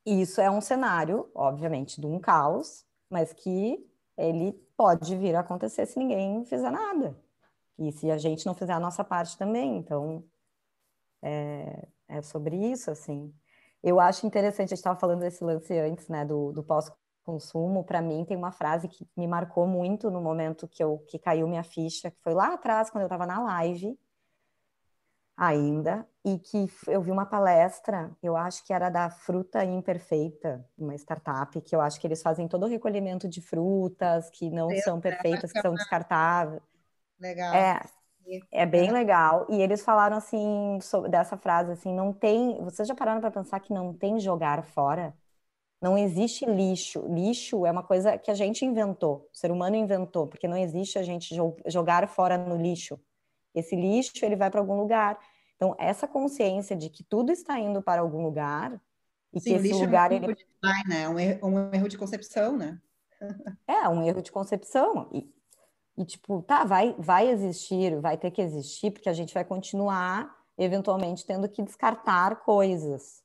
isso 0.05 0.41
é 0.41 0.49
um 0.49 0.61
cenário, 0.61 1.29
obviamente, 1.35 2.01
de 2.01 2.07
um 2.07 2.19
caos, 2.19 2.83
mas 3.09 3.31
que 3.33 3.85
ele 4.17 4.53
pode 4.81 5.15
vir 5.15 5.35
a 5.35 5.41
acontecer 5.41 5.85
se 5.85 5.99
ninguém 5.99 6.43
fizer 6.43 6.71
nada. 6.71 7.15
E 7.77 7.91
se 7.91 8.09
a 8.09 8.17
gente 8.17 8.47
não 8.47 8.55
fizer 8.55 8.73
a 8.73 8.79
nossa 8.79 9.03
parte 9.03 9.37
também. 9.37 9.77
Então, 9.77 10.23
é, 11.21 11.87
é 12.07 12.21
sobre 12.23 12.55
isso, 12.55 12.89
assim. 12.89 13.31
Eu 13.83 13.99
acho 13.99 14.25
interessante, 14.25 14.69
a 14.69 14.69
gente 14.69 14.79
estava 14.79 14.99
falando 14.99 15.19
desse 15.19 15.43
lance 15.43 15.77
antes, 15.77 16.07
né, 16.07 16.25
do, 16.25 16.51
do 16.51 16.63
pós-consumo. 16.63 17.83
Para 17.83 18.01
mim, 18.01 18.25
tem 18.25 18.35
uma 18.35 18.51
frase 18.51 18.87
que 18.87 19.07
me 19.15 19.27
marcou 19.27 19.67
muito 19.67 20.09
no 20.09 20.19
momento 20.19 20.67
que, 20.67 20.83
eu, 20.83 20.97
que 21.07 21.19
caiu 21.19 21.47
minha 21.47 21.63
ficha, 21.63 22.09
que 22.09 22.19
foi 22.23 22.33
lá 22.33 22.55
atrás, 22.55 22.89
quando 22.89 23.03
eu 23.03 23.07
estava 23.07 23.27
na 23.27 23.39
live, 23.39 23.95
ainda, 25.41 26.07
e 26.23 26.37
que 26.37 26.67
eu 26.87 27.01
vi 27.01 27.09
uma 27.09 27.25
palestra, 27.25 28.15
eu 28.21 28.37
acho 28.37 28.63
que 28.63 28.71
era 28.71 28.91
da 28.91 29.09
Fruta 29.09 29.65
Imperfeita, 29.65 30.63
uma 30.77 30.93
startup, 30.93 31.59
que 31.61 31.75
eu 31.75 31.81
acho 31.81 31.99
que 31.99 32.05
eles 32.05 32.21
fazem 32.21 32.47
todo 32.47 32.67
o 32.67 32.69
recolhimento 32.69 33.27
de 33.27 33.41
frutas 33.41 34.29
que 34.29 34.51
não 34.51 34.69
são 34.81 35.01
perfeitas, 35.01 35.51
que 35.51 35.59
são 35.59 35.73
descartáveis. 35.73 36.61
Legal. 37.19 37.55
É, 37.55 37.81
é 38.51 38.65
bem 38.67 38.91
legal. 38.91 39.47
E 39.49 39.59
eles 39.59 39.83
falaram 39.83 40.15
assim, 40.15 40.77
sobre, 40.79 41.09
dessa 41.09 41.35
frase 41.35 41.71
assim, 41.71 41.91
não 41.91 42.13
tem. 42.13 42.63
Vocês 42.63 42.87
já 42.87 42.93
pararam 42.93 43.19
para 43.19 43.31
pensar 43.31 43.59
que 43.59 43.73
não 43.73 43.91
tem 43.95 44.19
jogar 44.19 44.63
fora? 44.63 45.11
Não 45.81 45.97
existe 45.97 46.45
lixo. 46.45 47.03
Lixo 47.07 47.65
é 47.65 47.71
uma 47.71 47.81
coisa 47.81 48.15
que 48.15 48.29
a 48.29 48.35
gente 48.35 48.63
inventou, 48.63 49.27
o 49.33 49.35
ser 49.35 49.51
humano 49.51 49.75
inventou, 49.75 50.27
porque 50.27 50.47
não 50.47 50.55
existe 50.55 50.99
a 50.99 51.03
gente 51.03 51.35
jogar 51.65 52.07
fora 52.07 52.37
no 52.37 52.55
lixo. 52.55 52.99
Esse 53.55 53.75
lixo 53.75 54.23
ele 54.23 54.35
vai 54.35 54.49
para 54.49 54.59
algum 54.59 54.75
lugar. 54.75 55.17
Então, 55.61 55.75
essa 55.77 56.07
consciência 56.07 56.75
de 56.75 56.89
que 56.89 57.03
tudo 57.03 57.31
está 57.31 57.59
indo 57.59 57.83
para 57.83 58.01
algum 58.01 58.23
lugar 58.23 58.81
e 59.31 59.39
Sim, 59.39 59.61
que 59.61 59.67
esse 59.67 59.73
lugar... 59.73 60.11
É 60.11 60.15
um, 60.15 60.23
ele... 60.23 60.33
design, 60.33 60.89
né? 60.89 61.07
um, 61.07 61.19
erro, 61.19 61.47
um 61.47 61.73
erro 61.75 61.87
de 61.87 61.99
concepção, 61.99 62.57
né? 62.57 62.81
é, 63.67 63.87
um 63.87 64.01
erro 64.01 64.23
de 64.23 64.31
concepção. 64.31 65.07
E, 65.13 65.31
e, 65.95 66.03
tipo, 66.03 66.41
tá, 66.41 66.63
vai, 66.63 66.95
vai 66.97 67.29
existir, 67.29 68.01
vai 68.01 68.17
ter 68.17 68.31
que 68.31 68.41
existir, 68.41 68.89
porque 68.89 69.07
a 69.07 69.13
gente 69.13 69.35
vai 69.35 69.45
continuar, 69.45 70.35
eventualmente, 70.57 71.27
tendo 71.27 71.47
que 71.47 71.61
descartar 71.61 72.37
coisas. 72.37 73.21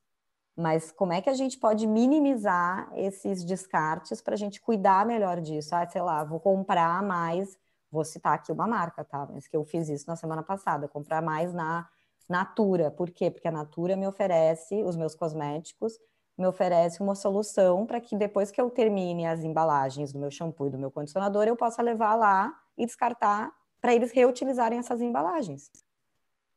Mas 0.54 0.92
como 0.92 1.14
é 1.14 1.22
que 1.22 1.30
a 1.30 1.34
gente 1.34 1.56
pode 1.56 1.86
minimizar 1.86 2.92
esses 2.96 3.42
descartes 3.46 4.20
para 4.20 4.34
a 4.34 4.38
gente 4.38 4.60
cuidar 4.60 5.06
melhor 5.06 5.40
disso? 5.40 5.74
Ah, 5.74 5.88
sei 5.88 6.02
lá, 6.02 6.22
vou 6.22 6.38
comprar 6.38 7.02
mais, 7.02 7.56
vou 7.90 8.04
citar 8.04 8.34
aqui 8.34 8.52
uma 8.52 8.66
marca, 8.66 9.02
tá? 9.02 9.26
Mas 9.32 9.48
que 9.48 9.56
eu 9.56 9.64
fiz 9.64 9.88
isso 9.88 10.04
na 10.06 10.16
semana 10.16 10.42
passada, 10.42 10.86
comprar 10.86 11.22
mais 11.22 11.54
na 11.54 11.88
Natura. 12.28 12.90
Por 12.90 13.10
quê? 13.10 13.30
Porque 13.30 13.48
a 13.48 13.52
Natura 13.52 13.96
me 13.96 14.06
oferece, 14.06 14.82
os 14.82 14.96
meus 14.96 15.14
cosméticos, 15.14 15.98
me 16.36 16.46
oferece 16.46 17.00
uma 17.00 17.14
solução 17.14 17.86
para 17.86 18.00
que 18.00 18.16
depois 18.16 18.50
que 18.50 18.60
eu 18.60 18.68
termine 18.70 19.26
as 19.26 19.42
embalagens 19.42 20.12
do 20.12 20.18
meu 20.18 20.30
shampoo 20.30 20.66
e 20.66 20.70
do 20.70 20.78
meu 20.78 20.90
condicionador, 20.90 21.44
eu 21.44 21.56
possa 21.56 21.80
levar 21.80 22.14
lá 22.14 22.54
e 22.76 22.84
descartar 22.84 23.52
para 23.80 23.94
eles 23.94 24.12
reutilizarem 24.12 24.78
essas 24.78 25.00
embalagens. 25.00 25.70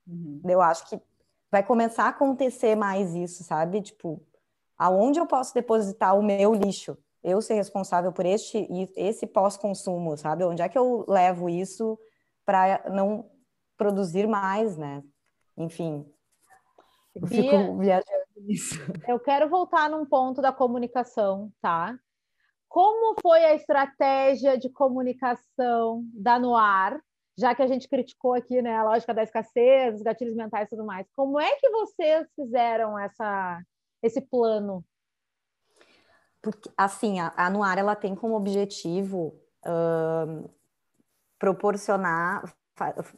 Uhum. 0.07 0.41
Eu 0.43 0.61
acho 0.61 0.89
que 0.89 1.01
vai 1.51 1.63
começar 1.63 2.05
a 2.05 2.09
acontecer 2.09 2.75
mais 2.75 3.15
isso, 3.15 3.43
sabe? 3.43 3.81
Tipo, 3.81 4.21
aonde 4.77 5.19
eu 5.19 5.25
posso 5.25 5.53
depositar 5.53 6.17
o 6.17 6.23
meu 6.23 6.53
lixo? 6.53 6.97
Eu 7.23 7.41
ser 7.41 7.55
responsável 7.55 8.11
por 8.11 8.25
este 8.25 8.67
esse 8.95 9.27
pós-consumo, 9.27 10.17
sabe? 10.17 10.43
Onde 10.43 10.61
é 10.61 10.69
que 10.69 10.77
eu 10.77 11.05
levo 11.07 11.49
isso 11.49 11.99
para 12.45 12.83
não 12.89 13.29
produzir 13.77 14.27
mais, 14.27 14.77
né? 14.77 15.03
Enfim, 15.59 16.11
eu 17.13 17.27
Bia, 17.27 17.41
fico 17.41 17.77
viajando 17.77 18.25
nisso. 18.37 18.79
Eu 19.07 19.19
quero 19.19 19.49
voltar 19.49 19.89
num 19.89 20.05
ponto 20.05 20.41
da 20.41 20.51
comunicação, 20.51 21.51
tá? 21.61 21.99
Como 22.67 23.15
foi 23.21 23.43
a 23.45 23.53
estratégia 23.53 24.57
de 24.57 24.69
comunicação 24.69 26.03
da 26.13 26.39
Noir 26.39 26.99
já 27.39 27.55
que 27.55 27.61
a 27.61 27.67
gente 27.67 27.87
criticou 27.87 28.33
aqui 28.33 28.61
né, 28.61 28.75
a 28.75 28.83
lógica 28.83 29.13
da 29.13 29.23
escassez, 29.23 29.95
os 29.95 30.01
gatilhos 30.01 30.35
mentais 30.35 30.67
e 30.67 30.69
tudo 30.71 30.85
mais, 30.85 31.07
como 31.15 31.39
é 31.39 31.55
que 31.55 31.69
vocês 31.69 32.27
fizeram 32.35 32.99
essa, 32.99 33.63
esse 34.03 34.19
plano? 34.19 34.83
Porque, 36.41 36.69
assim, 36.77 37.21
a, 37.21 37.27
a 37.37 37.45
Anuar, 37.45 37.77
ela 37.77 37.95
tem 37.95 38.13
como 38.13 38.35
objetivo 38.35 39.39
uh, 39.65 40.49
proporcionar, 41.39 42.43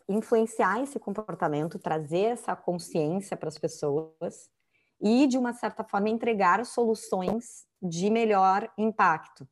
influenciar 0.08 0.82
esse 0.82 1.00
comportamento, 1.00 1.80
trazer 1.80 2.26
essa 2.26 2.56
consciência 2.56 3.36
para 3.38 3.50
as 3.50 3.58
pessoas 3.58 4.50
e, 5.02 5.28
de 5.28 5.38
uma 5.38 5.54
certa 5.54 5.84
forma, 5.84 6.10
entregar 6.10 6.66
soluções 6.66 7.66
de 7.82 8.10
melhor 8.10 8.72
impacto. 8.78 9.48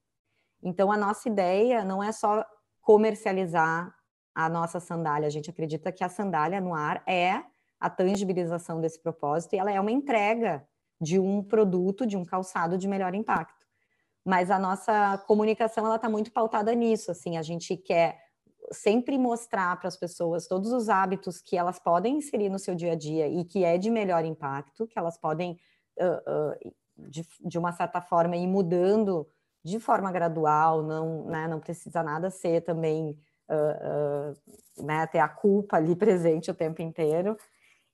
Então, 0.62 0.92
a 0.92 0.98
nossa 0.98 1.28
ideia 1.28 1.84
não 1.84 2.04
é 2.04 2.12
só 2.12 2.46
comercializar 2.82 3.94
a 4.36 4.48
nossa 4.48 4.80
sandália. 4.80 5.28
A 5.28 5.32
gente 5.32 5.50
acredita 5.50 5.92
que 5.92 6.04
a 6.04 6.10
sandália 6.10 6.62
no 6.62 6.74
ar 6.74 7.04
é 7.08 7.44
a 7.80 7.90
tangibilização 7.90 8.80
desse 8.80 9.02
propósito 9.02 9.54
e 9.54 9.60
ela 9.60 9.72
é 9.72 9.80
uma 9.80 9.92
entrega 9.92 10.68
de 11.02 11.18
um 11.18 11.42
produto, 11.42 12.06
de 12.06 12.18
um 12.18 12.26
calçado 12.26 12.78
de 12.78 12.88
melhor 12.88 13.16
impacto. 13.16 13.66
Mas 14.26 14.52
a 14.52 14.60
nossa 14.60 15.18
comunicação 15.26 15.86
ela 15.86 15.96
está 15.96 16.10
muito 16.10 16.32
pautada 16.32 16.74
nisso. 16.74 17.10
Assim, 17.10 17.38
a 17.38 17.42
gente 17.42 17.76
quer 17.78 18.20
sempre 18.72 19.18
mostrar 19.18 19.78
para 19.80 19.88
as 19.88 19.98
pessoas 19.98 20.48
todos 20.48 20.72
os 20.72 20.90
hábitos 20.90 21.42
que 21.42 21.58
elas 21.58 21.80
podem 21.80 22.18
inserir 22.18 22.50
no 22.50 22.60
seu 22.60 22.76
dia 22.76 22.94
a 22.94 22.96
dia 22.96 23.28
e 23.28 23.44
que 23.44 23.64
é 23.64 23.78
de 23.78 23.90
melhor 23.90 24.26
impacto, 24.26 24.88
que 24.88 24.98
elas 24.98 25.18
podem, 25.18 25.60
uh, 26.00 26.66
uh, 26.66 26.74
de, 26.98 27.28
de, 27.42 27.58
uma 27.58 27.72
certa 27.72 28.02
forma, 28.02 28.36
ir 28.36 28.48
mudando 28.48 29.28
de 29.64 29.80
forma 29.80 30.12
gradual, 30.12 30.82
não, 30.84 31.26
né, 31.26 31.48
não 31.48 31.60
precisa 31.60 32.02
nada 32.04 32.30
ser 32.30 32.62
também 32.62 33.20
uh, 33.50 34.84
né, 34.84 35.06
ter 35.08 35.20
a 35.20 35.28
culpa 35.28 35.78
ali 35.78 35.96
presente 35.98 36.52
o 36.52 36.56
tempo 36.56 36.82
inteiro, 36.82 37.38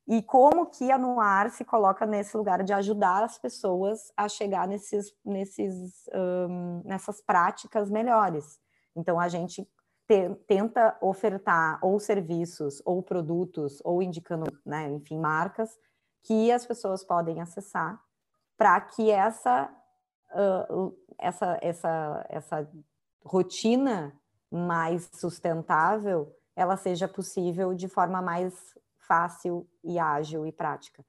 e 0.07 0.21
como 0.21 0.67
que 0.67 0.91
a 0.91 0.99
Noir 0.99 1.49
se 1.49 1.65
coloca 1.65 2.05
nesse 2.05 2.37
lugar 2.37 2.63
de 2.63 2.71
ajudar 2.73 3.23
as 3.23 3.39
pessoas 3.39 4.11
a 4.15 4.29
chegar 4.29 4.67
nesses, 4.67 5.11
nesses, 5.25 6.07
um, 6.13 6.83
nessas 6.85 7.21
práticas 7.21 7.89
melhores. 7.89 8.59
Então, 8.95 9.19
a 9.19 9.27
gente 9.27 9.67
te, 10.07 10.35
tenta 10.47 10.97
ofertar 11.01 11.79
ou 11.81 11.99
serviços, 11.99 12.81
ou 12.85 13.01
produtos, 13.01 13.81
ou 13.83 14.01
indicando, 14.01 14.45
né, 14.65 14.89
enfim, 14.89 15.17
marcas, 15.17 15.77
que 16.23 16.51
as 16.51 16.65
pessoas 16.65 17.03
podem 17.03 17.41
acessar 17.41 18.01
para 18.57 18.79
que 18.81 19.11
essa, 19.11 19.69
uh, 20.33 20.95
essa, 21.19 21.57
essa, 21.61 22.25
essa 22.29 22.69
rotina 23.23 24.13
mais 24.51 25.09
sustentável, 25.13 26.33
ela 26.55 26.77
seja 26.77 27.07
possível 27.07 27.73
de 27.73 27.87
forma 27.87 28.21
mais 28.21 28.53
fácil 28.97 29.67
e 29.83 29.99
ágil 29.99 30.45
e 30.45 30.51
prática. 30.51 31.05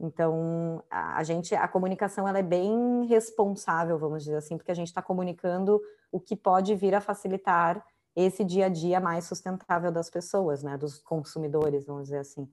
Então, 0.00 0.82
a, 0.90 1.22
gente, 1.24 1.54
a 1.54 1.66
comunicação 1.66 2.28
ela 2.28 2.38
é 2.38 2.42
bem 2.42 3.04
responsável, 3.06 3.98
vamos 3.98 4.22
dizer 4.22 4.36
assim, 4.36 4.56
porque 4.56 4.70
a 4.70 4.74
gente 4.74 4.88
está 4.88 5.02
comunicando 5.02 5.80
o 6.12 6.20
que 6.20 6.36
pode 6.36 6.74
vir 6.76 6.94
a 6.94 7.00
facilitar 7.00 7.84
esse 8.14 8.44
dia 8.44 8.66
a 8.66 8.68
dia 8.68 9.00
mais 9.00 9.24
sustentável 9.24 9.92
das 9.92 10.10
pessoas, 10.10 10.62
né, 10.62 10.76
dos 10.76 10.98
consumidores, 10.98 11.86
vamos 11.86 12.04
dizer 12.04 12.18
assim. 12.18 12.48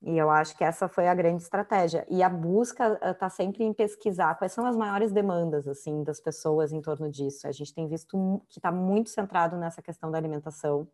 E 0.00 0.16
eu 0.16 0.30
acho 0.30 0.56
que 0.56 0.62
essa 0.62 0.86
foi 0.86 1.08
a 1.08 1.14
grande 1.14 1.42
estratégia. 1.42 2.06
E 2.08 2.22
a 2.22 2.28
busca 2.28 2.98
está 3.02 3.28
sempre 3.28 3.64
em 3.64 3.72
pesquisar 3.72 4.36
quais 4.36 4.52
são 4.52 4.64
as 4.64 4.76
maiores 4.76 5.10
demandas 5.10 5.66
assim 5.66 6.04
das 6.04 6.20
pessoas 6.20 6.72
em 6.72 6.80
torno 6.80 7.10
disso. 7.10 7.48
A 7.48 7.52
gente 7.52 7.74
tem 7.74 7.88
visto 7.88 8.40
que 8.48 8.58
está 8.58 8.70
muito 8.70 9.10
centrado 9.10 9.56
nessa 9.56 9.82
questão 9.82 10.10
da 10.10 10.16
alimentação, 10.16 10.86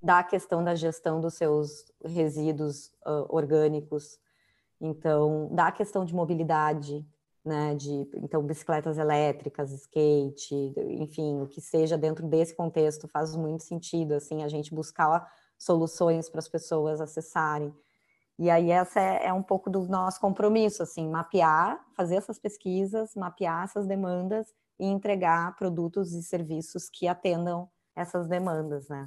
da 0.00 0.22
questão 0.22 0.62
da 0.62 0.74
gestão 0.74 1.20
dos 1.20 1.34
seus 1.34 1.84
resíduos 2.04 2.86
uh, 3.04 3.26
orgânicos, 3.28 4.18
então 4.80 5.48
da 5.52 5.72
questão 5.72 6.04
de 6.04 6.14
mobilidade, 6.14 7.04
né, 7.44 7.74
de 7.74 8.08
então 8.16 8.42
bicicletas 8.42 8.98
elétricas, 8.98 9.72
skate, 9.72 10.74
enfim, 10.88 11.40
o 11.40 11.46
que 11.46 11.60
seja 11.60 11.96
dentro 11.96 12.26
desse 12.26 12.54
contexto 12.54 13.08
faz 13.08 13.34
muito 13.34 13.62
sentido 13.62 14.12
assim 14.12 14.42
a 14.42 14.48
gente 14.48 14.74
buscar 14.74 15.26
soluções 15.58 16.28
para 16.28 16.38
as 16.38 16.48
pessoas 16.48 17.00
acessarem. 17.00 17.74
E 18.38 18.48
aí 18.48 18.70
essa 18.70 18.98
é, 18.98 19.26
é, 19.26 19.32
um 19.34 19.42
pouco 19.42 19.68
do 19.68 19.86
nosso 19.86 20.18
compromisso, 20.18 20.82
assim, 20.82 21.06
mapear, 21.06 21.78
fazer 21.94 22.16
essas 22.16 22.38
pesquisas, 22.38 23.14
mapear 23.14 23.64
essas 23.64 23.86
demandas 23.86 24.54
e 24.78 24.86
entregar 24.86 25.54
produtos 25.56 26.14
e 26.14 26.22
serviços 26.22 26.88
que 26.88 27.06
atendam 27.06 27.68
essas 27.94 28.26
demandas, 28.26 28.88
né? 28.88 29.06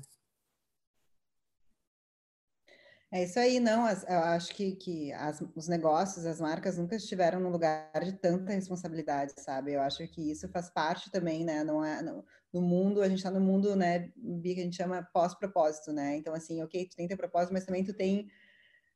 É 3.14 3.26
isso 3.26 3.38
aí, 3.38 3.59
não. 3.59 3.86
As, 3.86 4.03
eu 4.09 4.18
acho 4.18 4.55
que, 4.55 4.76
que 4.76 5.14
as, 5.14 5.39
os 5.55 5.68
negócios, 5.68 6.26
as 6.26 6.41
marcas 6.41 6.80
nunca 6.80 6.95
estiveram 6.95 7.39
num 7.39 7.51
lugar 7.51 7.91
de 8.03 8.14
tanta 8.14 8.53
responsabilidade, 8.53 9.34
sabe? 9.38 9.74
Eu 9.74 9.82
acho 9.82 10.07
que 10.07 10.32
isso 10.32 10.49
faz 10.49 10.68
parte 10.72 11.11
também, 11.11 11.45
né? 11.45 11.64
Não 11.64 11.86
é, 11.86 12.01
não, 12.01 12.26
no 12.51 12.59
mundo, 12.59 13.03
a 13.03 13.07
gente 13.07 13.20
está 13.20 13.30
no 13.30 13.39
mundo, 13.39 13.76
né, 13.76 14.09
que 14.41 14.59
a 14.59 14.64
gente 14.64 14.76
chama 14.76 15.07
pós-propósito, 15.14 15.93
né? 15.93 16.18
Então, 16.18 16.34
assim, 16.34 16.64
ok, 16.64 16.88
tu 16.88 16.95
tem 16.95 17.07
teu 17.07 17.16
propósito, 17.16 17.53
mas 17.53 17.66
também 17.66 17.84
tu 17.84 17.93
tem, 17.93 18.28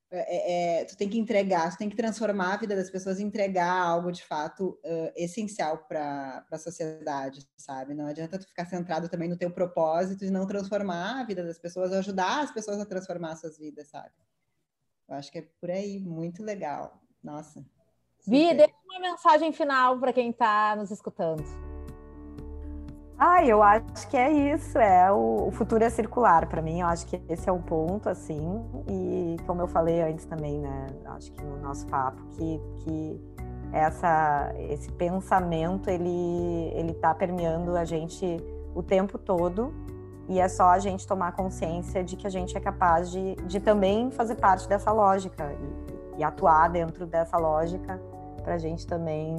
é, 0.10 0.80
é, 0.80 0.86
tu 0.86 0.96
tem 0.96 1.10
que 1.10 1.20
entregar, 1.20 1.70
tu 1.72 1.78
tem 1.78 1.90
que 1.90 1.96
transformar 1.96 2.54
a 2.54 2.58
vida 2.58 2.76
das 2.76 2.90
pessoas, 2.90 3.20
entregar 3.20 3.70
algo 3.70 4.12
de 4.12 4.24
fato 4.24 4.80
uh, 4.86 5.12
essencial 5.16 5.80
para 5.80 6.46
a 6.50 6.58
sociedade, 6.58 7.46
sabe? 7.58 7.94
Não 7.94 8.08
adianta 8.08 8.40
tu 8.40 8.48
ficar 8.48 8.66
centrado 8.66 9.10
também 9.10 9.28
no 9.28 9.38
teu 9.38 9.52
propósito 9.52 10.24
e 10.24 10.32
não 10.32 10.48
transformar 10.48 11.22
a 11.22 11.26
vida 11.26 11.44
das 11.44 11.60
pessoas, 11.60 11.92
ajudar 11.92 12.44
as 12.44 12.52
pessoas 12.52 12.80
a 12.80 12.86
transformar 12.86 13.34
as 13.34 13.42
suas 13.42 13.58
vidas, 13.58 13.90
sabe? 13.90 14.12
Eu 15.10 15.16
acho 15.16 15.32
que 15.32 15.40
é 15.40 15.48
por 15.60 15.70
aí, 15.70 16.00
muito 16.00 16.42
legal. 16.42 17.02
Nossa. 17.22 17.66
Vi, 18.26 18.54
deixa 18.54 18.74
uma 18.86 19.00
mensagem 19.00 19.52
final 19.52 20.00
para 20.00 20.14
quem 20.14 20.30
está 20.30 20.76
nos 20.76 20.90
escutando. 20.90 21.44
Ah, 23.20 23.44
eu 23.44 23.64
acho 23.64 24.08
que 24.10 24.16
é 24.16 24.32
isso, 24.32 24.78
é 24.78 25.12
o, 25.12 25.48
o 25.48 25.52
futuro 25.52 25.84
é 25.84 25.90
circular 25.90 26.46
para 26.46 26.62
mim, 26.62 26.82
eu 26.82 26.88
acho 26.88 27.08
que 27.08 27.20
esse 27.28 27.50
é 27.50 27.52
o 27.52 27.58
ponto, 27.58 28.08
assim, 28.08 28.64
e 28.88 29.38
como 29.48 29.60
eu 29.60 29.68
falei 29.68 30.04
antes 30.04 30.24
também, 30.26 30.60
né, 30.60 30.86
acho 31.08 31.32
que 31.32 31.44
no 31.44 31.58
nosso 31.58 31.88
papo, 31.88 32.22
que, 32.34 32.62
que 32.84 33.20
essa, 33.74 34.54
esse 34.70 34.92
pensamento, 34.92 35.90
ele, 35.90 36.72
ele 36.76 36.94
tá 36.94 37.12
permeando 37.16 37.76
a 37.76 37.84
gente 37.84 38.38
o 38.76 38.84
tempo 38.84 39.18
todo, 39.18 39.74
e 40.30 40.40
é 40.40 40.48
só 40.48 40.70
a 40.70 40.78
gente 40.78 41.08
tomar 41.08 41.32
consciência 41.32 42.04
de 42.04 42.16
que 42.16 42.28
a 42.28 42.30
gente 42.30 42.56
é 42.56 42.60
capaz 42.60 43.10
de, 43.10 43.34
de 43.48 43.60
também 43.60 44.12
fazer 44.12 44.36
parte 44.36 44.70
dessa 44.70 44.92
lógica 44.92 45.56
e, 46.16 46.20
e 46.20 46.24
atuar 46.24 46.70
dentro 46.70 47.08
dessa 47.08 47.38
lógica 47.38 48.00
para 48.44 48.54
a 48.54 48.58
gente 48.60 48.86
também 48.86 49.38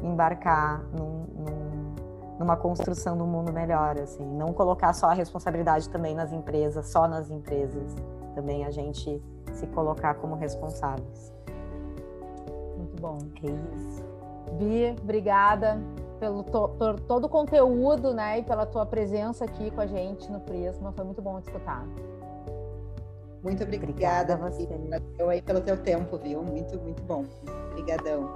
embarcar 0.00 0.84
num 0.92 1.26
numa 2.38 2.56
construção 2.56 3.16
do 3.16 3.26
mundo 3.26 3.52
melhor, 3.52 3.98
assim, 3.98 4.24
não 4.24 4.52
colocar 4.52 4.92
só 4.92 5.06
a 5.06 5.14
responsabilidade 5.14 5.88
também 5.88 6.14
nas 6.14 6.32
empresas, 6.32 6.88
só 6.88 7.08
nas 7.08 7.30
empresas, 7.30 7.94
também 8.34 8.64
a 8.64 8.70
gente 8.70 9.22
se 9.52 9.66
colocar 9.68 10.14
como 10.14 10.34
responsáveis. 10.34 11.32
Muito 12.76 13.00
bom. 13.00 13.18
É 13.42 13.76
isso. 13.76 14.04
Bi, 14.58 14.96
obrigada 15.02 15.80
pelo 16.20 16.42
to, 16.42 16.68
por 16.78 17.00
todo 17.00 17.24
o 17.24 17.28
conteúdo, 17.28 18.14
né, 18.14 18.38
e 18.38 18.42
pela 18.42 18.64
tua 18.64 18.86
presença 18.86 19.44
aqui 19.44 19.70
com 19.70 19.80
a 19.80 19.86
gente 19.86 20.30
no 20.30 20.40
Prisma, 20.40 20.92
foi 20.92 21.04
muito 21.04 21.20
bom 21.20 21.40
te 21.40 21.46
escutar. 21.46 21.86
Muito 23.42 23.62
obrigada, 23.62 24.34
obrigada 24.34 24.34
a 24.34 24.36
você. 24.36 24.68
Eu 25.18 25.28
aí 25.28 25.40
pelo 25.40 25.60
teu 25.60 25.76
tempo, 25.76 26.18
viu? 26.18 26.42
Muito, 26.42 26.78
muito 26.80 27.02
bom. 27.02 27.24
Obrigadão. 27.70 28.28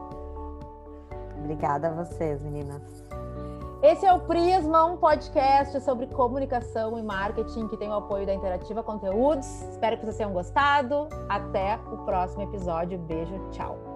Obrigada 1.38 1.88
a 1.88 2.05
vocês, 2.05 2.40
meninas. 2.42 3.05
Esse 3.82 4.04
é 4.04 4.12
o 4.12 4.20
Prisma, 4.20 4.84
um 4.84 4.98
podcast 4.98 5.80
sobre 5.80 6.06
comunicação 6.06 6.98
e 6.98 7.02
marketing 7.02 7.66
que 7.66 7.78
tem 7.78 7.88
o 7.88 7.94
apoio 7.94 8.26
da 8.26 8.34
Interativa 8.34 8.82
Conteúdos. 8.82 9.46
Espero 9.70 9.96
que 9.96 10.04
vocês 10.04 10.18
tenham 10.18 10.34
gostado. 10.34 11.08
Até 11.30 11.78
o 11.90 11.96
próximo 12.04 12.42
episódio. 12.42 12.98
Beijo, 12.98 13.38
tchau. 13.50 13.89